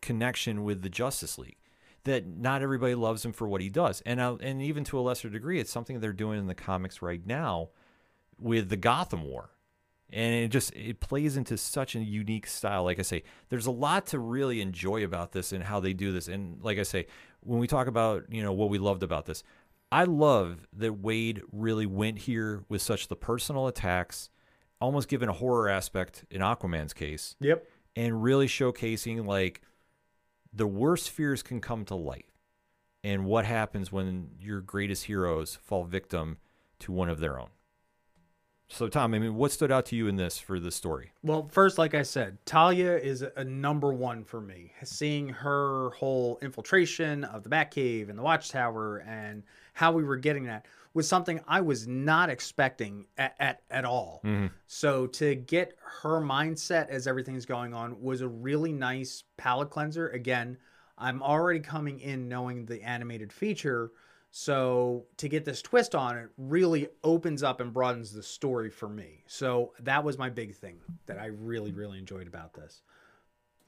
connection 0.00 0.62
with 0.62 0.82
the 0.82 0.88
Justice 0.88 1.38
League 1.38 1.58
that 2.04 2.26
not 2.26 2.62
everybody 2.62 2.94
loves 2.94 3.24
him 3.24 3.32
for 3.32 3.48
what 3.48 3.60
he 3.60 3.68
does. 3.68 4.00
And 4.06 4.20
uh, 4.20 4.36
and 4.40 4.62
even 4.62 4.84
to 4.84 4.98
a 4.98 5.02
lesser 5.02 5.28
degree, 5.28 5.58
it's 5.58 5.72
something 5.72 5.98
they're 5.98 6.12
doing 6.12 6.38
in 6.38 6.46
the 6.46 6.54
comics 6.54 7.02
right 7.02 7.24
now 7.26 7.70
with 8.38 8.68
the 8.68 8.76
Gotham 8.76 9.24
War. 9.24 9.50
And 10.10 10.34
it 10.44 10.48
just 10.48 10.74
it 10.74 11.00
plays 11.00 11.36
into 11.36 11.58
such 11.58 11.94
a 11.94 11.98
unique 12.00 12.46
style. 12.46 12.84
Like 12.84 12.98
I 12.98 13.02
say, 13.02 13.24
there's 13.50 13.66
a 13.66 13.70
lot 13.70 14.06
to 14.06 14.18
really 14.18 14.60
enjoy 14.62 15.04
about 15.04 15.32
this 15.32 15.52
and 15.52 15.62
how 15.64 15.80
they 15.80 15.92
do 15.92 16.12
this. 16.12 16.28
And 16.28 16.62
like 16.62 16.78
I 16.78 16.82
say, 16.82 17.06
when 17.40 17.58
we 17.58 17.66
talk 17.66 17.86
about, 17.88 18.24
you 18.30 18.42
know, 18.42 18.52
what 18.52 18.70
we 18.70 18.78
loved 18.78 19.02
about 19.02 19.26
this, 19.26 19.42
I 19.92 20.04
love 20.04 20.66
that 20.74 21.02
Waid 21.02 21.42
really 21.52 21.86
went 21.86 22.20
here 22.20 22.64
with 22.68 22.80
such 22.82 23.08
the 23.08 23.16
personal 23.16 23.66
attacks, 23.66 24.30
almost 24.80 25.08
given 25.08 25.28
a 25.28 25.32
horror 25.34 25.68
aspect 25.68 26.24
in 26.30 26.40
Aquaman's 26.40 26.94
case, 26.94 27.36
Yep. 27.40 27.66
and 27.96 28.22
really 28.22 28.46
showcasing 28.46 29.26
like 29.26 29.60
the 30.52 30.66
worst 30.66 31.10
fears 31.10 31.42
can 31.42 31.60
come 31.60 31.84
to 31.86 31.94
light 31.94 32.26
and 33.04 33.24
what 33.26 33.44
happens 33.44 33.92
when 33.92 34.30
your 34.40 34.60
greatest 34.60 35.04
heroes 35.04 35.56
fall 35.62 35.84
victim 35.84 36.38
to 36.80 36.92
one 36.92 37.08
of 37.08 37.20
their 37.20 37.38
own. 37.38 37.48
So, 38.70 38.86
Tom, 38.86 39.14
I 39.14 39.18
mean, 39.18 39.34
what 39.34 39.50
stood 39.50 39.72
out 39.72 39.86
to 39.86 39.96
you 39.96 40.08
in 40.08 40.16
this 40.16 40.38
for 40.38 40.60
the 40.60 40.70
story? 40.70 41.12
Well, 41.22 41.48
first, 41.50 41.78
like 41.78 41.94
I 41.94 42.02
said, 42.02 42.36
Talia 42.44 42.96
is 42.98 43.22
a 43.22 43.44
number 43.44 43.92
one 43.94 44.24
for 44.24 44.40
me. 44.40 44.72
Seeing 44.84 45.30
her 45.30 45.90
whole 45.90 46.38
infiltration 46.42 47.24
of 47.24 47.42
the 47.42 47.48
Batcave 47.48 48.10
and 48.10 48.18
the 48.18 48.22
Watchtower 48.22 48.98
and 48.98 49.42
how 49.72 49.92
we 49.92 50.04
were 50.04 50.16
getting 50.16 50.44
that 50.44 50.66
was 50.92 51.08
something 51.08 51.40
I 51.46 51.60
was 51.60 51.86
not 51.86 52.28
expecting 52.28 53.06
at, 53.16 53.34
at, 53.40 53.62
at 53.70 53.84
all. 53.84 54.20
Mm-hmm. 54.24 54.48
So 54.66 55.06
to 55.06 55.34
get 55.34 55.76
her 56.02 56.20
mindset 56.20 56.88
as 56.88 57.06
everything's 57.06 57.46
going 57.46 57.72
on 57.72 58.00
was 58.02 58.20
a 58.20 58.28
really 58.28 58.72
nice 58.72 59.24
palate 59.36 59.70
cleanser. 59.70 60.08
Again, 60.08 60.58
I'm 60.98 61.22
already 61.22 61.60
coming 61.60 62.00
in 62.00 62.28
knowing 62.28 62.66
the 62.66 62.82
animated 62.82 63.32
feature. 63.32 63.92
So 64.30 65.06
to 65.16 65.28
get 65.28 65.44
this 65.44 65.62
twist 65.62 65.94
on 65.94 66.16
it 66.18 66.28
really 66.36 66.88
opens 67.02 67.42
up 67.42 67.60
and 67.60 67.72
broadens 67.72 68.12
the 68.12 68.22
story 68.22 68.70
for 68.70 68.88
me. 68.88 69.24
So 69.26 69.72
that 69.80 70.04
was 70.04 70.18
my 70.18 70.28
big 70.30 70.54
thing 70.54 70.80
that 71.06 71.18
I 71.18 71.26
really, 71.26 71.72
really 71.72 71.98
enjoyed 71.98 72.26
about 72.28 72.52
this. 72.54 72.82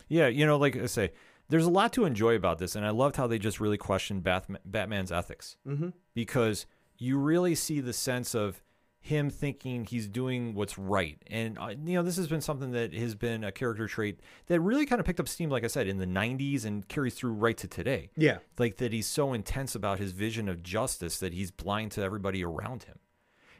Yeah, 0.08 0.26
you 0.28 0.44
know, 0.44 0.58
like 0.58 0.76
I 0.76 0.86
say, 0.86 1.12
there's 1.48 1.66
a 1.66 1.70
lot 1.70 1.92
to 1.94 2.04
enjoy 2.04 2.34
about 2.36 2.58
this, 2.58 2.76
and 2.76 2.84
I 2.86 2.90
loved 2.90 3.16
how 3.16 3.26
they 3.26 3.38
just 3.38 3.58
really 3.60 3.78
questioned 3.78 4.22
Batman's 4.22 5.10
ethics 5.12 5.56
Mm-hmm. 5.66 5.88
because 6.14 6.66
you 6.98 7.18
really 7.18 7.54
see 7.54 7.80
the 7.80 7.92
sense 7.92 8.34
of 8.34 8.62
him 9.02 9.30
thinking 9.30 9.84
he's 9.86 10.06
doing 10.06 10.54
what's 10.54 10.76
right, 10.78 11.16
and 11.28 11.58
uh, 11.58 11.68
you 11.84 11.94
know, 11.94 12.02
this 12.02 12.16
has 12.18 12.28
been 12.28 12.40
something 12.42 12.72
that 12.72 12.92
has 12.92 13.14
been 13.14 13.42
a 13.44 13.50
character 13.50 13.86
trait 13.88 14.20
that 14.46 14.60
really 14.60 14.84
kind 14.84 15.00
of 15.00 15.06
picked 15.06 15.20
up 15.20 15.26
steam, 15.28 15.48
like 15.48 15.64
I 15.64 15.68
said, 15.68 15.86
in 15.88 15.96
the 15.98 16.06
'90s 16.06 16.64
and 16.64 16.86
carries 16.86 17.14
through 17.14 17.32
right 17.32 17.56
to 17.56 17.66
today. 17.66 18.10
Yeah. 18.16 18.38
like 18.58 18.76
that 18.76 18.92
he's 18.92 19.06
so 19.06 19.32
intense 19.32 19.74
about 19.74 19.98
his 19.98 20.12
vision 20.12 20.48
of 20.48 20.62
justice 20.62 21.18
that 21.20 21.32
he's 21.32 21.50
blind 21.50 21.92
to 21.92 22.02
everybody 22.02 22.44
around 22.44 22.82
him 22.84 22.98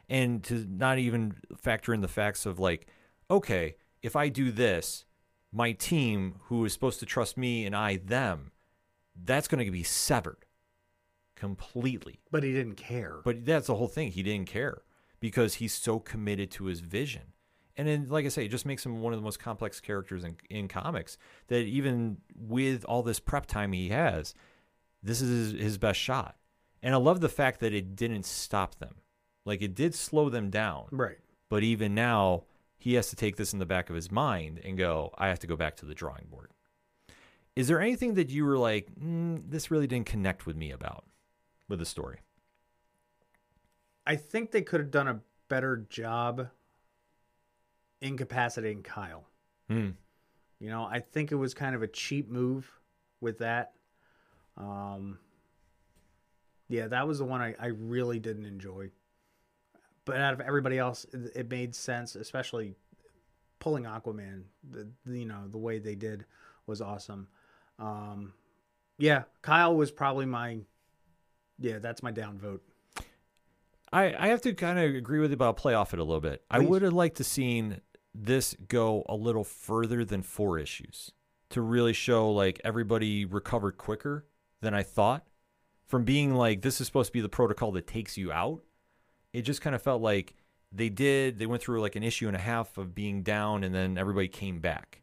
and 0.09 0.43
to 0.43 0.65
not 0.69 0.97
even 0.99 1.35
factor 1.57 1.93
in 1.93 2.01
the 2.01 2.07
facts 2.07 2.45
of 2.45 2.59
like 2.59 2.87
okay 3.29 3.75
if 4.03 4.15
i 4.15 4.27
do 4.29 4.51
this 4.51 5.05
my 5.53 5.71
team 5.71 6.35
who 6.45 6.65
is 6.65 6.73
supposed 6.73 6.99
to 6.99 7.05
trust 7.05 7.37
me 7.37 7.65
and 7.65 7.75
i 7.75 7.95
them 7.95 8.51
that's 9.23 9.47
going 9.47 9.63
to 9.65 9.71
be 9.71 9.83
severed 9.83 10.45
completely 11.35 12.19
But 12.31 12.43
he 12.43 12.51
didn't 12.53 12.75
care. 12.75 13.17
but 13.23 13.45
that's 13.45 13.67
the 13.67 13.75
whole 13.75 13.87
thing 13.87 14.11
he 14.11 14.23
didn't 14.23 14.47
care 14.47 14.81
because 15.21 15.55
he's 15.55 15.73
so 15.73 15.99
committed 15.99 16.51
to 16.51 16.65
his 16.65 16.81
vision. 16.81 17.21
And 17.77 17.87
then 17.87 18.07
like 18.09 18.25
i 18.25 18.27
say 18.27 18.43
it 18.43 18.51
just 18.51 18.65
makes 18.65 18.85
him 18.85 19.01
one 19.01 19.13
of 19.13 19.19
the 19.19 19.23
most 19.23 19.39
complex 19.39 19.79
characters 19.79 20.25
in, 20.25 20.35
in 20.49 20.67
comics 20.67 21.17
that 21.47 21.61
even 21.61 22.17
with 22.35 22.83
all 22.83 23.01
this 23.01 23.21
prep 23.21 23.45
time 23.45 23.71
he 23.71 23.89
has 23.89 24.33
this 25.01 25.21
is 25.21 25.53
his, 25.53 25.61
his 25.61 25.77
best 25.77 25.97
shot. 25.99 26.35
And 26.83 26.93
i 26.93 26.97
love 26.97 27.21
the 27.21 27.29
fact 27.29 27.61
that 27.61 27.73
it 27.73 27.95
didn't 27.95 28.25
stop 28.25 28.75
them. 28.79 28.95
Like 29.45 29.61
it 29.61 29.73
did 29.73 29.95
slow 29.95 30.29
them 30.29 30.49
down. 30.49 30.87
Right. 30.91 31.19
but 31.49 31.63
even 31.63 31.95
now 31.95 32.43
he 32.77 32.95
has 32.95 33.09
to 33.11 33.15
take 33.15 33.37
this 33.37 33.53
in 33.53 33.59
the 33.59 33.65
back 33.65 33.89
of 33.89 33.95
his 33.95 34.11
mind 34.11 34.59
and 34.63 34.77
go 34.77 35.13
i 35.17 35.27
have 35.29 35.39
to 35.39 35.47
go 35.47 35.55
back 35.55 35.77
to 35.77 35.85
the 35.85 35.95
drawing 35.95 36.27
board. 36.29 36.51
Is 37.55 37.67
there 37.67 37.81
anything 37.81 38.15
that 38.15 38.29
you 38.29 38.45
were 38.45 38.57
like 38.57 38.89
mm, 38.95 39.41
this 39.49 39.71
really 39.71 39.87
didn't 39.87 40.07
connect 40.07 40.45
with 40.45 40.57
me 40.57 40.71
about 40.71 41.05
with 41.69 41.79
the 41.79 41.85
story 41.85 42.19
I 44.11 44.17
think 44.17 44.51
they 44.51 44.61
could 44.61 44.81
have 44.81 44.91
done 44.91 45.07
a 45.07 45.21
better 45.47 45.85
job 45.89 46.49
incapacitating 48.01 48.83
Kyle. 48.83 49.23
Hmm. 49.69 49.91
You 50.59 50.69
know, 50.69 50.83
I 50.83 50.99
think 50.99 51.31
it 51.31 51.35
was 51.35 51.53
kind 51.53 51.75
of 51.75 51.81
a 51.81 51.87
cheap 51.87 52.29
move 52.29 52.69
with 53.21 53.37
that. 53.37 53.71
Um, 54.57 55.17
yeah, 56.67 56.89
that 56.89 57.07
was 57.07 57.19
the 57.19 57.23
one 57.23 57.39
I, 57.39 57.55
I 57.57 57.67
really 57.67 58.19
didn't 58.19 58.43
enjoy. 58.43 58.89
But 60.03 60.17
out 60.17 60.33
of 60.33 60.41
everybody 60.41 60.77
else, 60.77 61.05
it, 61.13 61.31
it 61.33 61.49
made 61.49 61.73
sense, 61.73 62.15
especially 62.15 62.75
pulling 63.59 63.85
Aquaman. 63.85 64.43
The, 64.71 64.89
you 65.05 65.25
know, 65.25 65.47
the 65.49 65.57
way 65.57 65.79
they 65.79 65.95
did 65.95 66.25
was 66.67 66.81
awesome. 66.81 67.29
Um, 67.79 68.33
yeah, 68.97 69.23
Kyle 69.41 69.73
was 69.73 69.89
probably 69.89 70.25
my. 70.25 70.57
Yeah, 71.59 71.79
that's 71.79 72.03
my 72.03 72.11
down 72.11 72.37
vote. 72.37 72.61
I, 73.91 74.13
I 74.17 74.27
have 74.27 74.41
to 74.41 74.53
kind 74.53 74.79
of 74.79 74.95
agree 74.95 75.19
with 75.19 75.31
you 75.31 75.35
about 75.35 75.57
play 75.57 75.73
off 75.73 75.93
it 75.93 75.99
a 75.99 76.03
little 76.03 76.21
bit. 76.21 76.43
I 76.49 76.59
would 76.59 76.81
have 76.81 76.93
liked 76.93 77.17
to 77.17 77.23
seen 77.23 77.81
this 78.13 78.55
go 78.67 79.05
a 79.07 79.15
little 79.15 79.43
further 79.43 80.05
than 80.05 80.21
four 80.21 80.59
issues 80.59 81.11
to 81.49 81.61
really 81.61 81.93
show 81.93 82.31
like 82.31 82.61
everybody 82.63 83.25
recovered 83.25 83.77
quicker 83.77 84.25
than 84.61 84.73
I 84.73 84.83
thought. 84.83 85.27
From 85.87 86.05
being 86.05 86.35
like 86.35 86.61
this 86.61 86.79
is 86.79 86.87
supposed 86.87 87.07
to 87.07 87.13
be 87.13 87.21
the 87.21 87.29
protocol 87.29 87.73
that 87.73 87.85
takes 87.85 88.17
you 88.17 88.31
out, 88.31 88.63
it 89.33 89.41
just 89.41 89.61
kind 89.61 89.75
of 89.75 89.81
felt 89.81 90.01
like 90.01 90.35
they 90.71 90.87
did. 90.87 91.37
They 91.37 91.45
went 91.45 91.61
through 91.61 91.81
like 91.81 91.97
an 91.97 92.03
issue 92.03 92.27
and 92.27 92.35
a 92.35 92.39
half 92.39 92.77
of 92.77 92.95
being 92.95 93.23
down, 93.23 93.65
and 93.65 93.75
then 93.75 93.97
everybody 93.97 94.29
came 94.29 94.59
back 94.59 95.01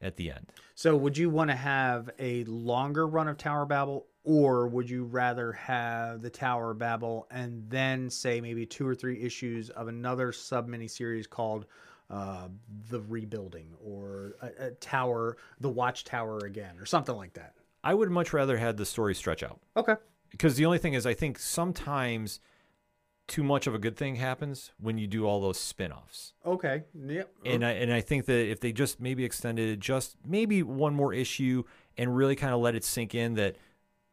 at 0.00 0.16
the 0.16 0.32
end. 0.32 0.50
So, 0.74 0.96
would 0.96 1.16
you 1.16 1.30
want 1.30 1.50
to 1.50 1.56
have 1.56 2.10
a 2.18 2.42
longer 2.44 3.06
run 3.06 3.28
of 3.28 3.36
Tower 3.36 3.66
Babel, 3.66 4.06
or 4.24 4.66
would 4.68 4.88
you 4.90 5.04
rather 5.04 5.52
have 5.52 6.20
the 6.22 6.30
Tower 6.30 6.74
Babel 6.74 7.26
and 7.30 7.64
then 7.68 8.10
say 8.10 8.40
maybe 8.40 8.66
two 8.66 8.86
or 8.86 8.94
three 8.94 9.20
issues 9.22 9.70
of 9.70 9.88
another 9.88 10.30
sub 10.32 10.68
miniseries 10.68 11.28
called 11.28 11.66
uh, 12.10 12.48
The 12.90 13.00
Rebuilding 13.00 13.68
or 13.84 14.34
a, 14.42 14.66
a 14.66 14.70
Tower, 14.72 15.36
The 15.60 15.70
Watchtower 15.70 16.40
again, 16.44 16.76
or 16.78 16.84
something 16.86 17.16
like 17.16 17.32
that? 17.34 17.54
I 17.82 17.94
would 17.94 18.10
much 18.10 18.32
rather 18.34 18.58
had 18.58 18.76
the 18.76 18.84
story 18.84 19.14
stretch 19.14 19.42
out. 19.42 19.58
Okay. 19.76 19.94
because 20.30 20.56
the 20.56 20.66
only 20.66 20.78
thing 20.78 20.92
is 20.94 21.06
i 21.06 21.14
think 21.14 21.38
sometimes 21.38 22.40
too 23.26 23.42
much 23.44 23.66
of 23.68 23.74
a 23.74 23.78
good 23.78 23.96
thing 23.96 24.16
happens 24.16 24.72
when 24.80 24.98
you 24.98 25.06
do 25.06 25.24
all 25.24 25.40
those 25.40 25.58
spin-offs 25.58 26.32
Okay. 26.44 26.82
Yep. 26.94 27.30
and 27.46 27.64
I, 27.64 27.70
and 27.72 27.92
I 27.92 28.00
think 28.00 28.26
that 28.26 28.50
if 28.50 28.58
they 28.60 28.72
just 28.72 29.00
maybe 29.00 29.24
extended 29.24 29.80
just 29.80 30.16
maybe 30.26 30.62
one 30.64 30.94
more 30.94 31.14
issue 31.14 31.62
and 31.96 32.14
really 32.14 32.34
kind 32.36 32.52
of 32.52 32.60
let 32.60 32.74
it 32.74 32.82
sink 32.84 33.14
in 33.14 33.34
that 33.34 33.56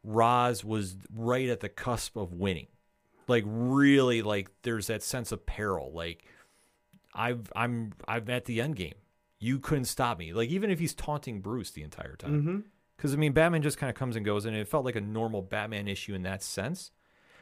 Ra's 0.04 0.64
was 0.64 0.96
right 1.14 1.48
at 1.48 1.60
the 1.60 1.68
cusp 1.68 2.16
of 2.16 2.32
winning 2.32 2.68
like 3.26 3.44
really 3.46 4.22
like 4.22 4.50
there's 4.62 4.86
that 4.86 5.02
sense 5.02 5.32
of 5.32 5.44
peril 5.46 5.92
like 5.92 6.24
I've 7.14 7.52
I'm 7.54 7.92
I'm 8.06 8.28
at 8.30 8.46
the 8.46 8.60
end 8.60 8.76
game 8.76 8.94
you 9.38 9.58
couldn't 9.58 9.84
stop 9.86 10.18
me 10.18 10.32
like 10.32 10.48
even 10.50 10.70
if 10.70 10.78
he's 10.78 10.94
taunting 10.94 11.40
Bruce 11.40 11.70
the 11.70 11.82
entire 11.82 12.16
time 12.16 12.40
mm-hmm. 12.40 12.58
because 12.96 13.12
I 13.12 13.16
mean, 13.16 13.32
Batman 13.32 13.62
just 13.62 13.78
kind 13.78 13.90
of 13.90 13.96
comes 13.96 14.16
and 14.16 14.24
goes, 14.24 14.44
and 14.44 14.56
it 14.56 14.66
felt 14.66 14.84
like 14.84 14.96
a 14.96 15.00
normal 15.00 15.42
Batman 15.42 15.86
issue 15.88 16.14
in 16.14 16.22
that 16.22 16.42
sense. 16.42 16.90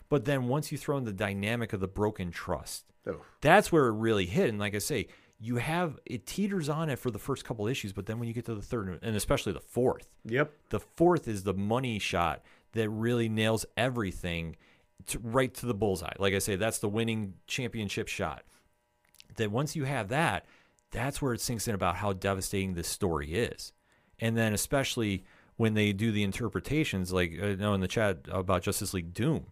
But 0.08 0.24
then 0.24 0.46
once 0.48 0.70
you 0.70 0.78
throw 0.78 0.98
in 0.98 1.04
the 1.04 1.12
dynamic 1.12 1.72
of 1.72 1.80
the 1.80 1.88
broken 1.88 2.30
trust, 2.30 2.84
Oh. 3.06 3.22
that's 3.40 3.70
where 3.70 3.86
it 3.86 3.92
really 3.92 4.26
hit. 4.26 4.48
And 4.48 4.58
like 4.58 4.74
I 4.74 4.78
say, 4.78 5.06
you 5.38 5.56
have 5.56 5.98
it 6.06 6.26
teeters 6.26 6.68
on 6.68 6.88
it 6.88 6.98
for 6.98 7.10
the 7.10 7.18
first 7.18 7.44
couple 7.44 7.66
issues, 7.66 7.92
but 7.92 8.06
then 8.06 8.18
when 8.18 8.26
you 8.28 8.34
get 8.34 8.46
to 8.46 8.54
the 8.54 8.62
third 8.62 8.98
and 9.02 9.16
especially 9.16 9.52
the 9.52 9.60
fourth, 9.60 10.08
Yep. 10.24 10.50
the 10.70 10.80
fourth 10.80 11.28
is 11.28 11.42
the 11.42 11.54
money 11.54 11.98
shot 11.98 12.42
that 12.72 12.88
really 12.88 13.28
nails 13.28 13.66
everything 13.76 14.56
to, 15.06 15.18
right 15.18 15.52
to 15.54 15.66
the 15.66 15.74
bullseye. 15.74 16.14
Like 16.18 16.34
I 16.34 16.38
say, 16.38 16.56
that's 16.56 16.78
the 16.78 16.88
winning 16.88 17.34
championship 17.46 18.08
shot. 18.08 18.44
That 19.36 19.50
once 19.50 19.76
you 19.76 19.84
have 19.84 20.08
that, 20.08 20.46
that's 20.90 21.20
where 21.20 21.34
it 21.34 21.40
sinks 21.40 21.68
in 21.68 21.74
about 21.74 21.96
how 21.96 22.12
devastating 22.14 22.74
this 22.74 22.88
story 22.88 23.34
is. 23.34 23.72
And 24.18 24.36
then 24.36 24.54
especially 24.54 25.24
when 25.56 25.74
they 25.74 25.92
do 25.92 26.12
the 26.12 26.22
interpretations, 26.22 27.12
like 27.12 27.32
uh, 27.40 27.46
I 27.46 27.54
know 27.56 27.74
in 27.74 27.80
the 27.80 27.88
chat 27.88 28.20
about 28.30 28.62
Justice 28.62 28.94
League 28.94 29.12
Doom, 29.12 29.46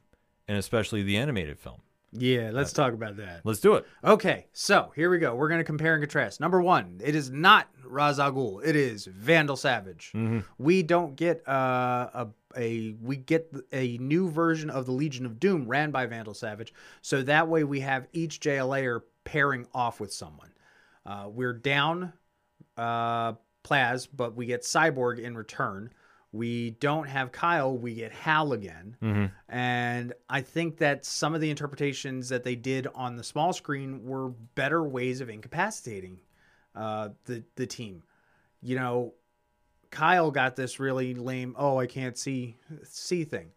and 0.49 0.57
especially 0.57 1.03
the 1.03 1.17
animated 1.19 1.59
film. 1.59 1.81
Yeah. 2.17 2.51
Let's 2.53 2.73
talk 2.73 2.93
about 2.93 3.17
that. 3.17 3.41
Let's 3.45 3.61
do 3.61 3.75
it. 3.75 3.87
Okay, 4.03 4.47
so 4.53 4.93
here 4.95 5.11
we 5.11 5.19
go. 5.19 5.35
We're 5.35 5.49
going 5.49 5.61
to 5.61 5.65
compare 5.65 5.95
and 5.95 6.03
contrast. 6.03 6.41
Number 6.41 6.63
one, 6.63 7.01
it 7.03 7.15
is 7.15 7.31
not 7.31 7.69
Ra's 7.85 8.19
al 8.19 8.33
Ghul. 8.33 8.65
It 8.65 8.77
is 8.77 9.07
Vandal 9.07 9.57
Savage. 9.57 10.13
We 10.59 10.83
don't 10.83 11.17
get 11.17 11.47
uh, 11.49 12.09
a 12.15 12.29
a 12.57 12.95
we 13.03 13.17
get 13.17 13.53
a 13.73 13.99
new 13.99 14.31
version 14.31 14.71
of 14.71 14.87
the 14.87 14.93
Legion 14.93 15.27
of 15.27 15.41
Doom 15.41 15.67
ran 15.67 15.91
by 15.91 16.07
Vandal 16.07 16.35
Savage. 16.35 16.73
So 17.03 17.23
that 17.23 17.49
way 17.49 17.65
we 17.65 17.81
have 17.81 18.07
each 18.13 18.41
JLAer 18.41 19.03
pairing 19.25 19.67
off 19.75 20.01
with 20.01 20.13
someone. 20.13 20.53
Uh, 21.05 21.29
we're 21.29 21.53
down 21.53 22.13
uh, 22.77 23.33
Plas, 23.63 24.07
but 24.07 24.37
we 24.37 24.47
get 24.47 24.63
Cyborg 24.63 25.19
in 25.19 25.37
return. 25.37 25.91
We 26.35 26.71
don't 26.71 27.09
have 27.09 27.31
Kyle. 27.31 27.79
We 27.79 27.95
get 27.95 28.11
Hal 28.11 28.53
again. 28.53 28.97
And 29.49 30.13
I 30.29 30.41
think 30.41 30.79
that 30.79 31.05
some 31.05 31.33
of 31.33 31.41
the 31.41 31.49
interpretations 31.49 32.29
that 32.31 32.43
they 32.43 32.57
did 32.57 32.89
on 32.93 33.15
the 33.15 33.23
small 33.23 33.53
screen 33.53 34.05
were 34.05 34.31
better 34.57 34.83
ways 34.83 35.21
of 35.21 35.31
incapacitating 35.31 36.19
uh, 36.75 37.11
the 37.27 37.45
the 37.55 37.69
team. 37.69 38.03
You 38.61 38.75
know, 38.75 39.15
Kyle 39.93 40.33
got 40.33 40.57
this 40.57 40.81
really 40.81 41.15
lame. 41.15 41.55
Oh, 41.57 41.79
I 41.79 41.87
can't 41.87 42.19
see 42.19 42.57
see 42.83 43.23
thing. 43.23 43.53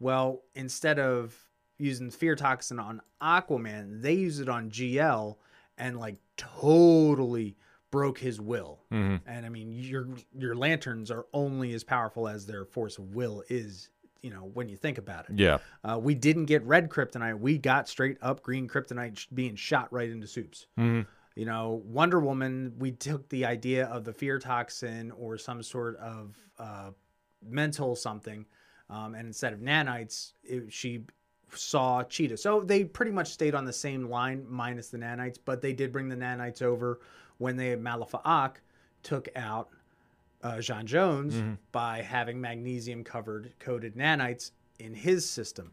Well, 0.00 0.40
instead 0.54 0.98
of 0.98 1.36
using 1.76 2.10
fear 2.10 2.34
toxin 2.34 2.78
on 2.78 3.02
Aquaman, 3.20 4.00
they 4.00 4.14
use 4.14 4.40
it 4.40 4.48
on 4.48 4.70
GL 4.70 5.36
and 5.76 6.00
like 6.00 6.16
totally 6.38 7.56
broke 7.92 8.18
his 8.18 8.40
will. 8.40 8.80
And 8.90 9.46
I 9.46 9.48
mean, 9.48 9.72
your 9.72 10.08
your 10.36 10.56
lanterns 10.56 11.12
are 11.12 11.26
only 11.32 11.72
as 11.74 11.84
powerful 11.84 12.26
as 12.26 12.44
their 12.46 12.64
force 12.64 12.98
of 12.98 13.14
will 13.14 13.44
is. 13.48 13.90
You 14.22 14.30
know, 14.30 14.50
when 14.54 14.68
you 14.68 14.76
think 14.76 14.98
about 14.98 15.28
it. 15.30 15.36
Yeah. 15.36 15.58
Uh, 15.82 15.98
we 16.00 16.14
didn't 16.14 16.44
get 16.46 16.62
red 16.64 16.88
kryptonite. 16.88 17.40
We 17.40 17.58
got 17.58 17.88
straight 17.88 18.18
up 18.22 18.40
green 18.40 18.68
kryptonite 18.68 19.18
sh- 19.18 19.26
being 19.34 19.56
shot 19.56 19.92
right 19.92 20.08
into 20.08 20.28
soups. 20.28 20.66
You 21.34 21.46
know, 21.46 21.82
Wonder 21.86 22.20
Woman, 22.20 22.74
we 22.78 22.92
took 22.92 23.28
the 23.30 23.44
idea 23.46 23.86
of 23.86 24.04
the 24.04 24.12
fear 24.12 24.38
toxin 24.38 25.10
or 25.12 25.38
some 25.38 25.60
sort 25.62 25.96
of 25.96 26.36
uh, 26.58 26.90
mental 27.44 27.96
something, 27.96 28.46
um, 28.90 29.14
and 29.16 29.26
instead 29.26 29.52
of 29.52 29.58
nanites, 29.58 30.34
it, 30.44 30.72
she 30.72 31.04
saw 31.50 32.04
Cheetah. 32.04 32.36
So 32.36 32.60
they 32.60 32.84
pretty 32.84 33.12
much 33.12 33.32
stayed 33.32 33.54
on 33.54 33.64
the 33.64 33.72
same 33.72 34.08
line, 34.08 34.46
minus 34.48 34.88
the 34.88 34.98
nanites, 34.98 35.38
but 35.44 35.62
they 35.62 35.72
did 35.72 35.90
bring 35.90 36.08
the 36.08 36.16
nanites 36.16 36.62
over 36.62 37.00
when 37.42 37.56
they 37.56 37.76
Ma'alefa'ak 37.76 38.54
took 39.02 39.28
out 39.36 39.68
uh, 40.42 40.54
J'onn 40.54 40.86
J'onzz 40.86 41.32
by 41.72 42.00
having 42.02 42.40
magnesium 42.40 43.04
covered 43.04 43.52
coated 43.58 43.96
nanites 43.96 44.52
in 44.78 44.94
his 44.94 45.28
system. 45.28 45.72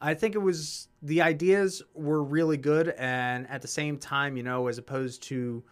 I 0.00 0.14
think 0.14 0.36
it 0.36 0.38
was 0.38 0.88
the 1.02 1.22
ideas 1.22 1.82
were 1.94 2.22
really 2.22 2.56
good, 2.56 2.94
and 2.98 3.48
at 3.50 3.62
the 3.62 3.68
same 3.68 3.98
time, 3.98 4.36
you 4.36 4.44
know, 4.44 4.68
as 4.68 4.78
opposed 4.78 5.24
to, 5.24 5.62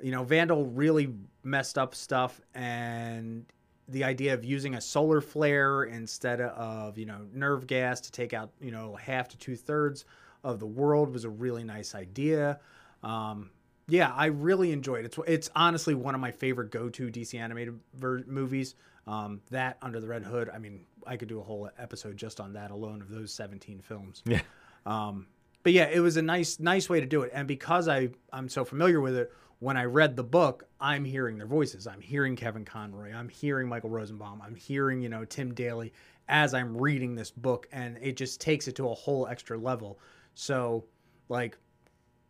you 0.00 0.10
know, 0.12 0.22
Vandal 0.22 0.66
really 0.66 1.12
messed 1.42 1.76
up 1.76 1.94
stuff, 1.94 2.40
and 2.54 3.44
the 3.88 4.04
idea 4.04 4.34
of 4.34 4.44
using 4.44 4.74
a 4.74 4.80
solar 4.80 5.20
flare 5.20 5.84
instead 5.84 6.40
of 6.40 6.96
you 6.96 7.06
know 7.06 7.26
nerve 7.32 7.66
gas 7.66 8.00
to 8.00 8.12
take 8.12 8.32
out 8.32 8.50
you 8.60 8.70
know 8.70 8.94
half 8.96 9.28
to 9.28 9.36
two 9.38 9.56
thirds 9.56 10.04
of 10.44 10.60
the 10.60 10.66
world 10.66 11.12
was 11.12 11.24
a 11.24 11.30
really 11.30 11.64
nice 11.64 11.94
idea. 11.94 12.60
Um, 13.02 13.50
yeah, 13.88 14.12
I 14.12 14.26
really 14.26 14.72
enjoyed 14.72 15.04
it. 15.04 15.06
It's 15.06 15.18
it's 15.26 15.50
honestly 15.54 15.94
one 15.94 16.14
of 16.14 16.20
my 16.20 16.32
favorite 16.32 16.70
go-to 16.70 17.08
DC 17.08 17.38
animated 17.38 17.78
ver- 17.94 18.24
movies. 18.26 18.74
Um, 19.06 19.40
that 19.50 19.78
Under 19.82 20.00
the 20.00 20.08
Red 20.08 20.24
Hood. 20.24 20.50
I 20.52 20.58
mean, 20.58 20.84
I 21.06 21.16
could 21.16 21.28
do 21.28 21.38
a 21.38 21.42
whole 21.42 21.70
episode 21.78 22.16
just 22.16 22.40
on 22.40 22.54
that 22.54 22.72
alone 22.72 23.00
of 23.00 23.08
those 23.08 23.32
17 23.32 23.80
films. 23.80 24.22
Yeah. 24.26 24.40
Um, 24.84 25.28
but 25.62 25.72
yeah, 25.72 25.84
it 25.84 26.00
was 26.00 26.16
a 26.16 26.22
nice 26.22 26.58
nice 26.58 26.88
way 26.88 27.00
to 27.00 27.06
do 27.06 27.22
it. 27.22 27.30
And 27.34 27.46
because 27.46 27.88
I 27.88 28.10
I'm 28.32 28.48
so 28.48 28.64
familiar 28.64 29.00
with 29.00 29.16
it, 29.16 29.32
when 29.58 29.76
I 29.76 29.84
read 29.84 30.16
the 30.16 30.24
book, 30.24 30.68
I'm 30.80 31.04
hearing 31.04 31.38
their 31.38 31.46
voices. 31.46 31.86
I'm 31.86 32.00
hearing 32.00 32.36
Kevin 32.36 32.64
Conroy. 32.64 33.12
I'm 33.12 33.28
hearing 33.28 33.68
Michael 33.68 33.90
Rosenbaum. 33.90 34.42
I'm 34.42 34.54
hearing 34.54 35.00
you 35.00 35.08
know 35.08 35.24
Tim 35.24 35.54
Daly 35.54 35.92
as 36.28 36.54
I'm 36.54 36.76
reading 36.76 37.14
this 37.14 37.30
book, 37.30 37.68
and 37.72 37.98
it 38.00 38.16
just 38.16 38.40
takes 38.40 38.68
it 38.68 38.76
to 38.76 38.88
a 38.88 38.94
whole 38.94 39.26
extra 39.26 39.56
level. 39.56 39.98
So 40.34 40.84
like 41.28 41.58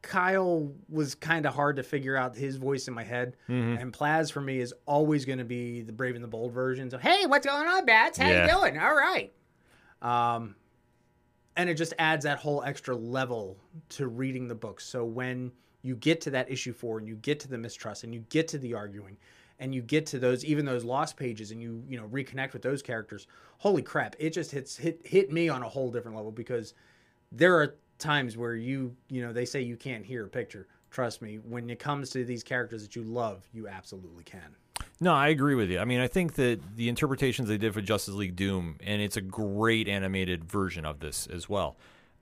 Kyle 0.07 0.73
was 0.89 1.17
kind 1.17 1.47
of 1.47 1.55
hard 1.55 1.77
to 1.77 1.83
figure 1.83 2.17
out 2.17 2.37
his 2.37 2.57
voice 2.57 2.87
in 2.87 2.95
my 2.95 3.03
head, 3.03 3.37
and 3.49 3.93
Plas 3.93 4.31
for 4.31 4.41
me 4.41 4.61
is 4.61 4.73
always 4.87 5.25
going 5.25 5.39
to 5.39 5.45
be 5.45 5.83
the 5.83 5.93
Brave 5.93 6.15
and 6.15 6.23
the 6.23 6.29
Bold 6.29 6.53
version. 6.53 6.89
So 6.91 6.97
hey, 6.97 7.27
what's 7.27 7.45
going 7.45 7.67
on, 7.67 7.85
Bats? 7.85 8.17
How 8.17 8.29
Yeah. 8.29 8.47
you 8.47 8.53
doing? 8.53 8.79
All 8.79 8.95
right. 8.95 9.33
Um, 10.01 10.55
and 11.57 11.69
it 11.69 11.75
just 11.75 11.93
adds 11.99 12.25
that 12.25 12.39
whole 12.39 12.63
extra 12.63 12.95
level 12.95 13.57
to 13.91 14.07
reading 14.07 14.47
the 14.47 14.55
book. 14.55 14.81
So 14.81 15.05
when 15.05 15.51
you 15.83 15.97
get 15.97 16.21
to 16.23 16.31
that 16.31 16.51
issue 16.51 16.73
four, 16.73 16.99
and 16.99 17.09
you 17.09 17.17
get 17.17 17.41
to 17.41 17.49
the 17.49 17.59
mistrust, 17.59 18.05
and 18.05 18.15
you 18.15 18.25
get 18.29 18.47
to 18.49 18.59
the 18.59 18.75
arguing, 18.75 19.17
and 19.59 19.75
you 19.75 19.83
get 19.83 20.07
to 20.07 20.19
those 20.19 20.45
even 20.45 20.65
those 20.65 20.85
lost 20.85 21.17
pages, 21.17 21.51
and 21.51 21.61
you 21.61 21.83
you 21.89 21.99
know 21.99 22.07
reconnect 22.09 22.53
with 22.53 22.63
those 22.63 22.81
characters, 22.81 23.27
holy 23.59 23.83
crap! 23.83 24.15
It 24.21 24.31
just 24.31 24.53
hits 24.53 24.77
hit 24.77 25.05
hit 25.05 25.33
me 25.33 25.49
on 25.49 25.63
a 25.63 25.69
whole 25.69 25.91
different 25.91 26.17
level 26.17 26.31
because 26.31 26.75
there 27.33 27.57
are 27.57 27.75
times 27.99 28.37
where 28.37 28.55
you 28.55 28.95
you 29.09 29.23
know 29.23 29.33
they 29.33 29.45
say 29.45 29.61
you 29.61 29.77
can't 29.77 30.05
hear 30.05 30.25
a 30.27 30.29
picture 30.29 30.67
trust 30.91 31.23
me 31.23 31.37
when 31.37 31.69
it 31.71 31.79
comes 31.79 32.11
to 32.11 32.25
these 32.25 32.43
characters 32.43 32.83
that 32.83 32.97
you 32.97 33.03
love 33.03 33.49
you 33.53 33.69
absolutely 33.69 34.25
can 34.25 34.55
No, 35.01 35.13
I 35.13 35.29
agree 35.29 35.55
with 35.55 35.71
you. 35.71 35.79
I 35.79 35.85
mean, 35.85 36.01
I 36.01 36.09
think 36.09 36.35
that 36.35 36.61
the 36.77 36.89
interpretations 36.89 37.49
they 37.49 37.59
did 37.59 37.75
for 37.75 37.83
Justice 37.83 38.15
League 38.15 38.35
Doom, 38.35 38.77
and 38.83 39.03
it's 39.03 39.17
a 39.17 39.21
great 39.21 39.89
animated 39.89 40.45
version 40.45 40.87
of 40.87 41.01
this 41.01 41.27
as 41.27 41.49
well. 41.51 41.77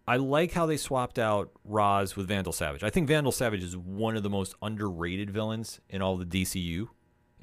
I 0.07 0.17
like 0.17 0.53
how 0.53 0.67
they 0.67 0.77
swapped 0.77 1.19
out 1.19 1.51
Ra's 1.65 2.15
with 2.15 2.29
Vandal 2.29 2.53
Savage. 2.53 2.83
I 2.83 2.91
think 2.91 3.09
Vandal 3.09 3.33
Savage 3.33 3.63
is 3.63 3.77
one 3.77 4.17
of 4.17 4.23
the 4.23 4.31
most 4.31 4.55
underrated 4.61 5.31
villains 5.31 5.81
in 5.89 6.03
all 6.03 6.17
the 6.17 6.27
DCU. 6.27 6.89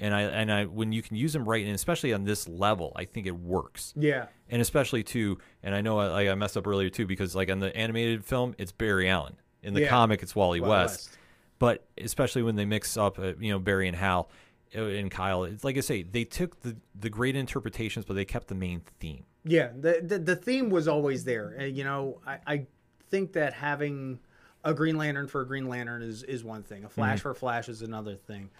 And 0.02 0.12
I 0.14 0.22
and 0.22 0.52
I 0.52 0.64
when 0.64 0.90
you 0.90 1.00
can 1.00 1.16
use 1.16 1.32
them 1.32 1.48
right, 1.48 1.64
and 1.64 1.74
especially 1.74 2.12
on 2.12 2.24
this 2.24 2.48
level, 2.48 2.92
I 2.96 3.04
think 3.04 3.26
it 3.26 3.36
works. 3.38 3.94
yeah 3.96 4.26
And 4.50 4.60
especially 4.60 5.02
too, 5.04 5.38
and 5.62 5.74
I 5.74 5.80
know 5.80 5.98
I, 6.00 6.28
I 6.28 6.34
messed 6.34 6.56
up 6.56 6.66
earlier 6.66 6.90
too 6.90 7.06
because 7.06 7.36
like 7.36 7.50
on 7.50 7.60
the 7.60 7.74
animated 7.76 8.24
film, 8.24 8.54
it's 8.58 8.72
Barry 8.72 9.08
Allen. 9.08 9.36
In 9.62 9.74
the 9.74 9.82
Yeah. 9.82 9.88
comic, 9.90 10.22
it's 10.24 10.34
Wally, 10.34 10.60
Wally 10.60 10.70
West. 10.70 11.06
West. 11.08 11.18
But 11.60 11.84
especially 11.96 12.42
when 12.42 12.56
they 12.56 12.64
mix 12.64 12.96
up, 12.96 13.18
uh, 13.20 13.34
you 13.38 13.52
know, 13.52 13.60
Barry 13.60 13.86
and 13.86 13.96
Hal 13.96 14.28
uh, 14.76 14.82
and 14.82 15.08
Kyle, 15.08 15.44
it's 15.44 15.62
like 15.62 15.76
I 15.76 15.80
say, 15.80 16.02
they 16.02 16.24
took 16.24 16.60
the 16.62 16.76
the 16.98 17.08
great 17.08 17.36
interpretations, 17.36 18.04
but 18.04 18.14
they 18.14 18.24
kept 18.24 18.48
the 18.48 18.56
main 18.56 18.82
theme. 18.98 19.24
yeah 19.44 19.68
the, 19.78 20.00
the 20.02 20.18
the 20.18 20.34
theme 20.36 20.68
was 20.68 20.88
always 20.88 21.22
there 21.24 21.64
you 21.66 21.84
know 21.84 22.20
I, 22.26 22.38
I 22.54 22.66
think 23.10 23.34
that 23.34 23.52
having 23.54 24.18
a 24.64 24.72
green 24.74 24.96
lantern 24.96 25.26
for 25.28 25.40
a 25.42 25.46
green 25.46 25.68
lantern 25.68 26.02
is 26.02 26.22
is 26.24 26.42
one 26.44 26.62
thing 26.64 26.84
a 26.84 26.88
flash 26.88 27.20
for 27.20 27.30
a 27.30 27.34
flash 27.34 27.68
is 27.68 27.82
another 27.82 28.16
thing 28.16 28.50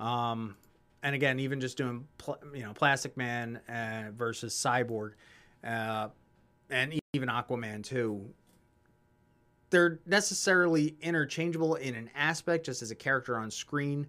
um 0.00 0.56
and 1.04 1.14
again 1.14 1.38
even 1.38 1.60
just 1.60 1.76
doing 1.76 2.04
pl- 2.18 2.38
you 2.52 2.62
know 2.62 2.72
plastic 2.72 3.16
man 3.16 3.60
uh, 3.68 4.10
versus 4.16 4.52
cyborg 4.52 5.12
uh 5.64 6.08
and 6.70 6.98
even 7.12 7.28
aquaman 7.28 7.84
too 7.84 8.28
they're 9.70 10.00
necessarily 10.06 10.96
interchangeable 11.00 11.76
in 11.76 11.94
an 11.94 12.10
aspect 12.16 12.66
just 12.66 12.82
as 12.82 12.90
a 12.90 12.94
character 12.94 13.38
on 13.38 13.50
screen 13.50 14.06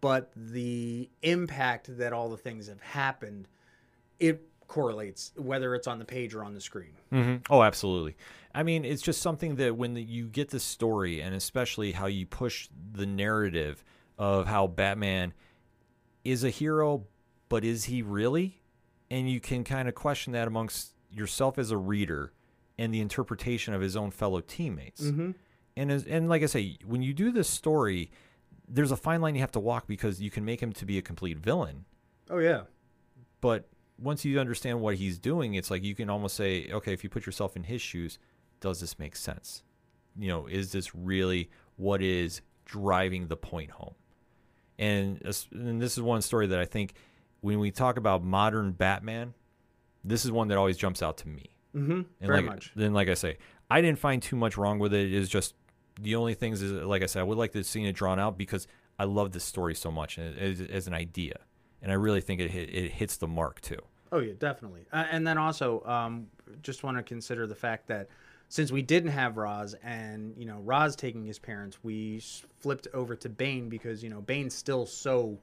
but 0.00 0.32
the 0.34 1.08
impact 1.22 1.96
that 1.98 2.12
all 2.12 2.28
the 2.28 2.36
things 2.36 2.66
have 2.66 2.80
happened 2.80 3.46
it 4.18 4.42
correlates 4.66 5.32
whether 5.36 5.74
it's 5.74 5.86
on 5.86 5.98
the 5.98 6.04
page 6.04 6.34
or 6.34 6.42
on 6.42 6.54
the 6.54 6.60
screen 6.60 6.92
Mm-hmm. 7.12 7.36
Oh, 7.50 7.62
absolutely. 7.62 8.16
I 8.54 8.62
mean, 8.62 8.84
it's 8.84 9.02
just 9.02 9.22
something 9.22 9.56
that 9.56 9.76
when 9.76 9.94
the, 9.94 10.02
you 10.02 10.26
get 10.26 10.50
the 10.50 10.60
story, 10.60 11.20
and 11.20 11.34
especially 11.34 11.92
how 11.92 12.06
you 12.06 12.26
push 12.26 12.68
the 12.92 13.06
narrative 13.06 13.82
of 14.18 14.46
how 14.46 14.66
Batman 14.66 15.32
is 16.30 16.44
a 16.44 16.50
hero, 16.50 17.06
but 17.48 17.64
is 17.64 17.84
he 17.84 18.02
really? 18.02 18.60
And 19.10 19.30
you 19.30 19.40
can 19.40 19.64
kind 19.64 19.88
of 19.88 19.94
question 19.94 20.32
that 20.32 20.48
amongst 20.48 20.92
yourself 21.10 21.58
as 21.58 21.70
a 21.70 21.76
reader 21.76 22.32
and 22.78 22.92
the 22.92 23.00
interpretation 23.00 23.74
of 23.74 23.80
his 23.80 23.96
own 23.96 24.10
fellow 24.10 24.40
teammates. 24.40 25.02
mm-hmm. 25.02 25.32
And 25.76 25.92
as, 25.92 26.04
and 26.04 26.28
like 26.28 26.42
I 26.42 26.46
say, 26.46 26.76
when 26.84 27.02
you 27.02 27.14
do 27.14 27.30
this 27.30 27.48
story, 27.48 28.10
there's 28.68 28.90
a 28.90 28.96
fine 28.96 29.20
line 29.20 29.36
you 29.36 29.40
have 29.42 29.52
to 29.52 29.60
walk 29.60 29.86
because 29.86 30.20
you 30.20 30.28
can 30.28 30.44
make 30.44 30.60
him 30.60 30.72
to 30.72 30.84
be 30.84 30.98
a 30.98 31.02
complete 31.02 31.38
villain, 31.38 31.84
oh 32.28 32.38
yeah 32.38 32.62
but 33.40 33.68
once 33.98 34.24
you 34.24 34.38
understand 34.38 34.80
what 34.80 34.96
he's 34.96 35.18
doing, 35.18 35.54
it's 35.54 35.70
like 35.70 35.82
you 35.82 35.94
can 35.94 36.08
almost 36.08 36.36
say, 36.36 36.68
okay, 36.70 36.92
if 36.92 37.02
you 37.02 37.10
put 37.10 37.26
yourself 37.26 37.56
in 37.56 37.64
his 37.64 37.82
shoes, 37.82 38.18
does 38.60 38.80
this 38.80 38.98
make 38.98 39.16
sense? 39.16 39.62
You 40.16 40.28
know, 40.28 40.46
is 40.46 40.72
this 40.72 40.94
really 40.94 41.50
what 41.76 42.02
is 42.02 42.40
driving 42.64 43.28
the 43.28 43.36
point 43.36 43.70
home? 43.72 43.94
And, 44.78 45.20
and 45.52 45.82
this 45.82 45.96
is 45.96 46.02
one 46.02 46.22
story 46.22 46.46
that 46.48 46.58
I 46.58 46.64
think 46.64 46.94
when 47.40 47.58
we 47.58 47.70
talk 47.70 47.96
about 47.96 48.22
modern 48.22 48.72
Batman, 48.72 49.34
this 50.04 50.24
is 50.24 50.30
one 50.30 50.48
that 50.48 50.58
always 50.58 50.76
jumps 50.76 51.02
out 51.02 51.18
to 51.18 51.28
me. 51.28 51.50
mm-hmm. 51.74 51.92
And 51.92 52.06
very 52.20 52.38
like, 52.38 52.46
much 52.46 52.72
Then, 52.74 52.92
like 52.92 53.08
I 53.08 53.14
say, 53.14 53.38
I 53.70 53.80
didn't 53.80 53.98
find 53.98 54.22
too 54.22 54.36
much 54.36 54.56
wrong 54.56 54.78
with 54.78 54.94
it. 54.94 55.12
It's 55.12 55.28
just 55.28 55.54
the 56.00 56.14
only 56.14 56.34
things 56.34 56.62
is, 56.62 56.72
like 56.72 57.02
I 57.02 57.06
said, 57.06 57.20
I 57.20 57.24
would 57.24 57.38
like 57.38 57.52
to 57.52 57.64
see 57.64 57.84
it 57.84 57.92
drawn 57.92 58.18
out 58.18 58.38
because 58.38 58.66
I 58.98 59.04
love 59.04 59.32
this 59.32 59.44
story 59.44 59.74
so 59.74 59.90
much 59.90 60.18
as, 60.18 60.60
as 60.60 60.86
an 60.86 60.94
idea, 60.94 61.40
and 61.82 61.92
I 61.92 61.94
really 61.94 62.20
think 62.20 62.40
it 62.40 62.50
hit, 62.50 62.74
it 62.74 62.92
hits 62.92 63.16
the 63.16 63.28
mark 63.28 63.60
too. 63.60 63.80
Oh 64.10 64.20
yeah, 64.20 64.32
definitely. 64.38 64.86
Uh, 64.92 65.04
and 65.10 65.26
then 65.26 65.38
also, 65.38 65.84
um, 65.84 66.28
just 66.62 66.82
want 66.82 66.96
to 66.96 67.02
consider 67.02 67.46
the 67.46 67.54
fact 67.54 67.88
that 67.88 68.08
since 68.48 68.72
we 68.72 68.82
didn't 68.82 69.10
have 69.10 69.36
Ra's, 69.36 69.74
and 69.82 70.34
you 70.36 70.46
know 70.46 70.58
Ra's 70.64 70.96
taking 70.96 71.24
his 71.24 71.38
parents, 71.38 71.78
we 71.82 72.20
flipped 72.60 72.88
over 72.94 73.14
to 73.16 73.28
Bane 73.28 73.68
because 73.68 74.02
you 74.02 74.10
know 74.10 74.20
Bane's 74.20 74.54
still 74.54 74.86
so 74.86 75.38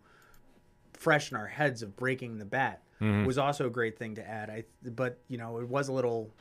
fresh 0.93 1.32
in 1.32 1.38
our 1.38 1.47
heads 1.47 1.82
of 1.82 1.95
breaking 1.95 2.38
the 2.38 2.45
bat 2.45 2.82
was 3.26 3.38
also 3.38 3.68
a 3.68 3.70
great 3.70 3.99
thing 3.99 4.16
to 4.16 4.28
add. 4.28 4.49
I 4.49 4.64
but 4.89 5.20
you 5.28 5.38
know 5.38 5.60
it 5.60 5.68
was 5.68 5.89
a 5.89 5.93
little 5.93 6.32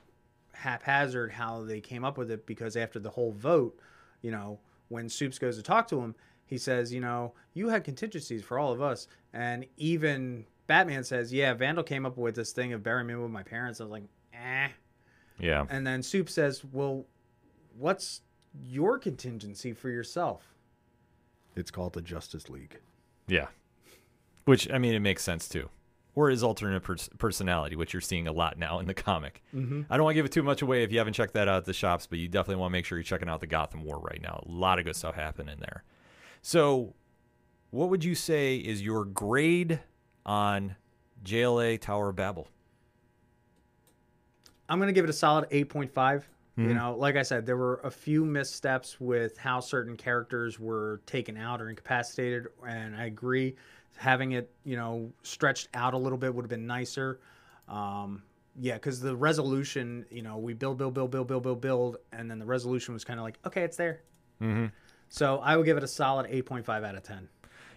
haphazard 0.53 1.33
how 1.33 1.65
they 1.65 1.81
came 1.81 2.05
up 2.05 2.17
with 2.17 2.31
it 2.31 2.47
because 2.47 2.77
after 2.77 2.99
the 3.01 3.11
whole 3.11 3.33
vote, 3.33 3.79
you 4.23 4.31
know 4.31 4.59
when 4.89 5.09
Soups 5.09 5.39
goes 5.39 5.57
to 5.57 5.62
talk 5.62 5.89
to 5.89 6.01
him, 6.01 6.15
he 6.47 6.59
says, 6.59 6.93
you 6.93 7.01
know, 7.01 7.33
you 7.55 7.69
had 7.71 7.85
contingencies 7.85 8.43
for 8.45 8.59
all 8.59 8.71
of 8.71 8.81
us, 8.81 9.09
and 9.33 9.67
even 9.77 10.47
Batman 10.67 11.05
says, 11.05 11.33
yeah, 11.33 11.53
Vandal 11.55 11.85
came 11.85 12.07
up 12.07 12.17
with 12.17 12.37
this 12.37 12.53
thing 12.53 12.73
of 12.73 12.83
burying 12.83 13.09
me 13.09 13.15
with 13.17 13.31
my 13.31 13.43
parents. 13.43 13.81
I 13.81 13.85
was 13.85 13.91
like, 13.91 14.05
eh. 14.33 14.69
Yeah. 15.39 15.66
And 15.68 15.87
then 15.87 16.03
Soup 16.03 16.28
says, 16.28 16.64
well, 16.72 17.07
what's 17.76 18.22
your 18.62 18.99
contingency 18.99 19.72
for 19.72 19.91
yourself? 19.91 20.55
It's 21.57 21.70
called 21.70 21.93
the 21.93 22.03
Justice 22.03 22.49
League. 22.49 22.78
Yeah. 23.26 23.47
Which, 24.45 24.70
I 24.70 24.78
mean, 24.78 24.95
it 24.95 25.01
makes 25.01 25.22
sense 25.22 25.49
too. 25.49 25.70
Or 26.16 26.30
his 26.30 26.45
alternate 26.45 26.82
pers- 26.82 27.11
personality, 27.18 27.74
which 27.74 27.93
you're 27.93 28.01
seeing 28.01 28.28
a 28.28 28.32
lot 28.32 28.57
now 28.59 28.78
in 28.78 28.87
the 28.87 28.95
comic. 28.95 29.43
Mm-hmm. 29.55 29.82
I 29.91 29.97
don't 29.97 30.05
want 30.05 30.14
to 30.14 30.18
give 30.18 30.26
it 30.26 30.32
too 30.32 30.45
much 30.45 30.62
away 30.62 30.85
if 30.85 30.93
you 30.93 30.99
haven't 30.99 31.14
checked 31.14 31.35
that 31.35 31.49
out 31.49 31.59
at 31.59 31.64
the 31.64 31.72
shops, 31.72 32.07
but 32.07 32.18
you 32.18 32.28
definitely 32.28 32.61
want 32.61 32.70
to 32.70 32.72
make 32.72 32.85
sure 32.85 32.99
you're 32.99 33.03
checking 33.03 33.28
out 33.28 33.41
the 33.41 33.47
Gotham 33.49 33.82
War 33.82 33.99
right 33.99 34.20
now. 34.22 34.45
A 34.47 34.51
lot 34.51 34.78
of 34.78 34.85
good 34.85 34.95
stuff 34.95 35.16
happening 35.16 35.57
there. 35.59 35.82
So, 36.43 36.95
what 37.70 37.89
would 37.89 38.05
you 38.05 38.14
say 38.14 38.57
is 38.57 38.82
your 38.82 39.05
grade 39.05 39.80
on 40.24 40.76
JLA 41.24 41.80
Tower 41.80 42.11
of 42.11 42.16
Babel? 42.16 42.47
I'm 44.69 44.79
gonna 44.79 44.93
give 44.93 45.05
it 45.05 45.11
a 45.11 45.15
solid 45.15 45.49
8.5. 45.51 46.25
You 46.57 46.73
know, 46.73 46.95
like 46.97 47.17
I 47.17 47.23
said, 47.23 47.47
there 47.47 47.57
were 47.57 47.81
a 47.83 47.91
few 47.91 48.25
missteps 48.25 49.01
with 49.01 49.37
how 49.37 49.59
certain 49.59 49.97
characters 49.97 50.61
were 50.61 51.01
taken 51.05 51.37
out 51.37 51.61
or 51.61 51.69
incapacitated, 51.69 52.47
and 52.65 52.95
I 52.95 53.07
agree, 53.07 53.57
having 53.97 54.33
it 54.33 54.53
you 54.65 54.77
know 54.77 55.11
stretched 55.25 55.69
out 55.75 55.95
a 55.95 55.99
little 55.99 56.17
bit 56.17 56.33
would 56.33 56.45
have 56.45 56.51
been 56.51 56.67
nicer. 56.67 57.19
Um, 57.69 58.23
yeah, 58.61 58.75
because 58.75 59.01
the 59.01 59.17
resolution, 59.17 60.07
you 60.11 60.23
know, 60.23 60.39
we 60.39 60.55
build, 60.55 60.79
build, 60.79 60.95
build, 60.95 61.11
build, 61.11 61.27
build, 61.27 61.43
build, 61.43 61.61
build, 61.61 61.97
and 62.12 62.31
then 62.31 62.39
the 62.39 62.47
resolution 62.47 62.95
was 62.95 63.05
kind 63.05 63.19
of 63.19 63.25
like, 63.25 63.39
okay, 63.45 63.62
it's 63.62 63.77
there. 63.77 64.03
Mm-hmm. 64.41 64.67
So 65.09 65.39
I 65.39 65.57
would 65.57 65.67
give 65.67 65.77
it 65.77 65.83
a 65.83 65.89
solid 65.89 66.31
8.5 66.31 66.85
out 66.85 66.95
of 66.95 67.03
10. 67.03 67.29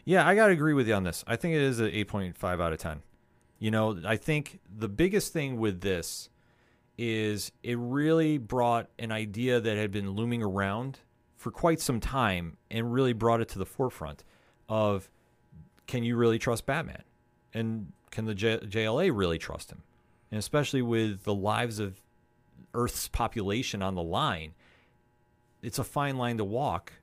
Yeah, 0.05 0.27
I 0.27 0.35
got 0.35 0.47
to 0.47 0.53
agree 0.53 0.73
with 0.73 0.87
you 0.87 0.93
on 0.93 1.03
this. 1.03 1.23
I 1.27 1.35
think 1.35 1.55
it 1.55 1.61
is 1.61 1.79
an 1.79 1.87
8.5 1.87 2.61
out 2.61 2.73
of 2.73 2.79
10. 2.79 3.01
You 3.59 3.71
know, 3.71 3.99
I 4.05 4.17
think 4.17 4.59
the 4.69 4.87
biggest 4.87 5.33
thing 5.33 5.57
with 5.57 5.81
this 5.81 6.29
is 6.97 7.51
it 7.63 7.77
really 7.77 8.37
brought 8.37 8.89
an 8.97 9.11
idea 9.11 9.59
that 9.59 9.77
had 9.77 9.91
been 9.91 10.11
looming 10.11 10.41
around 10.41 10.99
for 11.35 11.51
quite 11.51 11.79
some 11.79 11.99
time 11.99 12.57
and 12.71 12.91
really 12.91 13.13
brought 13.13 13.39
it 13.39 13.47
to 13.49 13.59
the 13.59 13.65
forefront 13.65 14.23
of 14.67 15.09
can 15.85 16.03
you 16.03 16.15
really 16.17 16.39
trust 16.39 16.65
Batman? 16.65 17.03
And 17.53 17.91
can 18.11 18.25
the 18.25 18.35
J- 18.35 18.59
JLA 18.59 19.11
really 19.13 19.37
trust 19.37 19.71
him? 19.71 19.83
And 20.31 20.39
especially 20.39 20.81
with 20.81 21.23
the 21.23 21.33
lives 21.33 21.79
of 21.79 22.01
Earth's 22.73 23.07
population 23.07 23.81
on 23.81 23.95
the 23.95 24.03
line, 24.03 24.53
it's 25.61 25.79
a 25.79 25.83
fine 25.83 26.17
line 26.17 26.37
to 26.37 26.43
walk 26.43 26.93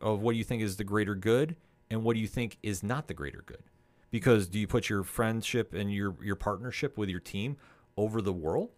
of 0.00 0.20
what 0.20 0.36
you 0.36 0.44
think 0.44 0.62
is 0.62 0.76
the 0.76 0.84
greater 0.84 1.14
good 1.14 1.56
and 1.90 2.02
what 2.02 2.14
do 2.14 2.20
you 2.20 2.26
think 2.26 2.58
is 2.62 2.82
not 2.82 3.08
the 3.08 3.14
greater 3.14 3.42
good. 3.44 3.62
Because 4.10 4.46
do 4.48 4.58
you 4.58 4.66
put 4.66 4.88
your 4.88 5.02
friendship 5.04 5.74
and 5.74 5.92
your, 5.92 6.14
your 6.22 6.36
partnership 6.36 6.96
with 6.96 7.08
your 7.08 7.20
team 7.20 7.56
over 7.96 8.22
the 8.22 8.32
world? 8.32 8.70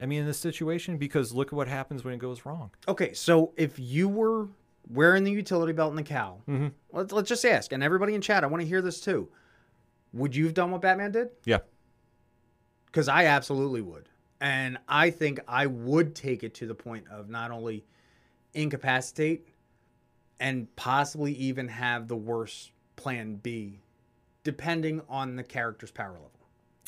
I 0.00 0.06
mean, 0.06 0.20
in 0.20 0.26
this 0.26 0.38
situation, 0.38 0.98
because 0.98 1.32
look 1.32 1.48
at 1.48 1.52
what 1.54 1.68
happens 1.68 2.04
when 2.04 2.14
it 2.14 2.18
goes 2.18 2.44
wrong. 2.44 2.70
Okay, 2.86 3.14
so 3.14 3.52
if 3.56 3.78
you 3.78 4.08
were 4.08 4.48
wearing 4.90 5.24
the 5.24 5.30
utility 5.30 5.72
belt 5.72 5.90
and 5.90 5.98
the 5.98 6.02
cowl, 6.02 6.42
mm-hmm. 6.48 6.68
let's, 6.92 7.12
let's 7.12 7.28
just 7.28 7.44
ask, 7.44 7.72
and 7.72 7.82
everybody 7.82 8.14
in 8.14 8.20
chat, 8.20 8.44
I 8.44 8.46
want 8.46 8.60
to 8.62 8.68
hear 8.68 8.82
this 8.82 9.00
too. 9.00 9.28
Would 10.12 10.36
you 10.36 10.44
have 10.44 10.54
done 10.54 10.70
what 10.70 10.82
Batman 10.82 11.12
did? 11.12 11.30
Yeah. 11.44 11.58
Because 12.86 13.08
I 13.08 13.26
absolutely 13.26 13.80
would. 13.80 14.08
And 14.40 14.78
I 14.88 15.10
think 15.10 15.40
I 15.48 15.66
would 15.66 16.14
take 16.14 16.42
it 16.42 16.54
to 16.56 16.66
the 16.66 16.74
point 16.74 17.06
of 17.10 17.30
not 17.30 17.50
only 17.50 17.84
incapacitate 18.54 19.48
and 20.40 20.74
possibly 20.76 21.32
even 21.32 21.68
have 21.68 22.08
the 22.08 22.16
worst 22.16 22.72
plan 22.96 23.36
B, 23.36 23.80
depending 24.44 25.00
on 25.08 25.36
the 25.36 25.42
character's 25.42 25.90
power 25.90 26.12
level. 26.12 26.30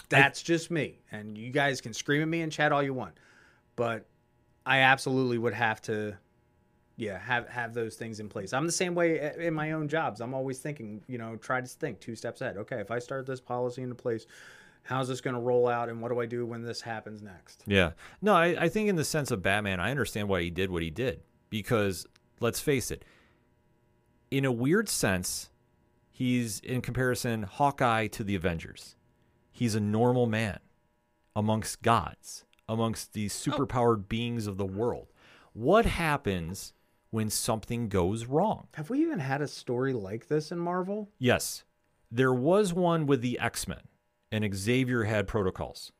That's 0.08 0.42
just 0.42 0.70
me. 0.70 1.00
And 1.12 1.36
you 1.36 1.50
guys 1.50 1.80
can 1.80 1.92
scream 1.92 2.22
at 2.22 2.28
me 2.28 2.40
and 2.42 2.50
chat 2.50 2.72
all 2.72 2.82
you 2.82 2.94
want. 2.94 3.18
But 3.76 4.06
I 4.64 4.80
absolutely 4.80 5.38
would 5.38 5.54
have 5.54 5.80
to 5.82 6.16
yeah 6.96 7.16
have 7.18 7.48
have 7.48 7.74
those 7.74 7.94
things 7.94 8.18
in 8.18 8.28
place 8.28 8.52
i'm 8.52 8.66
the 8.66 8.72
same 8.72 8.92
way 8.92 9.32
in 9.38 9.54
my 9.54 9.70
own 9.70 9.86
jobs 9.86 10.20
i'm 10.20 10.34
always 10.34 10.58
thinking 10.58 11.00
you 11.06 11.16
know 11.16 11.36
try 11.36 11.60
to 11.60 11.66
think 11.68 12.00
two 12.00 12.16
steps 12.16 12.40
ahead 12.40 12.56
okay 12.56 12.80
if 12.80 12.90
i 12.90 12.98
start 12.98 13.24
this 13.24 13.40
policy 13.40 13.82
into 13.82 13.94
place 13.94 14.26
how's 14.82 15.06
this 15.06 15.20
going 15.20 15.34
to 15.34 15.40
roll 15.40 15.68
out 15.68 15.88
and 15.88 16.02
what 16.02 16.10
do 16.10 16.18
i 16.20 16.26
do 16.26 16.44
when 16.44 16.60
this 16.60 16.80
happens 16.80 17.22
next 17.22 17.62
Yeah. 17.66 17.92
No, 18.20 18.34
I, 18.34 18.64
I 18.64 18.68
think 18.68 18.88
in 18.88 18.96
the 18.96 19.04
sense 19.04 19.30
of 19.30 19.42
Batman, 19.42 19.78
I 19.78 19.90
understand 19.90 20.28
why 20.28 20.42
he 20.42 20.50
did 20.50 20.70
what 20.70 20.82
he 20.82 20.90
did. 20.90 21.20
Because 21.50 22.06
let's 22.40 22.58
face 22.58 22.90
it, 22.90 23.04
in 24.30 24.44
a 24.44 24.52
weird 24.52 24.88
sense, 24.88 25.50
he's 26.10 26.58
in 26.60 26.80
comparison 26.80 27.44
Hawkeye 27.44 28.06
to 28.08 28.24
the 28.24 28.34
Avengers. 28.34 28.96
He's 29.58 29.74
a 29.74 29.80
normal 29.80 30.26
man 30.26 30.60
amongst 31.34 31.82
gods, 31.82 32.44
amongst 32.68 33.12
these 33.12 33.44
oh. 33.48 33.50
superpowered 33.50 34.08
beings 34.08 34.46
of 34.46 34.56
the 34.56 34.64
world. 34.64 35.08
What 35.52 35.84
happens 35.84 36.74
when 37.10 37.28
something 37.28 37.88
goes 37.88 38.26
wrong? 38.26 38.68
have 38.74 38.88
we 38.88 39.00
even 39.00 39.18
had 39.18 39.42
a 39.42 39.48
story 39.48 39.92
like 39.92 40.28
this 40.28 40.52
in 40.52 40.60
marvel 40.60 41.10
Yes. 41.18 41.64
There 42.08 42.32
was 42.32 42.72
one 42.72 43.06
with 43.06 43.20
the 43.20 43.36
X-Men 43.40 43.80
and 44.30 44.48
Xavier 44.54 45.02
had 45.04 45.26
protocols. 45.26 45.90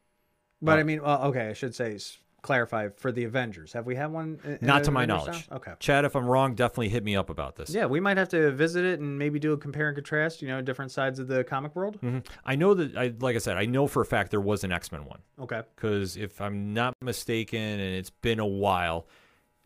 but 0.63 0.79
uh, 0.79 0.81
i 0.81 0.85
mean 0.85 1.03
well, 1.03 1.23
okay 1.25 1.49
i 1.49 1.53
should 1.53 1.75
say 1.75 1.99
clarify 2.43 2.89
for 2.97 3.11
the 3.11 3.25
avengers 3.25 3.73
have 3.73 3.85
we 3.85 3.97
had 3.97 4.13
one 4.13 4.39
in- 4.45 4.59
Not 4.63 4.85
to 4.85 4.91
my 4.91 5.05
Avengers 5.05 5.27
knowledge. 5.27 5.47
now? 5.51 5.57
okay 5.57 5.73
Chad, 5.81 6.05
if 6.05 6.15
I'm 6.15 6.27
wrong, 6.27 6.55
definitely 6.55 6.89
hit 6.89 7.03
me 7.05 7.17
up 7.17 7.31
about 7.31 7.57
this. 7.57 7.71
yeah 7.71 7.87
we 7.87 7.99
might 8.01 8.17
have 8.17 8.29
to 8.31 8.53
visit 8.53 8.85
it 8.85 9.01
and 9.01 9.19
maybe 9.19 9.39
do 9.39 9.53
a 9.53 9.57
compare 9.59 9.89
and 9.89 9.97
contrast 9.97 10.41
you 10.41 10.49
know 10.49 10.63
different 10.63 10.93
sides 10.93 11.19
of 11.19 11.27
the 11.29 11.43
comic 11.45 11.75
world 11.75 12.01
Mhm. 12.01 12.25
I 12.45 12.55
know 12.57 12.75
that 12.75 12.97
I 12.97 13.13
like 13.21 13.35
I 13.35 13.39
said, 13.41 13.57
I 13.57 13.65
know 13.67 13.87
for 13.87 14.03
a 14.03 14.07
fact 14.07 14.31
there 14.31 14.41
was 14.41 14.63
an 14.65 14.71
X-Men 14.73 15.05
one 15.05 15.21
okay 15.41 15.63
because 15.75 16.17
if 16.17 16.41
I'm 16.41 16.73
not 16.75 16.95
mistaken, 17.03 17.61
and 17.61 17.95
it's 17.97 18.11
been 18.11 18.39
a 18.39 18.47
while, 18.47 19.07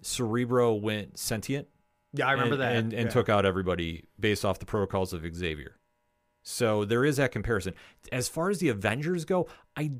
Cerebro 0.00 0.74
went 0.74 1.18
sentient. 1.18 1.68
yeah 2.14 2.26
i 2.26 2.32
remember 2.32 2.54
and, 2.54 2.62
that 2.62 2.76
and, 2.76 2.92
and 2.92 3.04
yeah. 3.06 3.10
took 3.12 3.28
out 3.28 3.44
everybody 3.46 4.04
based 4.18 4.44
off 4.44 4.58
the 4.58 4.66
protocols 4.66 5.12
of 5.12 5.24
Xavier. 5.34 5.76
So 6.44 6.84
there 6.84 7.04
is 7.04 7.18
that 7.18 7.30
comparison. 7.30 7.74
As 8.10 8.28
far 8.28 8.50
as 8.50 8.58
the 8.58 8.68
Avengers 8.68 9.24
go, 9.24 9.46
I, 9.76 9.92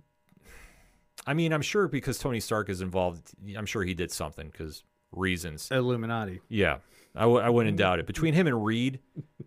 I 1.27 1.35
mean, 1.35 1.53
I'm 1.53 1.63
sure 1.63 1.89
because 1.89 2.19
Tony 2.19 2.41
Stark 2.41 2.69
is 2.69 2.81
involved, 2.81 3.33
I'm 3.57 3.67
sure 3.67 3.83
he 3.85 3.95
did 3.95 4.11
something 4.11 4.49
because 4.51 4.83
reasons. 5.13 5.69
illuminati 5.71 6.41
Yeah, 6.49 6.79
I 7.15 7.21
w- 7.23 7.41
I 7.41 7.49
wouldn't 7.51 7.77
doubt 7.77 7.99
it. 7.99 8.07
Between 8.07 8.35
him 8.35 8.47
and 8.47 8.65
Reed, 8.65 8.99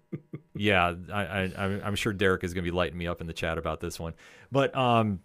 yeah, 0.56 0.94
I, 1.12 1.24
I, 1.26 1.40
I'm- 1.58 1.82
I'm 1.84 1.96
sure 1.96 2.14
Derek 2.14 2.44
is 2.44 2.54
going 2.54 2.64
to 2.64 2.72
be 2.72 2.76
lighting 2.76 2.98
me 2.98 3.08
up 3.08 3.22
in 3.22 3.28
the 3.28 3.34
chat 3.34 3.58
about 3.58 3.80
this 3.82 4.00
one. 4.00 4.14
But 4.52 4.76
um, 4.76 5.20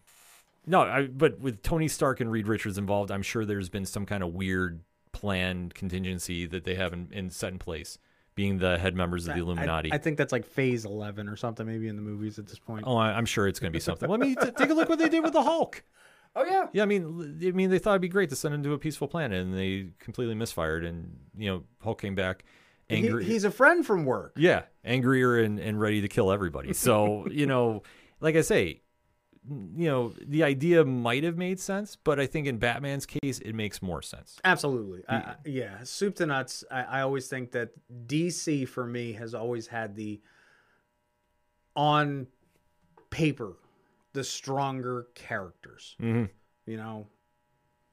no, 0.66 0.80
I, 0.82 1.07
but 1.07 1.40
with 1.40 1.62
Tony 1.62 1.88
Stark 1.88 2.20
and 2.20 2.30
Reed 2.30 2.48
Richards 2.48 2.78
involved, 2.78 3.11
I'm 3.11 3.22
sure 3.22 3.44
there's 3.44 3.68
been 3.68 3.86
some 3.86 4.07
kind 4.07 4.22
of 4.22 4.32
weird 4.34 4.80
plan 5.12 5.70
contingency 5.74 6.46
that 6.46 6.64
they 6.64 6.74
have 6.74 6.92
in, 6.92 7.09
in 7.12 7.30
set 7.30 7.53
in 7.53 7.59
place, 7.59 7.98
being 8.34 8.59
the 8.59 8.78
head 8.78 8.94
members 8.96 9.26
of 9.28 9.34
the 9.34 9.40
I- 9.40 9.42
Illuminati. 9.42 9.92
I, 9.92 9.98
think 9.98 10.16
that's 10.16 10.32
like 10.32 10.46
phase 10.46 10.84
11 10.84 11.28
or 11.28 11.36
something 11.36 11.66
maybe 11.66 11.86
in 11.88 11.96
the 11.96 12.03
movies 12.03 12.38
at 12.38 12.46
this 12.46 12.59
point 12.59 12.84
oh, 12.86 12.96
I, 12.96 13.12
I'm 13.12 13.26
sure 13.26 13.46
it's 13.46 13.61
going 13.61 13.72
to 13.72 13.76
be 13.76 13.80
something. 13.80 14.09
Let 14.09 14.20
me 14.20 14.34
t- 14.40 14.51
take 14.53 14.70
a 14.70 14.74
look 14.74 14.88
what 14.88 14.98
they 14.98 15.09
did 15.09 15.22
with 15.22 15.32
the 15.32 15.42
Hulk. 15.42 15.82
Oh 16.37 16.45
yeah 16.45 16.68
Yeah, 16.72 16.83
I 16.83 16.87
mean, 16.87 17.39
I 17.45 17.51
mean, 17.51 17.70
they 17.70 17.78
thought 17.78 17.93
it'd 17.93 18.03
be 18.03 18.09
great 18.09 18.31
to 18.31 18.37
send 18.37 18.55
him 18.55 18.62
to 18.62 18.72
a 18.72 18.78
peaceful 18.78 19.09
planet, 19.09 19.41
and 19.43 19.55
they 19.55 19.89
completely 19.99 20.35
misfired. 20.35 20.85
And 20.85 21.16
you 21.37 21.51
know, 21.51 21.64
Hulk 21.83 22.01
came 22.01 22.14
back 22.14 22.45
He- 22.89 22.97
angry. 22.97 23.24
he's 23.24 23.45
a 23.45 23.51
friend 23.51 23.85
from 23.85 24.05
work 24.05 24.33
Yeah, 24.37 24.62
angrier 24.85 25.39
and, 25.39 25.59
and 25.59 25.81
ready 25.81 26.01
to 26.01 26.09
kill 26.09 26.31
everybody. 26.33 26.72
So, 26.72 27.26
you 27.31 27.47
know, 27.47 27.83
like 28.20 28.37
I 28.37 28.43
say, 28.43 28.83
you 29.49 29.89
know, 29.89 30.12
the 30.24 30.45
idea 30.45 30.85
might 30.85 31.24
have 31.24 31.39
made 31.39 31.59
sense, 31.59 31.97
but 31.97 32.20
I 32.20 32.26
think 32.26 32.47
in 32.47 32.59
Batman's 32.59 33.07
case, 33.07 33.39
it 33.39 33.55
makes 33.55 33.81
more 33.81 34.03
sense. 34.03 34.39
Absolutely. 34.45 35.03
I, 35.09 35.16
I, 35.16 35.35
yeah. 35.47 35.78
Soup 35.83 36.14
to 36.16 36.26
nuts. 36.26 36.62
I, 36.70 36.83
I 36.83 37.01
always 37.01 37.26
think 37.26 37.53
that 37.53 37.70
DC 38.07 38.68
for 38.68 38.87
me 38.87 39.14
has 39.14 39.35
always 39.35 39.66
had 39.66 39.97
the 39.97 40.20
on 41.74 42.26
paper 43.11 43.55
the 44.12 44.24
stronger 44.24 45.08
characters. 45.14 45.96
Mm-hmm. 46.00 46.24
You 46.66 46.76
know, 46.76 47.06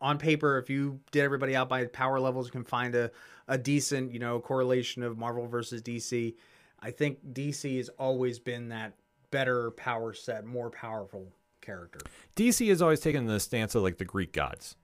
on 0.02 0.18
paper, 0.18 0.58
if 0.58 0.70
you 0.70 1.00
did 1.12 1.24
everybody 1.24 1.56
out 1.56 1.70
by 1.70 1.86
power 1.86 2.20
levels, 2.20 2.48
you 2.48 2.52
can 2.52 2.64
find 2.64 2.96
a, 2.96 3.12
a 3.48 3.58
decent, 3.58 4.14
you 4.14 4.20
know, 4.20 4.40
correlation 4.40 5.04
of 5.04 5.18
Marvel 5.18 5.48
versus 5.48 5.82
DC. 5.82 6.36
I 6.80 6.92
think 6.92 7.20
DC 7.34 7.78
has 7.78 7.90
always 7.90 8.40
been 8.40 8.70
that 8.70 8.94
better 9.32 9.72
power 9.72 10.14
set, 10.14 10.46
more 10.46 10.70
powerful 10.70 11.34
character. 11.62 12.00
DC 12.36 12.68
has 12.70 12.82
always 12.82 13.00
taken 13.00 13.26
the 13.26 13.40
stance 13.40 13.76
of 13.76 13.84
like 13.84 13.98
the 13.98 14.06
Greek 14.06 14.32
gods 14.34 14.76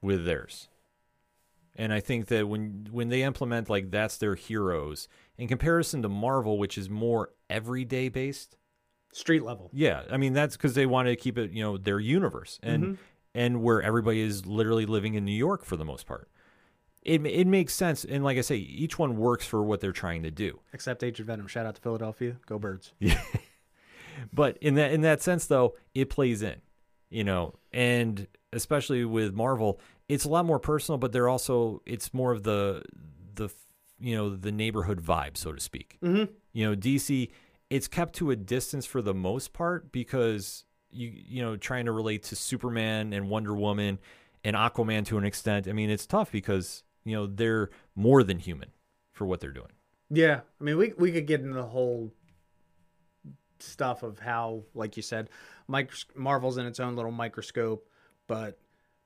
with 0.00 0.24
theirs. 0.24 0.68
And 1.76 1.92
I 1.92 2.00
think 2.00 2.26
that 2.26 2.48
when 2.48 2.88
when 2.92 3.08
they 3.08 3.22
implement 3.22 3.68
like 3.68 3.90
that's 3.90 4.16
their 4.16 4.36
heroes 4.36 5.08
in 5.36 5.48
comparison 5.48 6.02
to 6.02 6.08
Marvel, 6.08 6.56
which 6.56 6.78
is 6.78 6.88
more 6.88 7.30
everyday 7.50 8.08
based, 8.08 8.56
Street 9.14 9.44
level. 9.44 9.70
Yeah, 9.72 10.02
I 10.10 10.16
mean 10.16 10.32
that's 10.32 10.56
because 10.56 10.74
they 10.74 10.86
wanted 10.86 11.10
to 11.10 11.16
keep 11.16 11.38
it, 11.38 11.52
you 11.52 11.62
know, 11.62 11.76
their 11.76 12.00
universe 12.00 12.58
and 12.62 12.98
and 13.34 13.62
where 13.62 13.80
everybody 13.80 14.20
is 14.20 14.44
literally 14.44 14.86
living 14.86 15.14
in 15.14 15.24
New 15.24 15.32
York 15.32 15.64
for 15.64 15.76
the 15.76 15.84
most 15.84 16.06
part. 16.06 16.28
It 17.02 17.24
it 17.24 17.46
makes 17.46 17.74
sense, 17.74 18.04
and 18.04 18.24
like 18.24 18.38
I 18.38 18.40
say, 18.40 18.56
each 18.56 18.98
one 18.98 19.16
works 19.16 19.46
for 19.46 19.62
what 19.62 19.80
they're 19.80 19.92
trying 19.92 20.22
to 20.24 20.30
do. 20.30 20.60
Except 20.72 21.02
Agent 21.04 21.26
Venom. 21.26 21.46
Shout 21.46 21.64
out 21.64 21.76
to 21.76 21.80
Philadelphia. 21.80 22.36
Go 22.46 22.58
Birds. 22.58 22.92
Yeah, 23.00 23.20
but 24.32 24.56
in 24.58 24.74
that 24.74 24.92
in 24.92 25.02
that 25.02 25.22
sense, 25.22 25.46
though, 25.46 25.76
it 25.94 26.08
plays 26.10 26.42
in, 26.42 26.62
you 27.10 27.24
know, 27.24 27.54
and 27.72 28.26
especially 28.52 29.04
with 29.04 29.34
Marvel, 29.34 29.80
it's 30.08 30.24
a 30.24 30.28
lot 30.28 30.44
more 30.44 30.58
personal, 30.58 30.98
but 30.98 31.12
they're 31.12 31.28
also 31.28 31.82
it's 31.86 32.12
more 32.14 32.32
of 32.32 32.42
the 32.42 32.82
the 33.34 33.48
you 34.00 34.16
know 34.16 34.34
the 34.34 34.52
neighborhood 34.52 35.02
vibe, 35.02 35.36
so 35.36 35.52
to 35.52 35.60
speak. 35.60 35.98
Mm-hmm. 36.02 36.32
you 36.52 36.68
know 36.68 36.76
dc 36.76 37.30
it's 37.70 37.88
kept 37.88 38.14
to 38.16 38.30
a 38.30 38.36
distance 38.36 38.86
for 38.86 39.02
the 39.02 39.14
most 39.14 39.52
part 39.52 39.90
because 39.92 40.64
you 40.90 41.10
you 41.14 41.42
know 41.42 41.56
trying 41.56 41.86
to 41.86 41.92
relate 41.92 42.22
to 42.24 42.36
superman 42.36 43.12
and 43.12 43.28
wonder 43.28 43.54
woman 43.54 43.98
and 44.44 44.54
aquaman 44.56 45.04
to 45.06 45.18
an 45.18 45.24
extent 45.24 45.66
i 45.68 45.72
mean 45.72 45.90
it's 45.90 46.06
tough 46.06 46.30
because 46.30 46.82
you 47.04 47.14
know 47.16 47.26
they're 47.26 47.70
more 47.96 48.22
than 48.22 48.38
human 48.38 48.70
for 49.12 49.26
what 49.26 49.40
they're 49.40 49.50
doing 49.52 49.72
Yeah, 50.10 50.40
I 50.60 50.64
mean, 50.64 50.76
we 50.76 50.92
we 50.98 51.10
could 51.12 51.26
get 51.26 51.40
into 51.40 51.54
the 51.54 51.66
whole 51.66 52.12
stuff 53.58 54.02
of 54.02 54.18
how, 54.18 54.62
like 54.74 54.96
you 54.96 55.02
said, 55.02 55.30
micros- 55.68 56.04
Marvel's 56.14 56.58
in 56.58 56.66
its 56.66 56.80
own 56.80 56.96
little 56.96 57.10
microscope, 57.12 57.88
but 58.26 58.58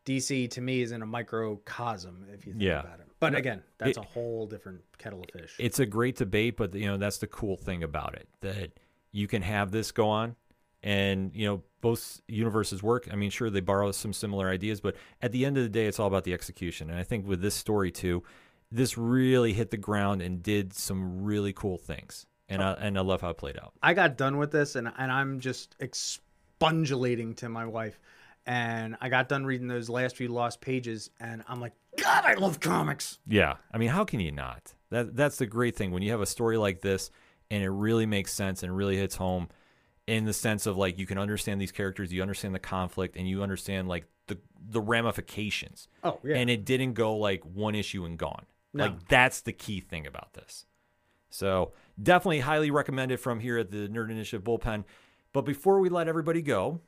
DC 0.04 0.48
to 0.48 0.60
me 0.60 0.80
is 0.82 0.92
in 0.92 1.02
a 1.02 1.06
microcosm 1.06 2.26
if 2.32 2.46
you 2.46 2.52
think 2.52 2.64
Yeah. 2.64 2.80
about 2.80 3.00
it. 3.00 3.07
But 3.20 3.34
again, 3.34 3.62
that's 3.78 3.96
it- 3.96 4.04
a 4.04 4.06
whole 4.06 4.46
different 4.46 4.80
kettle 4.98 5.20
of 5.22 5.30
fish. 5.40 5.54
it's 5.58 5.78
a 5.78 5.86
great 5.86 6.16
debate 6.16 6.56
but 6.56 6.74
you 6.74 6.86
know 6.86 6.96
that's 6.96 7.18
the 7.18 7.26
cool 7.26 7.56
thing 7.56 7.82
about 7.82 8.14
it 8.14 8.28
that 8.40 8.72
you 9.12 9.26
can 9.26 9.42
have 9.42 9.70
this 9.70 9.90
go 9.92 10.08
on 10.08 10.36
and 10.82 11.34
you 11.34 11.46
know 11.46 11.62
both 11.80 12.20
universes 12.28 12.82
work 12.82 13.08
i 13.12 13.16
mean 13.16 13.30
sure 13.30 13.50
they 13.50 13.60
borrow 13.60 13.90
some 13.92 14.12
similar 14.12 14.48
ideas 14.48 14.80
but 14.80 14.94
at 15.22 15.32
the 15.32 15.44
end 15.44 15.56
of 15.56 15.62
the 15.64 15.68
day 15.68 15.86
it's 15.86 15.98
all 15.98 16.06
about 16.06 16.24
the 16.24 16.32
execution 16.32 16.90
and 16.90 16.98
i 16.98 17.02
think 17.02 17.26
with 17.26 17.40
this 17.40 17.54
story 17.54 17.90
too 17.90 18.22
this 18.70 18.96
really 18.98 19.52
hit 19.52 19.70
the 19.70 19.76
ground 19.76 20.20
and 20.22 20.42
did 20.42 20.72
some 20.72 21.22
really 21.24 21.52
cool 21.52 21.78
things 21.78 22.26
and 22.48 22.62
I, 22.62 22.72
and 22.74 22.96
I 22.96 23.02
love 23.02 23.20
how 23.20 23.30
it 23.30 23.36
played 23.38 23.58
out 23.58 23.72
I 23.82 23.94
got 23.94 24.16
done 24.16 24.36
with 24.38 24.50
this 24.52 24.74
and 24.76 24.90
and 24.96 25.10
I'm 25.12 25.40
just 25.40 25.76
expungulating 25.78 27.36
to 27.36 27.48
my 27.48 27.64
wife. 27.66 27.98
And 28.48 28.96
I 29.02 29.10
got 29.10 29.28
done 29.28 29.44
reading 29.44 29.68
those 29.68 29.90
last 29.90 30.16
few 30.16 30.28
lost 30.28 30.62
pages, 30.62 31.10
and 31.20 31.44
I'm 31.46 31.60
like, 31.60 31.74
God, 31.98 32.24
I 32.24 32.32
love 32.34 32.60
comics. 32.60 33.18
Yeah, 33.26 33.56
I 33.70 33.76
mean, 33.76 33.90
how 33.90 34.06
can 34.06 34.20
you 34.20 34.32
not? 34.32 34.72
That 34.90 35.14
that's 35.14 35.36
the 35.36 35.46
great 35.46 35.76
thing 35.76 35.92
when 35.92 36.02
you 36.02 36.10
have 36.12 36.22
a 36.22 36.26
story 36.26 36.56
like 36.56 36.80
this, 36.80 37.10
and 37.50 37.62
it 37.62 37.68
really 37.68 38.06
makes 38.06 38.32
sense 38.32 38.62
and 38.62 38.74
really 38.74 38.96
hits 38.96 39.16
home, 39.16 39.48
in 40.06 40.24
the 40.24 40.32
sense 40.32 40.64
of 40.66 40.78
like 40.78 40.98
you 40.98 41.06
can 41.06 41.18
understand 41.18 41.60
these 41.60 41.72
characters, 41.72 42.10
you 42.10 42.22
understand 42.22 42.54
the 42.54 42.58
conflict, 42.58 43.16
and 43.16 43.28
you 43.28 43.42
understand 43.42 43.86
like 43.86 44.06
the 44.28 44.38
the 44.70 44.80
ramifications. 44.80 45.86
Oh 46.02 46.18
yeah, 46.24 46.36
And 46.36 46.48
it 46.48 46.64
didn't 46.64 46.94
go 46.94 47.16
like 47.18 47.44
one 47.44 47.74
issue 47.74 48.06
and 48.06 48.18
gone. 48.18 48.46
No. 48.72 48.84
Like 48.84 49.08
that's 49.08 49.42
the 49.42 49.52
key 49.52 49.80
thing 49.80 50.06
about 50.06 50.32
this. 50.32 50.64
So 51.28 51.72
definitely 52.02 52.40
highly 52.40 52.70
recommended 52.70 53.20
from 53.20 53.40
here 53.40 53.58
at 53.58 53.70
the 53.70 53.88
Nerd 53.88 54.10
Initiative 54.10 54.42
bullpen. 54.42 54.84
But 55.34 55.42
before 55.42 55.80
we 55.80 55.90
let 55.90 56.08
everybody 56.08 56.40
go, 56.40 56.80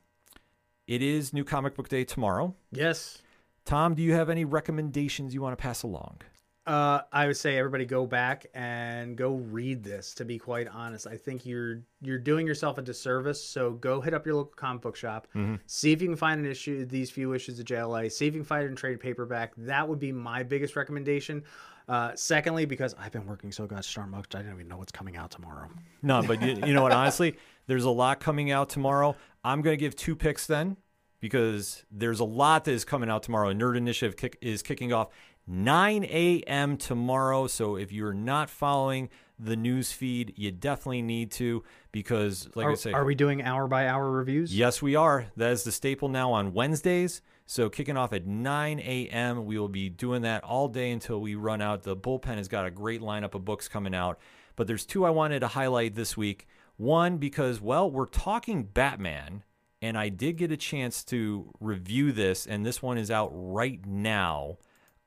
it 0.87 1.01
is 1.01 1.33
New 1.33 1.43
Comic 1.43 1.75
Book 1.75 1.89
Day 1.89 2.03
tomorrow. 2.03 2.55
yes. 2.71 3.21
Tom, 3.63 3.93
do 3.93 4.01
you 4.01 4.13
have 4.13 4.29
any 4.31 4.43
recommendations 4.43 5.35
you 5.35 5.41
want 5.41 5.55
to 5.55 5.61
pass 5.61 5.83
along? 5.83 6.17
Uh, 6.65 7.01
I 7.11 7.27
would 7.27 7.37
say 7.37 7.57
everybody 7.59 7.85
go 7.85 8.07
back 8.07 8.47
and 8.55 9.15
go 9.15 9.35
read 9.35 9.83
this. 9.83 10.15
To 10.15 10.25
be 10.25 10.39
quite 10.39 10.67
honest, 10.67 11.05
I 11.05 11.15
think 11.15 11.45
you're 11.45 11.81
you're 12.01 12.17
doing 12.17 12.47
yourself 12.47 12.79
a 12.79 12.81
disservice. 12.81 13.43
So 13.43 13.71
go 13.73 14.01
hit 14.01 14.15
up 14.15 14.25
your 14.25 14.35
local 14.35 14.53
comic 14.55 14.81
book 14.81 14.95
shop, 14.95 15.27
see 15.67 15.91
if 15.91 16.01
you 16.01 16.07
can 16.07 16.17
find 16.17 16.43
an 16.43 16.49
issue, 16.49 16.85
these 16.85 17.11
few 17.11 17.33
issues 17.33 17.59
of 17.59 17.65
JLA, 17.65 18.11
see 18.11 18.25
if 18.27 18.33
you 18.33 18.39
can 18.39 18.45
find 18.45 18.63
it 18.63 18.67
in 18.67 18.75
trade 18.75 18.99
paperback. 18.99 19.53
That 19.57 19.87
would 19.87 19.99
be 19.99 20.11
my 20.11 20.41
biggest 20.41 20.75
recommendation. 20.75 21.43
Uh, 21.87 22.11
secondly, 22.15 22.65
because 22.65 22.95
I've 22.99 23.11
been 23.11 23.25
working 23.25 23.51
so 23.51 23.65
gosh 23.67 23.93
darn 23.93 24.11
much, 24.11 24.33
I 24.33 24.41
don't 24.41 24.53
even 24.53 24.67
know 24.67 24.77
what's 24.77 24.91
coming 24.91 25.17
out 25.17 25.29
tomorrow. 25.31 25.67
No, 26.01 26.21
but 26.21 26.41
you, 26.41 26.59
you 26.65 26.73
know 26.73 26.83
what? 26.83 26.91
Honestly, 26.93 27.35
there's 27.67 27.83
a 27.85 27.89
lot 27.89 28.19
coming 28.19 28.49
out 28.51 28.69
tomorrow. 28.69 29.15
I'm 29.43 29.61
going 29.61 29.73
to 29.73 29.79
give 29.79 29.95
two 29.95 30.15
picks 30.15 30.45
then 30.45 30.77
because 31.19 31.85
there's 31.91 32.19
a 32.19 32.25
lot 32.25 32.65
that 32.65 32.71
is 32.71 32.85
coming 32.85 33.09
out 33.09 33.23
tomorrow. 33.23 33.53
Nerd 33.53 33.77
Initiative 33.77 34.17
kick, 34.17 34.37
is 34.41 34.61
kicking 34.61 34.93
off 34.93 35.09
9 35.47 36.03
a.m. 36.05 36.77
tomorrow. 36.77 37.47
So 37.47 37.75
if 37.75 37.91
you're 37.91 38.13
not 38.13 38.49
following 38.49 39.09
the 39.39 39.55
news 39.55 39.91
feed, 39.91 40.33
you 40.37 40.51
definitely 40.51 41.01
need 41.01 41.31
to 41.31 41.63
because, 41.91 42.47
like 42.55 42.65
are, 42.65 42.71
I 42.71 42.75
say, 42.75 42.91
are 42.91 43.05
we 43.05 43.15
doing 43.15 43.43
hour 43.43 43.67
by 43.67 43.87
hour 43.87 44.09
reviews? 44.11 44.55
Yes, 44.55 44.81
we 44.81 44.95
are. 44.95 45.27
That 45.35 45.51
is 45.51 45.63
the 45.63 45.71
staple 45.71 46.09
now 46.09 46.31
on 46.31 46.53
Wednesdays. 46.53 47.21
So 47.47 47.69
kicking 47.69 47.97
off 47.97 48.13
at 48.13 48.25
9 48.25 48.79
a.m. 48.79 49.45
We 49.45 49.59
will 49.59 49.67
be 49.67 49.89
doing 49.89 50.21
that 50.21 50.43
all 50.43 50.67
day 50.67 50.91
until 50.91 51.19
we 51.19 51.35
run 51.35 51.61
out. 51.61 51.83
The 51.83 51.97
bullpen 51.97 52.37
has 52.37 52.47
got 52.47 52.65
a 52.65 52.71
great 52.71 53.01
lineup 53.01 53.35
of 53.35 53.43
books 53.43 53.67
coming 53.67 53.93
out. 53.93 54.19
But 54.55 54.67
there's 54.67 54.85
two 54.85 55.05
I 55.05 55.09
wanted 55.09 55.39
to 55.41 55.47
highlight 55.47 55.95
this 55.95 56.15
week. 56.15 56.47
One, 56.77 57.17
because, 57.17 57.61
well, 57.61 57.89
we're 57.89 58.05
talking 58.05 58.63
Batman, 58.63 59.43
and 59.81 59.97
I 59.97 60.09
did 60.09 60.37
get 60.37 60.51
a 60.51 60.57
chance 60.57 61.03
to 61.05 61.51
review 61.59 62.11
this, 62.11 62.47
and 62.47 62.65
this 62.65 62.81
one 62.81 62.97
is 62.97 63.11
out 63.11 63.29
right 63.33 63.85
now 63.85 64.57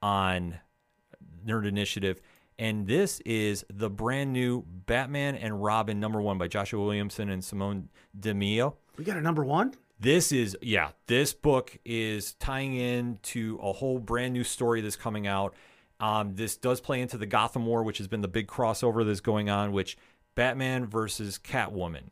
on 0.02 0.60
Nerd 1.46 1.66
Initiative. 1.66 2.20
And 2.58 2.86
this 2.86 3.20
is 3.20 3.64
the 3.68 3.90
brand 3.90 4.32
new 4.32 4.62
Batman 4.66 5.34
and 5.34 5.62
Robin 5.62 5.98
number 5.98 6.20
one 6.20 6.38
by 6.38 6.46
Joshua 6.46 6.84
Williamson 6.84 7.28
and 7.28 7.44
Simone 7.44 7.88
Di 8.18 8.32
Meo. 8.32 8.76
We 8.96 9.04
got 9.04 9.16
a 9.16 9.20
number 9.20 9.44
one. 9.44 9.74
This 9.98 10.32
is 10.32 10.56
yeah, 10.60 10.90
this 11.06 11.32
book 11.32 11.76
is 11.84 12.34
tying 12.34 12.74
in 12.74 13.18
to 13.22 13.58
a 13.62 13.72
whole 13.72 13.98
brand 13.98 14.34
new 14.34 14.44
story 14.44 14.80
that's 14.80 14.96
coming 14.96 15.26
out. 15.26 15.54
Um, 16.00 16.34
this 16.34 16.56
does 16.56 16.80
play 16.80 17.00
into 17.00 17.16
the 17.16 17.26
Gotham 17.26 17.66
War, 17.66 17.82
which 17.82 17.98
has 17.98 18.08
been 18.08 18.20
the 18.20 18.28
big 18.28 18.46
crossover 18.46 19.06
that's 19.06 19.20
going 19.20 19.48
on, 19.48 19.72
which 19.72 19.96
Batman 20.34 20.86
versus 20.86 21.38
Catwoman, 21.38 22.10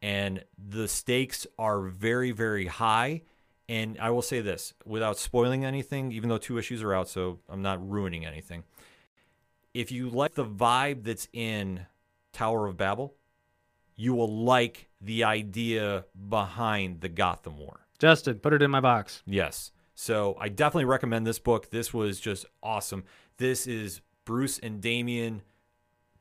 and 0.00 0.44
the 0.58 0.88
stakes 0.88 1.46
are 1.58 1.82
very 1.82 2.30
very 2.32 2.66
high. 2.66 3.22
And 3.68 3.96
I 4.00 4.10
will 4.10 4.22
say 4.22 4.40
this 4.40 4.74
without 4.84 5.18
spoiling 5.18 5.64
anything, 5.64 6.12
even 6.12 6.28
though 6.28 6.38
two 6.38 6.58
issues 6.58 6.82
are 6.82 6.92
out, 6.92 7.08
so 7.08 7.38
I'm 7.48 7.62
not 7.62 7.88
ruining 7.88 8.26
anything. 8.26 8.64
If 9.72 9.90
you 9.90 10.10
like 10.10 10.34
the 10.34 10.44
vibe 10.44 11.04
that's 11.04 11.28
in 11.32 11.86
Tower 12.32 12.66
of 12.66 12.76
Babel, 12.76 13.14
you 13.96 14.14
will 14.14 14.44
like 14.44 14.88
the 15.00 15.24
idea 15.24 16.04
behind 16.28 17.00
the 17.00 17.08
Gotham 17.08 17.56
War. 17.58 17.86
Justin, 17.98 18.40
put 18.40 18.52
it 18.52 18.62
in 18.62 18.70
my 18.70 18.80
box. 18.80 19.22
Yes. 19.26 19.70
So 19.94 20.36
I 20.40 20.48
definitely 20.48 20.86
recommend 20.86 21.26
this 21.26 21.38
book. 21.38 21.70
This 21.70 21.94
was 21.94 22.18
just 22.18 22.46
awesome. 22.62 23.04
This 23.36 23.66
is 23.66 24.00
Bruce 24.24 24.58
and 24.58 24.80
Damian 24.80 25.42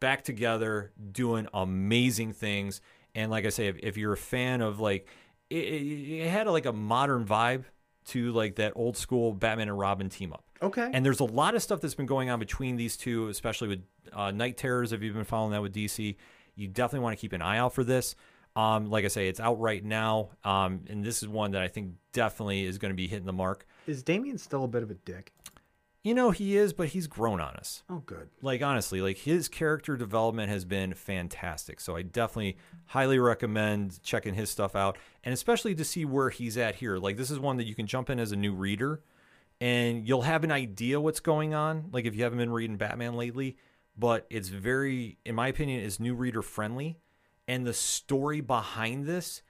back 0.02 0.26
together 0.26 0.92
doing 1.14 1.48
amazing 1.54 2.34
things. 2.34 2.82
And 3.16 3.32
like 3.32 3.46
I 3.46 3.50
say, 3.50 3.68
if, 3.68 3.78
if 3.80 3.96
you're 3.96 4.12
a 4.12 4.18
fan 4.18 4.60
of 4.60 4.82
like, 4.82 5.08
it, 5.50 5.56
it, 5.56 6.24
it 6.24 6.30
had 6.30 6.48
like 6.48 6.66
a 6.66 6.74
modern 6.74 7.26
vibe 7.26 7.64
to 8.08 8.34
like 8.34 8.56
that 8.56 8.74
old 8.76 8.98
school 8.98 9.32
Batman 9.32 9.70
and 9.70 9.80
Robin 9.80 10.10
team 10.10 10.34
up. 10.34 10.44
Okay. 10.62 10.90
And 10.92 11.06
there's 11.06 11.22
a 11.22 11.26
lot 11.26 11.56
of 11.56 11.64
stuff 11.64 11.80
that's 11.80 11.96
been 11.96 12.06
going 12.06 12.30
on 12.30 12.40
between 12.40 12.76
these 12.76 12.98
two, 12.98 13.30
especially 13.30 13.70
with 13.70 13.84
uh, 14.12 14.32
Night 14.32 14.58
Terrors. 14.58 14.92
If 14.92 15.02
you've 15.02 15.16
been 15.16 15.24
following 15.24 15.54
that 15.54 15.62
with 15.62 15.74
DC, 15.74 16.18
you 16.56 16.68
definitely 16.68 17.04
want 17.04 17.18
to 17.18 17.22
keep 17.22 17.34
an 17.34 17.42
eye 17.42 17.58
out 17.58 17.74
for 17.74 17.84
this. 17.84 18.16
Um, 18.56 18.90
like 18.90 19.06
I 19.06 19.08
say, 19.08 19.30
it's 19.30 19.40
out 19.40 19.62
right 19.62 19.84
now, 19.84 20.32
um, 20.44 20.82
and 20.90 21.06
this 21.06 21.24
is 21.24 21.30
one 21.30 21.52
that 21.52 21.62
I 21.62 21.70
think 21.70 21.94
definitely 22.12 22.66
is 22.66 22.78
going 22.78 22.92
to 22.92 22.96
be 22.98 23.08
hitting 23.08 23.26
the 23.26 23.32
mark. 23.32 23.66
Is 23.88 24.04
Damian 24.04 24.38
still 24.38 24.66
a 24.66 24.68
bit 24.68 24.84
of 24.84 24.92
a 24.92 24.96
dick? 24.96 25.32
You 26.04 26.16
know, 26.16 26.32
he 26.32 26.58
is, 26.58 26.74
but 26.74 26.90
he's 26.90 27.06
grown 27.06 27.40
on 27.40 27.56
us. 27.56 27.84
Oh, 27.88 28.02
good. 28.06 28.30
Like 28.42 28.64
honestly, 28.64 29.02
like 29.02 29.18
his 29.20 29.48
character 29.48 29.96
development 29.96 30.50
has 30.50 30.66
been 30.66 30.96
fantastic. 30.96 31.80
So 31.80 31.96
I 31.96 32.02
definitely 32.02 32.58
highly 32.88 33.20
recommend 33.20 34.02
checking 34.02 34.34
his 34.34 34.50
stuff 34.50 34.76
out, 34.76 34.98
and 35.24 35.32
especially 35.32 35.76
to 35.76 35.86
see 35.86 36.04
where 36.06 36.32
he's 36.32 36.58
at 36.58 36.76
here. 36.76 36.98
Like 36.98 37.18
this 37.18 37.30
is 37.30 37.40
one 37.40 37.58
that 37.58 37.68
you 37.68 37.76
can 37.76 37.86
jump 37.86 38.10
in 38.10 38.20
as 38.20 38.32
a 38.32 38.36
new 38.36 38.54
reader, 38.54 39.02
and 39.60 40.08
you'll 40.08 40.24
have 40.24 40.44
an 40.44 40.52
idea 40.52 41.00
what's 41.00 41.20
going 41.20 41.54
on. 41.54 41.90
Like 41.92 42.06
if 42.06 42.16
you 42.16 42.24
haven't 42.24 42.40
been 42.40 42.52
reading 42.52 42.78
Batman 42.78 43.16
lately, 43.16 43.58
but 43.96 44.26
it's 44.32 44.50
very, 44.50 45.20
in 45.24 45.36
my 45.36 45.50
opinion, 45.50 45.82
is 45.82 46.00
new 46.00 46.16
reader 46.16 46.42
friendly, 46.42 46.98
and 47.48 47.64
the 47.64 47.74
story 47.74 48.42
behind 48.42 49.06
this 49.06 49.44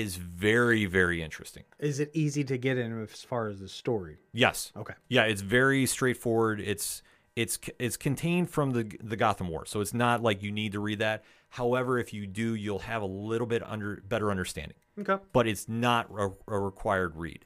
is 0.00 0.16
very, 0.16 0.84
very 0.86 1.22
interesting. 1.22 1.64
Is 1.78 2.00
it 2.00 2.10
easy 2.14 2.44
to 2.44 2.56
get 2.56 2.78
in 2.78 3.02
as 3.02 3.22
far 3.22 3.48
as 3.48 3.60
the 3.60 3.68
story? 3.68 4.18
Yes. 4.32 4.72
Okay. 4.76 4.94
Yeah, 5.08 5.24
it's 5.24 5.42
very 5.42 5.86
straightforward. 5.86 6.60
It's 6.60 7.02
it's 7.36 7.58
it's 7.78 7.96
contained 7.96 8.50
from 8.50 8.72
the 8.72 8.90
the 9.02 9.16
Gotham 9.16 9.48
War, 9.48 9.64
so 9.66 9.80
it's 9.80 9.94
not 9.94 10.22
like 10.22 10.42
you 10.42 10.52
need 10.52 10.72
to 10.72 10.80
read 10.80 10.98
that. 10.98 11.24
However, 11.50 11.98
if 11.98 12.12
you 12.14 12.26
do, 12.26 12.54
you'll 12.54 12.80
have 12.80 13.02
a 13.02 13.06
little 13.06 13.46
bit 13.46 13.62
under 13.64 14.02
better 14.08 14.30
understanding. 14.30 14.76
Okay. 14.98 15.16
But 15.32 15.46
it's 15.46 15.68
not 15.68 16.10
a, 16.10 16.30
a 16.46 16.58
required 16.58 17.16
read. 17.16 17.44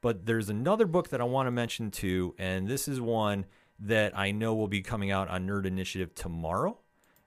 But 0.00 0.26
there's 0.26 0.48
another 0.48 0.86
book 0.86 1.08
that 1.08 1.20
I 1.20 1.24
want 1.24 1.46
to 1.46 1.50
mention 1.50 1.90
too, 1.90 2.34
and 2.38 2.68
this 2.68 2.88
is 2.88 3.00
one 3.00 3.46
that 3.80 4.16
I 4.16 4.30
know 4.30 4.54
will 4.54 4.68
be 4.68 4.82
coming 4.82 5.10
out 5.10 5.28
on 5.28 5.46
Nerd 5.46 5.66
Initiative 5.66 6.14
tomorrow 6.14 6.78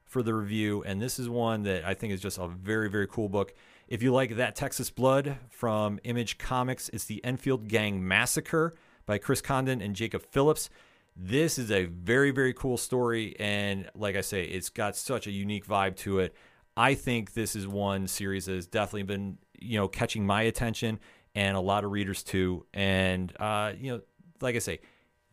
for 0.06 0.22
the 0.22 0.34
review. 0.34 0.84
And 0.84 1.02
this 1.02 1.20
is 1.20 1.30
one 1.30 1.64
that 1.64 1.86
I 1.86 1.94
think 1.94 2.14
is 2.14 2.22
just 2.22 2.38
a 2.38 2.48
very, 2.48 2.90
very 2.90 3.08
cool 3.08 3.30
book. 3.30 3.54
If 3.92 4.02
you 4.02 4.14
like 4.14 4.38
that 4.38 4.56
Texas 4.56 4.90
Blood 4.90 5.36
from 5.50 6.00
Image 6.06 6.38
Comics, 6.38 6.88
it's 6.94 7.04
the 7.04 7.22
Enfield 7.26 7.68
Gang 7.68 8.08
Massacre 8.08 8.74
by 9.06 9.18
Chris 9.18 9.42
Condon 9.42 9.82
and 9.82 9.98
Jacob 9.98 10.24
Phillips. 10.32 10.70
This 11.14 11.60
is 11.60 11.72
a 11.72 11.88
very, 11.88 12.32
very 12.32 12.54
cool 12.54 12.78
story. 12.78 13.36
And 13.38 13.90
like 13.94 14.16
I 14.16 14.22
say, 14.22 14.46
it's 14.46 14.70
got 14.70 14.96
such 14.96 15.28
a 15.28 15.32
unique 15.32 15.68
vibe 15.68 15.98
to 15.98 16.20
it. 16.20 16.34
I 16.78 16.94
think 16.94 17.34
this 17.34 17.54
is 17.54 17.68
one 17.68 18.08
series 18.08 18.46
that 18.46 18.54
has 18.54 18.66
definitely 18.66 19.04
been, 19.04 19.38
you 19.60 19.78
know, 19.78 19.90
catching 19.90 20.26
my 20.26 20.44
attention 20.44 20.98
and 21.36 21.58
a 21.58 21.60
lot 21.60 21.84
of 21.84 21.92
readers 21.92 22.24
too. 22.24 22.66
And, 22.74 23.34
uh, 23.42 23.74
you 23.78 23.92
know, 23.92 24.02
like 24.40 24.56
I 24.56 24.60
say, 24.60 24.80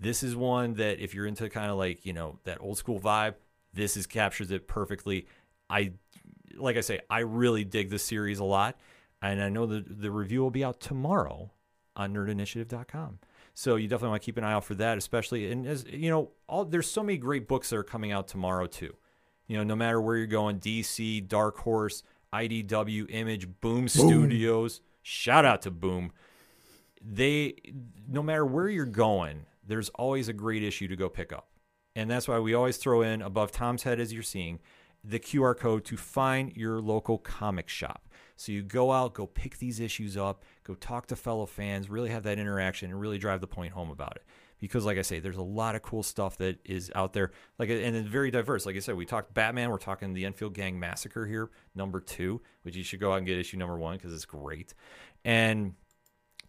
this 0.01 0.25
is 0.25 0.35
one 0.35 0.75
that 0.75 0.99
if 0.99 1.15
you're 1.15 1.27
into 1.29 1.49
kind 1.49 1.71
of 1.71 1.79
like, 1.79 2.05
you 2.05 2.13
know, 2.13 2.41
that 2.43 2.59
old 2.61 2.77
school 2.77 2.99
vibe, 2.99 3.37
this 3.73 3.97
is 3.97 4.09
captures 4.09 4.51
it 4.51 4.67
perfectly. 4.67 5.29
I, 5.71 5.93
like 6.57 6.77
I 6.77 6.81
say, 6.81 7.01
I 7.11 7.21
really 7.21 7.65
dig 7.65 7.91
this 7.91 8.03
series 8.03 8.39
a 8.39 8.45
lot. 8.45 8.79
And 9.21 9.43
I 9.43 9.49
know 9.49 9.67
the, 9.67 9.85
the 9.87 10.11
review 10.11 10.43
will 10.43 10.51
be 10.51 10.65
out 10.65 10.81
tomorrow 10.81 11.51
on 11.97 12.15
nerdinitiative.com. 12.15 13.19
So 13.55 13.75
you 13.75 13.89
definitely 13.89 14.11
want 14.11 14.23
to 14.23 14.27
keep 14.27 14.37
an 14.37 14.45
eye 14.45 14.53
out 14.53 14.65
for 14.65 14.77
that, 14.77 14.99
especially. 14.99 15.51
And 15.51 15.67
as 15.67 15.85
you 15.91 16.11
know, 16.11 16.31
all 16.49 16.65
there's 16.65 16.89
so 16.89 17.03
many 17.03 17.19
great 17.19 17.49
books 17.49 17.71
that 17.71 17.77
are 17.77 17.83
coming 17.83 18.13
out 18.13 18.29
tomorrow 18.29 18.67
too. 18.67 18.95
You 19.49 19.57
know, 19.57 19.65
no 19.65 19.75
matter 19.75 20.01
where 20.01 20.17
you're 20.17 20.27
going, 20.27 20.61
DC, 20.61 21.27
Dark 21.27 21.59
Horse, 21.59 22.05
IDW, 22.33 23.07
Image, 23.09 23.49
Boom 23.61 23.89
Studios. 23.89 24.81
Shout 25.03 25.45
out 25.45 25.63
to 25.63 25.71
Boom. 25.71 26.13
They, 27.03 27.55
no 28.09 28.23
matter 28.23 28.45
where 28.45 28.69
you're 28.69 28.85
going, 28.85 29.47
there's 29.67 29.89
always 29.91 30.29
a 30.29 30.33
great 30.33 30.63
issue 30.63 30.87
to 30.89 30.97
go 30.97 31.09
pick 31.09 31.33
up, 31.33 31.49
and 31.97 32.11
that's 32.11 32.29
why 32.29 32.39
we 32.39 32.55
always 32.55 32.77
throw 32.77 33.03
in 33.03 33.23
above 33.23 33.51
Tom's 33.51 33.85
head 33.85 34.01
as 34.01 34.13
you're 34.13 34.23
seeing 34.23 34.61
the 35.05 35.19
QR 35.19 35.57
code 35.57 35.85
to 35.87 35.97
find 35.97 36.55
your 36.57 36.81
local 36.81 37.19
comic 37.19 37.69
shop. 37.69 38.09
So 38.37 38.53
you 38.53 38.63
go 38.63 38.93
out, 38.93 39.15
go 39.15 39.27
pick 39.27 39.59
these 39.59 39.81
issues 39.81 40.17
up, 40.17 40.45
go 40.63 40.75
talk 40.75 41.07
to 41.09 41.17
fellow 41.17 41.47
fans, 41.47 41.91
really 41.91 42.11
have 42.11 42.23
that 42.23 42.39
interaction, 42.39 42.91
and 42.91 43.01
really 43.01 43.19
drive 43.19 43.41
the 43.41 43.49
point 43.49 43.73
home 43.73 43.91
about 43.91 44.17
it. 44.17 44.23
Because, 44.61 44.85
like 44.85 44.99
I 44.99 45.03
say, 45.03 45.21
there's 45.21 45.37
a 45.37 45.43
lot 45.43 45.77
of 45.77 45.83
cool 45.83 46.03
stuff 46.03 46.37
that 46.39 46.59
is 46.65 46.91
out 46.95 47.13
there, 47.13 47.31
like 47.59 47.69
and 47.71 47.97
it's 47.97 48.09
very 48.09 48.31
diverse. 48.31 48.67
Like 48.67 48.75
I 48.77 48.81
said, 48.81 48.97
we 48.97 49.07
talked 49.07 49.33
Batman, 49.33 49.71
we're 49.71 49.79
talking 49.79 50.15
the 50.15 50.25
Enfield 50.25 50.55
Gang 50.55 50.81
Massacre 50.81 51.27
here, 51.27 51.51
number 51.77 52.01
two, 52.01 52.41
which 52.63 52.77
you 52.77 52.83
should 52.83 52.99
go 52.99 53.13
out 53.13 53.19
and 53.19 53.27
get 53.27 53.39
issue 53.39 53.57
number 53.57 53.79
one 53.79 53.97
because 53.97 54.13
it's 54.13 54.25
great. 54.25 54.75
And 55.25 55.75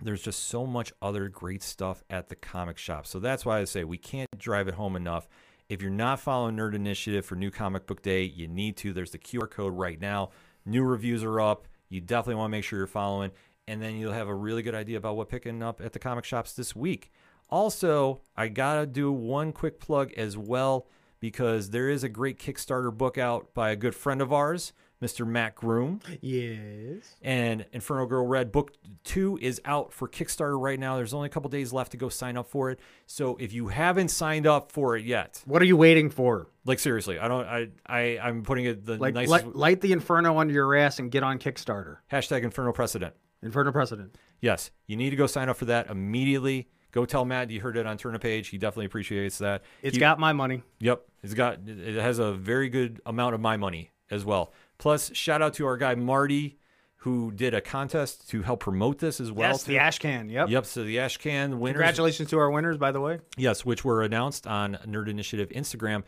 there's 0.01 0.21
just 0.21 0.47
so 0.47 0.65
much 0.65 0.93
other 1.01 1.27
great 1.27 1.61
stuff 1.61 2.03
at 2.09 2.29
the 2.29 2.35
comic 2.35 2.77
shop. 2.77 3.05
So 3.05 3.19
that's 3.19 3.45
why 3.45 3.59
I 3.59 3.65
say 3.65 3.83
we 3.83 3.97
can't 3.97 4.29
drive 4.37 4.67
it 4.67 4.75
home 4.75 4.95
enough. 4.95 5.27
If 5.69 5.83
you're 5.83 5.91
not 5.91 6.19
following 6.19 6.55
Nerd 6.55 6.73
Initiative 6.73 7.23
for 7.23 7.35
New 7.35 7.51
Comic 7.51 7.85
Book 7.85 8.01
Day, 8.01 8.23
you 8.23 8.47
need 8.47 8.75
to. 8.77 8.91
There's 8.91 9.11
the 9.11 9.19
QR 9.19 9.47
code 9.47 9.77
right 9.77 10.01
now. 10.01 10.31
New 10.65 10.83
reviews 10.83 11.23
are 11.23 11.39
up. 11.39 11.67
You 11.89 12.01
definitely 12.01 12.35
want 12.35 12.49
to 12.49 12.57
make 12.57 12.63
sure 12.63 12.79
you're 12.79 12.87
following, 12.87 13.29
and 13.67 13.79
then 13.79 13.95
you'll 13.95 14.13
have 14.13 14.27
a 14.27 14.33
really 14.33 14.63
good 14.63 14.73
idea 14.73 14.97
about 14.97 15.15
what 15.15 15.29
picking 15.29 15.61
up 15.61 15.79
at 15.79 15.93
the 15.93 15.99
comic 15.99 16.25
shops 16.25 16.53
this 16.53 16.75
week. 16.75 17.11
Also, 17.51 18.21
I 18.35 18.47
gotta 18.47 18.87
do 18.87 19.11
one 19.11 19.51
quick 19.51 19.79
plug 19.79 20.11
as 20.13 20.35
well 20.35 20.87
because 21.19 21.69
there 21.69 21.87
is 21.87 22.03
a 22.03 22.09
great 22.09 22.39
Kickstarter 22.39 22.91
book 22.91 23.19
out 23.19 23.53
by 23.53 23.69
a 23.69 23.75
good 23.75 23.93
friend 23.93 24.23
of 24.23 24.33
ours, 24.33 24.73
Mr. 25.01 25.25
Matt 25.25 25.55
Groom. 25.55 26.01
Yes. 26.21 27.15
And 27.21 27.65
Inferno 27.71 28.05
Girl 28.05 28.25
Red 28.27 28.51
Book 28.51 28.73
2 29.05 29.39
is 29.41 29.61
out 29.63 29.93
for 29.93 30.07
Kickstarter 30.09 30.59
right 30.59 30.79
now. 30.79 30.97
There's 30.97 31.13
only 31.13 31.27
a 31.27 31.29
couple 31.29 31.49
days 31.49 31.71
left 31.71 31.91
to 31.91 31.97
go 31.97 32.09
sign 32.09 32.35
up 32.37 32.47
for 32.49 32.69
it. 32.69 32.79
So 33.05 33.37
if 33.37 33.53
you 33.53 33.69
haven't 33.69 34.09
signed 34.09 34.45
up 34.45 34.71
for 34.71 34.97
it 34.97 35.05
yet, 35.05 35.41
What 35.45 35.61
are 35.61 35.65
you 35.65 35.77
waiting 35.77 36.09
for? 36.09 36.47
like 36.65 36.79
seriously, 36.79 37.17
I 37.17 37.27
don't 37.27 37.45
I 37.47 37.69
I 37.87 38.19
I'm 38.21 38.43
putting 38.43 38.65
it 38.65 38.85
the 38.85 38.97
Like 38.97 39.13
nicest 39.13 39.31
light, 39.45 39.55
light 39.55 39.81
the 39.81 39.91
inferno 39.93 40.37
under 40.37 40.53
your 40.53 40.75
ass 40.75 40.99
and 40.99 41.09
get 41.09 41.23
on 41.23 41.39
Kickstarter. 41.39 41.97
hashtag 42.11 42.43
Inferno 42.43 42.71
Precedent. 42.73 43.13
Inferno 43.41 43.71
precedent. 43.71 44.17
Yes, 44.41 44.69
you 44.85 44.97
need 44.97 45.11
to 45.11 45.15
go 45.15 45.25
sign 45.25 45.47
up 45.47 45.55
for 45.55 45.65
that 45.65 45.89
immediately. 45.89 46.67
Go 46.91 47.05
tell 47.05 47.23
Matt 47.23 47.49
you 47.51 47.61
heard 47.61 47.77
it 47.77 47.85
on 47.85 47.97
Turn 47.97 48.15
a 48.15 48.19
Page. 48.19 48.49
He 48.49 48.57
definitely 48.57 48.87
appreciates 48.87 49.37
that. 49.37 49.63
It's 49.81 49.95
He- 49.95 49.99
got 49.99 50.19
my 50.19 50.33
money. 50.33 50.61
Yep, 50.79 51.03
it's 51.23 51.33
got 51.33 51.59
it 51.65 51.95
has 51.95 52.19
a 52.19 52.33
very 52.33 52.67
good 52.67 52.99
amount 53.05 53.35
of 53.35 53.39
my 53.41 53.55
money 53.55 53.91
as 54.11 54.25
well. 54.25 54.51
Plus, 54.79 55.13
shout 55.13 55.41
out 55.43 55.53
to 55.55 55.67
our 55.67 55.77
guy 55.77 55.93
Marty 55.93 56.57
who 57.03 57.31
did 57.31 57.53
a 57.53 57.61
contest 57.61 58.29
to 58.29 58.41
help 58.41 58.59
promote 58.59 58.97
this 58.99 59.21
as 59.21 59.31
well. 59.31 59.51
yes, 59.51 59.63
the 59.63 59.77
ash 59.77 59.99
can. 59.99 60.29
Yep. 60.29 60.49
Yep. 60.49 60.65
So 60.65 60.83
the 60.83 60.99
Ash 60.99 61.15
Can 61.17 61.59
winners, 61.59 61.75
Congratulations 61.75 62.29
to 62.31 62.39
our 62.39 62.51
winners, 62.51 62.77
by 62.77 62.91
the 62.91 62.99
way. 62.99 63.19
yes, 63.37 63.63
which 63.63 63.85
were 63.85 64.01
announced 64.01 64.45
on 64.45 64.77
Nerd 64.85 65.07
Initiative 65.07 65.47
Instagram. 65.49 66.03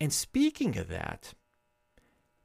And 0.00 0.10
speaking 0.12 0.78
of 0.78 0.88
that, 0.88 1.34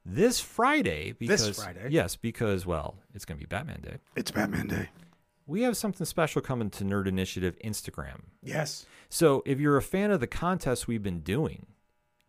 this 0.04 0.40
Friday, 0.40 1.12
because 1.18 1.56
Friday? 1.62 1.88
yes, 1.90 2.16
because 2.16 2.66
well, 2.66 2.96
it's 3.14 3.24
going 3.24 3.38
to 3.38 3.42
be 3.42 3.48
Batman 3.48 3.80
Day. 3.80 3.96
It's 4.14 4.30
Batman 4.30 4.66
Day. 4.66 4.90
We 5.46 5.62
have 5.62 5.76
something 5.76 6.04
special 6.04 6.42
coming 6.42 6.68
to 6.70 6.84
Nerd 6.84 7.06
Initiative 7.06 7.56
Instagram. 7.64 8.24
Yes. 8.42 8.84
So 9.08 9.42
if 9.46 9.58
you're 9.58 9.76
a 9.78 9.82
fan 9.82 10.10
of 10.10 10.20
the 10.20 10.26
contests 10.26 10.86
we've 10.86 11.02
been 11.02 11.20
doing, 11.20 11.66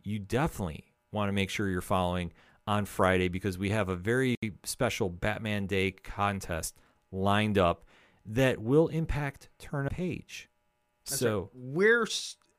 you 0.02 0.18
definitely 0.18 0.84
want 1.12 1.28
to 1.28 1.32
make 1.32 1.50
sure 1.50 1.68
you're 1.68 1.80
following 1.82 2.32
on 2.68 2.84
Friday 2.84 3.28
because 3.28 3.56
we 3.56 3.70
have 3.70 3.88
a 3.88 3.96
very 3.96 4.36
special 4.62 5.08
Batman 5.08 5.66
Day 5.66 5.90
contest 5.90 6.76
lined 7.10 7.56
up 7.56 7.84
that 8.26 8.58
will 8.60 8.88
impact 8.88 9.48
Turn 9.58 9.86
a 9.86 9.90
Page. 9.90 10.50
So 11.04 11.48
we're 11.54 12.06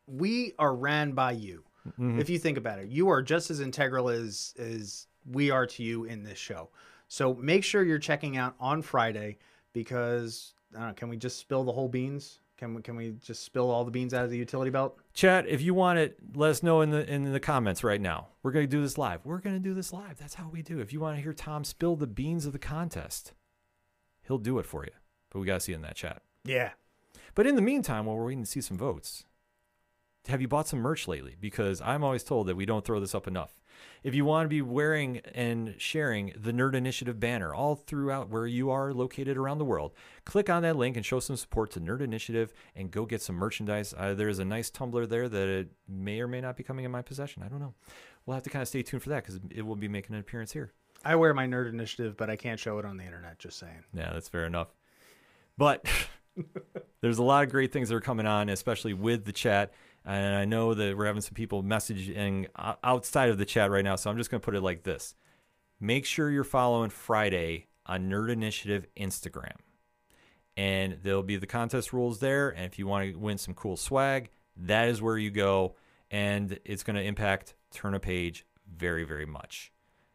we 0.07 0.53
are 0.57 0.75
ran 0.75 1.11
by 1.11 1.33
you. 1.33 1.63
Mhm. 1.99 2.19
If 2.19 2.27
you 2.27 2.39
think 2.39 2.57
about 2.57 2.79
it, 2.79 2.89
you 2.89 3.07
are 3.09 3.21
just 3.21 3.51
as 3.51 3.59
integral 3.59 4.09
as 4.09 4.55
as 4.57 5.05
we 5.29 5.51
are 5.51 5.67
to 5.67 5.83
you 5.83 6.05
in 6.05 6.23
this 6.23 6.39
show. 6.39 6.71
So 7.07 7.35
make 7.35 7.63
sure 7.63 7.83
you're 7.83 7.99
checking 7.99 8.35
out 8.35 8.55
on 8.59 8.81
Friday 8.81 9.37
because 9.73 10.55
I 10.73 10.79
don't 10.79 10.87
know, 10.87 10.93
can 10.95 11.09
we 11.09 11.17
just 11.17 11.37
spill 11.37 11.63
the 11.63 11.71
whole 11.71 11.87
beans? 11.87 12.39
Can 12.59 12.73
we 12.73 12.81
can 12.81 12.97
we 12.97 13.15
just 13.23 13.45
spill 13.45 13.71
all 13.71 13.85
the 13.85 13.91
beans 13.91 14.13
out 14.13 14.25
of 14.25 14.31
the 14.31 14.37
utility 14.37 14.69
belt? 14.69 14.99
chat, 15.13 15.47
if 15.47 15.61
you 15.61 15.73
want 15.73 15.97
it, 15.97 16.17
let 16.35 16.49
us 16.49 16.61
know 16.61 16.81
in 16.81 16.89
the 16.89 17.09
in 17.09 17.31
the 17.31 17.39
comments 17.39 17.85
right 17.85 18.01
now. 18.01 18.27
We're 18.43 18.51
going 18.51 18.65
to 18.65 18.69
do 18.69 18.81
this 18.81 18.97
live. 18.97 19.21
We're 19.23 19.39
going 19.39 19.55
to 19.55 19.61
do 19.61 19.73
this 19.73 19.93
live. 19.93 20.17
That's 20.19 20.33
how 20.33 20.49
we 20.49 20.61
do. 20.61 20.79
It. 20.79 20.81
If 20.81 20.91
you 20.91 20.99
want 20.99 21.15
to 21.15 21.23
hear 21.23 21.31
Tom 21.31 21.63
spill 21.63 21.95
the 21.95 22.05
beans 22.05 22.45
of 22.45 22.51
the 22.51 22.59
contest, 22.59 23.31
he'll 24.23 24.37
do 24.37 24.59
it 24.59 24.65
for 24.65 24.83
you. 24.83 24.91
But 25.29 25.39
we 25.39 25.45
got 25.45 25.53
to 25.53 25.59
see 25.61 25.71
it 25.71 25.75
in 25.75 25.83
that 25.83 25.95
chat. 25.95 26.21
Yeah. 26.43 26.71
But 27.33 27.47
in 27.47 27.55
the 27.55 27.61
meantime, 27.61 28.05
while 28.05 28.17
we're 28.17 28.25
waiting 28.25 28.43
to 28.43 28.49
see 28.49 28.59
some 28.59 28.77
votes, 28.77 29.23
have 30.27 30.41
you 30.41 30.49
bought 30.49 30.67
some 30.67 30.79
merch 30.79 31.07
lately? 31.07 31.37
Because 31.39 31.79
I'm 31.79 32.03
always 32.03 32.25
told 32.25 32.47
that 32.47 32.57
we 32.57 32.65
don't 32.65 32.83
throw 32.83 32.99
this 32.99 33.15
up 33.15 33.25
enough. 33.25 33.55
If 34.03 34.15
you 34.15 34.25
want 34.25 34.45
to 34.45 34.49
be 34.49 34.61
wearing 34.61 35.21
and 35.33 35.75
sharing 35.77 36.33
the 36.35 36.51
Nerd 36.51 36.73
Initiative 36.73 37.19
banner 37.19 37.53
all 37.53 37.75
throughout 37.75 38.29
where 38.29 38.47
you 38.47 38.69
are 38.69 38.93
located 38.93 39.37
around 39.37 39.57
the 39.57 39.65
world, 39.65 39.93
click 40.25 40.49
on 40.49 40.63
that 40.63 40.75
link 40.75 40.95
and 40.95 41.05
show 41.05 41.19
some 41.19 41.35
support 41.35 41.71
to 41.71 41.81
Nerd 41.81 42.01
Initiative 42.01 42.53
and 42.75 42.91
go 42.91 43.05
get 43.05 43.21
some 43.21 43.35
merchandise. 43.35 43.93
Uh, 43.97 44.13
there's 44.13 44.39
a 44.39 44.45
nice 44.45 44.69
tumbler 44.69 45.05
there 45.05 45.27
that 45.27 45.47
it 45.47 45.71
may 45.87 46.21
or 46.21 46.27
may 46.27 46.41
not 46.41 46.55
be 46.55 46.63
coming 46.63 46.85
in 46.85 46.91
my 46.91 47.01
possession. 47.01 47.43
I 47.43 47.47
don't 47.47 47.59
know. 47.59 47.73
We'll 48.25 48.35
have 48.35 48.43
to 48.43 48.49
kind 48.49 48.61
of 48.61 48.67
stay 48.67 48.83
tuned 48.83 49.03
for 49.03 49.09
that 49.09 49.23
because 49.23 49.39
it 49.49 49.65
will 49.65 49.75
be 49.75 49.87
making 49.87 50.15
an 50.15 50.21
appearance 50.21 50.51
here. 50.51 50.71
I 51.03 51.15
wear 51.15 51.33
my 51.33 51.47
nerd 51.47 51.69
initiative, 51.69 52.17
but 52.17 52.29
I 52.29 52.35
can't 52.35 52.59
show 52.59 52.77
it 52.79 52.85
on 52.85 52.97
the 52.97 53.03
internet, 53.03 53.39
just 53.39 53.57
saying. 53.57 53.83
Yeah, 53.93 54.11
that's 54.13 54.27
fair 54.27 54.45
enough. 54.45 54.67
But 55.57 55.85
there's 57.01 57.17
a 57.17 57.23
lot 57.23 57.43
of 57.43 57.51
great 57.51 57.71
things 57.71 57.89
that 57.89 57.95
are 57.95 58.01
coming 58.01 58.25
on, 58.25 58.49
especially 58.49 58.93
with 58.93 59.25
the 59.25 59.31
chat. 59.31 59.73
And 60.05 60.35
I 60.35 60.45
know 60.45 60.73
that 60.73 60.97
we're 60.97 61.05
having 61.05 61.21
some 61.21 61.33
people 61.33 61.63
messaging 61.63 62.47
outside 62.83 63.29
of 63.29 63.37
the 63.37 63.45
chat 63.45 63.69
right 63.69 63.83
now. 63.83 63.95
So 63.95 64.09
I'm 64.09 64.17
just 64.17 64.31
going 64.31 64.41
to 64.41 64.45
put 64.45 64.55
it 64.55 64.61
like 64.61 64.83
this 64.83 65.15
Make 65.79 66.05
sure 66.05 66.29
you're 66.29 66.43
following 66.43 66.89
Friday 66.89 67.67
on 67.85 68.09
Nerd 68.09 68.29
Initiative 68.29 68.85
Instagram. 68.97 69.55
And 70.57 70.97
there'll 71.03 71.23
be 71.23 71.37
the 71.37 71.47
contest 71.47 71.93
rules 71.93 72.19
there. 72.19 72.49
And 72.49 72.65
if 72.65 72.77
you 72.77 72.85
want 72.85 73.13
to 73.13 73.17
win 73.17 73.37
some 73.37 73.53
cool 73.53 73.77
swag, 73.77 74.29
that 74.57 74.89
is 74.89 75.01
where 75.01 75.17
you 75.17 75.31
go. 75.31 75.75
And 76.11 76.59
it's 76.65 76.83
going 76.83 76.97
to 76.97 77.01
impact 77.01 77.53
Turn 77.71 77.93
a 77.93 77.99
Page 77.99 78.45
very, 78.67 79.05
very 79.05 79.25
much. 79.25 79.71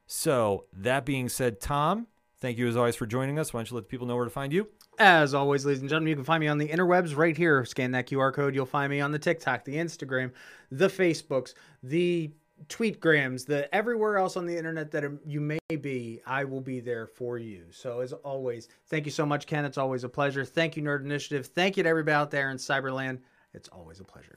So, 0.06 0.66
that 0.74 1.06
being 1.06 1.30
said, 1.30 1.62
Tom, 1.62 2.08
thank 2.44 2.58
you 2.58 2.68
as 2.68 2.76
always 2.76 2.94
for 2.94 3.06
joining 3.06 3.38
us. 3.38 3.54
Why 3.54 3.60
don't 3.60 3.70
you 3.70 3.76
let 3.76 3.84
the 3.84 3.88
people 3.88 4.06
know 4.06 4.16
where 4.16 4.26
to 4.26 4.30
find 4.30 4.52
you? 4.52 4.68
As 4.98 5.32
always, 5.32 5.64
ladies 5.64 5.80
and 5.80 5.88
gentlemen, 5.88 6.10
you 6.10 6.14
can 6.16 6.24
find 6.24 6.42
me 6.42 6.48
on 6.48 6.58
the 6.58 6.68
interwebs 6.68 7.16
right 7.16 7.34
here. 7.34 7.64
Scan 7.64 7.92
that 7.92 8.06
QR 8.06 8.34
code. 8.34 8.54
You'll 8.54 8.66
find 8.66 8.90
me 8.90 9.00
on 9.00 9.12
the 9.12 9.18
TikTok, 9.18 9.64
the 9.64 9.76
Instagram, 9.76 10.30
the 10.70 10.88
Facebooks, 10.88 11.54
the 11.82 12.30
Tweetgrams, 12.68 13.46
the 13.46 13.74
everywhere 13.74 14.18
else 14.18 14.36
on 14.36 14.44
the 14.44 14.56
internet 14.56 14.90
that 14.90 15.04
you 15.24 15.40
may 15.40 15.58
be. 15.80 16.20
I 16.26 16.44
will 16.44 16.60
be 16.60 16.80
there 16.80 17.06
for 17.06 17.38
you. 17.38 17.64
So, 17.70 18.00
as 18.00 18.12
always, 18.12 18.68
thank 18.88 19.06
you 19.06 19.10
so 19.10 19.24
much, 19.24 19.46
Ken. 19.46 19.64
It's 19.64 19.78
always 19.78 20.04
a 20.04 20.08
pleasure. 20.08 20.44
Thank 20.44 20.76
you, 20.76 20.82
Nerd 20.82 21.02
Initiative. 21.02 21.46
Thank 21.46 21.78
you 21.78 21.82
to 21.82 21.88
everybody 21.88 22.14
out 22.14 22.30
there 22.30 22.50
in 22.50 22.58
Cyberland. 22.58 23.20
It's 23.54 23.70
always 23.70 24.00
a 24.00 24.04
pleasure. 24.04 24.34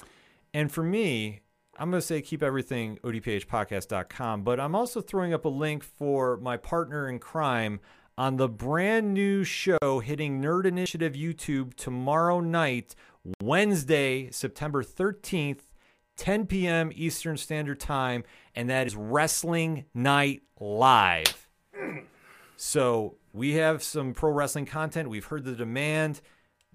And 0.54 0.72
for 0.72 0.82
me, 0.82 1.42
I'm 1.78 1.92
going 1.92 2.02
to 2.02 2.08
say 2.08 2.22
keep 2.22 2.42
everything 2.42 2.98
odphpodcast.com, 3.04 4.44
but 4.44 4.60
I'm 4.60 4.76
also 4.76 5.02
throwing 5.02 5.34
up 5.34 5.46
a 5.46 5.50
link 5.50 5.84
for 5.84 6.38
my 6.38 6.58
partner 6.58 7.10
in 7.10 7.20
crime 7.20 7.80
on 8.18 8.38
the 8.38 8.50
brand 8.50 9.14
new 9.14 9.44
show 9.44 10.02
hitting 10.04 10.42
Nerd 10.42 10.66
Initiative 10.66 11.14
YouTube 11.14 11.76
tomorrow 11.76 12.40
night, 12.40 12.96
Wednesday, 13.42 14.32
September 14.32 14.84
13th, 14.84 15.62
10 16.18 16.48
p.m. 16.48 16.92
Eastern 16.96 17.38
Standard 17.38 17.80
Time, 17.80 18.24
and 18.56 18.70
that 18.70 18.88
is 18.88 18.96
Wrestling 18.96 19.86
Night 19.94 20.42
Live. 20.60 21.48
So 22.56 23.18
we 23.34 23.54
have 23.54 23.84
some 23.84 24.14
pro 24.14 24.32
wrestling 24.32 24.66
content. 24.66 25.10
We've 25.10 25.26
heard 25.26 25.44
the 25.44 25.54
demand. 25.54 26.22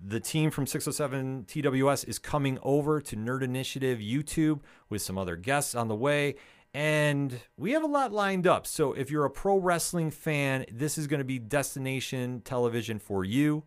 The 0.05 0.21
team 0.21 0.51
from 0.51 0.67
607 0.67 1.47
TWS 1.49 2.09
is 2.09 2.19
coming 2.21 2.59
over 2.63 3.01
to 3.01 3.17
Nerd 3.17 3.43
Initiative 3.43 3.99
YouTube 3.99 4.61
with 4.89 5.03
some 5.03 5.19
other 5.19 5.37
guests 5.37 5.75
on 5.75 5.89
the 5.89 5.97
way. 5.97 6.37
And 6.75 7.39
we 7.59 7.73
have 7.73 7.83
a 7.83 7.89
lot 7.89 8.13
lined 8.13 8.47
up. 8.47 8.67
So 8.67 8.93
if 8.95 9.11
you're 9.11 9.27
a 9.27 9.31
pro 9.31 9.59
wrestling 9.59 10.11
fan, 10.11 10.65
this 10.73 10.97
is 10.97 11.07
going 11.07 11.19
to 11.19 11.25
be 11.25 11.39
destination 11.39 12.41
television 12.45 12.99
for 12.99 13.25
you. 13.25 13.65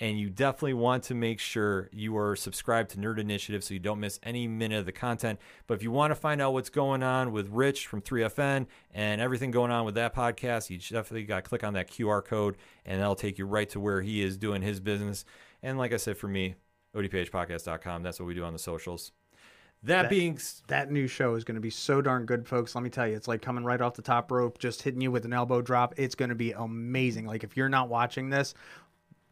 And 0.00 0.18
you 0.18 0.30
definitely 0.30 0.74
want 0.74 1.02
to 1.04 1.14
make 1.14 1.40
sure 1.40 1.90
you 1.92 2.16
are 2.16 2.36
subscribed 2.36 2.90
to 2.90 2.98
Nerd 2.98 3.18
Initiative 3.18 3.64
so 3.64 3.74
you 3.74 3.80
don't 3.80 3.98
miss 3.98 4.20
any 4.22 4.46
minute 4.46 4.78
of 4.78 4.86
the 4.86 4.92
content. 4.92 5.40
But 5.66 5.74
if 5.74 5.82
you 5.82 5.90
want 5.90 6.12
to 6.12 6.14
find 6.14 6.40
out 6.40 6.52
what's 6.52 6.70
going 6.70 7.02
on 7.02 7.32
with 7.32 7.48
Rich 7.48 7.88
from 7.88 8.00
3FN 8.00 8.66
and 8.94 9.20
everything 9.20 9.50
going 9.50 9.72
on 9.72 9.84
with 9.84 9.96
that 9.96 10.14
podcast, 10.14 10.70
you 10.70 10.78
definitely 10.78 11.24
got 11.24 11.42
to 11.42 11.48
click 11.48 11.64
on 11.64 11.74
that 11.74 11.90
QR 11.90 12.24
code 12.24 12.56
and 12.86 13.00
that'll 13.00 13.16
take 13.16 13.38
you 13.38 13.46
right 13.46 13.68
to 13.70 13.80
where 13.80 14.00
he 14.00 14.22
is 14.22 14.36
doing 14.36 14.62
his 14.62 14.78
business. 14.78 15.24
And 15.64 15.78
like 15.78 15.92
I 15.92 15.96
said, 15.96 16.16
for 16.16 16.28
me, 16.28 16.54
odphpodcast.com, 16.94 18.04
that's 18.04 18.20
what 18.20 18.26
we 18.26 18.34
do 18.34 18.44
on 18.44 18.52
the 18.52 18.58
socials. 18.60 19.10
That, 19.84 20.02
That- 20.02 20.10
being 20.10 20.38
That 20.66 20.90
new 20.90 21.06
show 21.06 21.34
is 21.34 21.44
going 21.44 21.54
to 21.54 21.60
be 21.60 21.70
so 21.70 22.02
darn 22.02 22.26
good, 22.26 22.46
folks. 22.48 22.74
Let 22.74 22.82
me 22.84 22.90
tell 22.90 23.06
you, 23.06 23.14
it's 23.16 23.28
like 23.28 23.42
coming 23.42 23.64
right 23.64 23.80
off 23.80 23.94
the 23.94 24.02
top 24.02 24.30
rope, 24.32 24.58
just 24.58 24.82
hitting 24.82 25.00
you 25.00 25.10
with 25.10 25.24
an 25.24 25.32
elbow 25.32 25.62
drop. 25.62 25.94
It's 25.96 26.14
going 26.14 26.30
to 26.30 26.34
be 26.34 26.52
amazing. 26.52 27.26
Like, 27.26 27.44
if 27.44 27.56
you're 27.56 27.68
not 27.68 27.88
watching 27.88 28.28
this, 28.30 28.54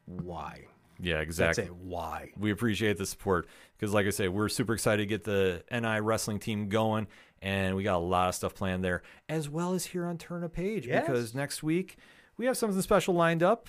why? 0.06 0.66
yeah, 1.00 1.14
That's 1.16 1.24
exactly. 1.26 1.64
it. 1.64 1.74
Why? 1.74 2.30
we 2.38 2.50
appreciate 2.52 2.96
the 2.96 3.04
support 3.06 3.48
because 3.76 3.92
like 3.92 4.06
i 4.06 4.10
say 4.10 4.28
we're 4.28 4.48
super 4.48 4.72
excited 4.72 5.02
to 5.02 5.06
get 5.06 5.24
the 5.24 5.62
ni 5.70 6.00
wrestling 6.00 6.38
team 6.38 6.68
going 6.70 7.06
and 7.42 7.76
we 7.76 7.82
got 7.82 7.96
a 7.96 7.98
lot 7.98 8.28
of 8.30 8.34
stuff 8.34 8.54
planned 8.54 8.82
there 8.82 9.02
as 9.28 9.46
well 9.50 9.74
as 9.74 9.84
here 9.84 10.06
on 10.06 10.16
turn 10.16 10.42
a 10.42 10.48
page 10.48 10.86
Yes. 10.86 11.04
because 11.06 11.34
next 11.34 11.62
week 11.62 11.96
we 12.38 12.46
have 12.46 12.56
something 12.56 12.80
special 12.80 13.12
lined 13.14 13.42
up 13.42 13.68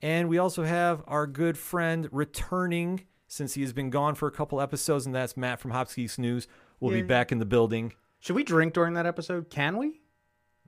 and 0.00 0.28
we 0.28 0.38
also 0.38 0.62
have 0.62 1.02
our 1.08 1.26
good 1.26 1.58
friend 1.58 2.08
returning 2.12 3.00
since 3.30 3.54
he 3.54 3.62
has 3.62 3.72
been 3.72 3.90
gone 3.90 4.16
for 4.16 4.26
a 4.26 4.32
couple 4.32 4.60
episodes 4.60 5.06
and 5.06 5.14
that's 5.14 5.36
matt 5.36 5.60
from 5.60 5.70
Hops 5.70 5.94
Geek 5.94 6.18
News 6.18 6.48
We'll 6.80 6.92
be 6.92 7.02
back 7.02 7.30
in 7.30 7.38
the 7.38 7.44
building 7.46 7.92
Should 8.18 8.36
we 8.36 8.42
drink 8.42 8.74
during 8.74 8.94
that 8.94 9.06
episode? 9.06 9.48
Can 9.48 9.76
we? 9.76 10.00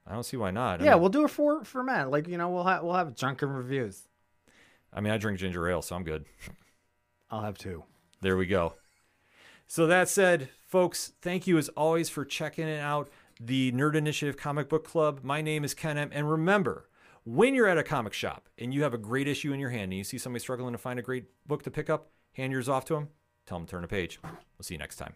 i 0.06 0.12
don't 0.12 0.24
see 0.24 0.36
why 0.36 0.50
not 0.50 0.80
I 0.80 0.84
yeah, 0.84 0.92
mean, 0.92 1.00
we'll 1.00 1.10
do 1.10 1.24
it 1.24 1.30
for 1.30 1.64
for 1.64 1.82
Matt. 1.82 2.10
Like 2.10 2.28
you 2.28 2.38
know, 2.38 2.48
we'll 2.50 2.64
have 2.64 2.82
we'll 2.82 2.94
have 2.94 3.14
drunken 3.16 3.50
reviews. 3.50 4.08
I 4.92 5.00
mean, 5.00 5.12
I 5.12 5.16
drink 5.18 5.38
ginger 5.38 5.68
ale, 5.68 5.82
so 5.82 5.96
I'm 5.96 6.04
good. 6.04 6.26
I'll 7.30 7.42
have 7.42 7.56
two. 7.56 7.84
There 8.20 8.36
we 8.36 8.46
go. 8.46 8.74
So 9.66 9.86
that 9.86 10.08
said, 10.08 10.50
folks, 10.68 11.12
thank 11.22 11.46
you 11.46 11.56
as 11.56 11.68
always 11.70 12.10
for 12.10 12.24
checking 12.24 12.68
it 12.68 12.78
out. 12.80 13.08
The 13.40 13.72
Nerd 13.72 13.94
Initiative 13.94 14.36
Comic 14.36 14.68
Book 14.68 14.84
Club. 14.84 15.20
My 15.22 15.40
name 15.40 15.64
is 15.64 15.72
Ken 15.72 15.96
M. 15.96 16.10
And 16.12 16.30
remember, 16.30 16.88
when 17.24 17.54
you're 17.54 17.68
at 17.68 17.78
a 17.78 17.82
comic 17.82 18.12
shop 18.12 18.48
and 18.58 18.74
you 18.74 18.82
have 18.82 18.92
a 18.92 18.98
great 18.98 19.26
issue 19.28 19.52
in 19.52 19.60
your 19.60 19.70
hand 19.70 19.84
and 19.84 19.94
you 19.94 20.04
see 20.04 20.18
somebody 20.18 20.40
struggling 20.40 20.72
to 20.72 20.78
find 20.78 20.98
a 20.98 21.02
great 21.02 21.24
book 21.46 21.62
to 21.62 21.70
pick 21.70 21.88
up, 21.88 22.10
hand 22.32 22.52
yours 22.52 22.68
off 22.68 22.84
to 22.86 22.94
them. 22.94 23.08
Tell 23.46 23.58
them 23.58 23.66
to 23.66 23.70
turn 23.70 23.84
a 23.84 23.88
page. 23.88 24.20
We'll 24.22 24.62
see 24.62 24.74
you 24.74 24.78
next 24.78 24.96
time. 24.96 25.14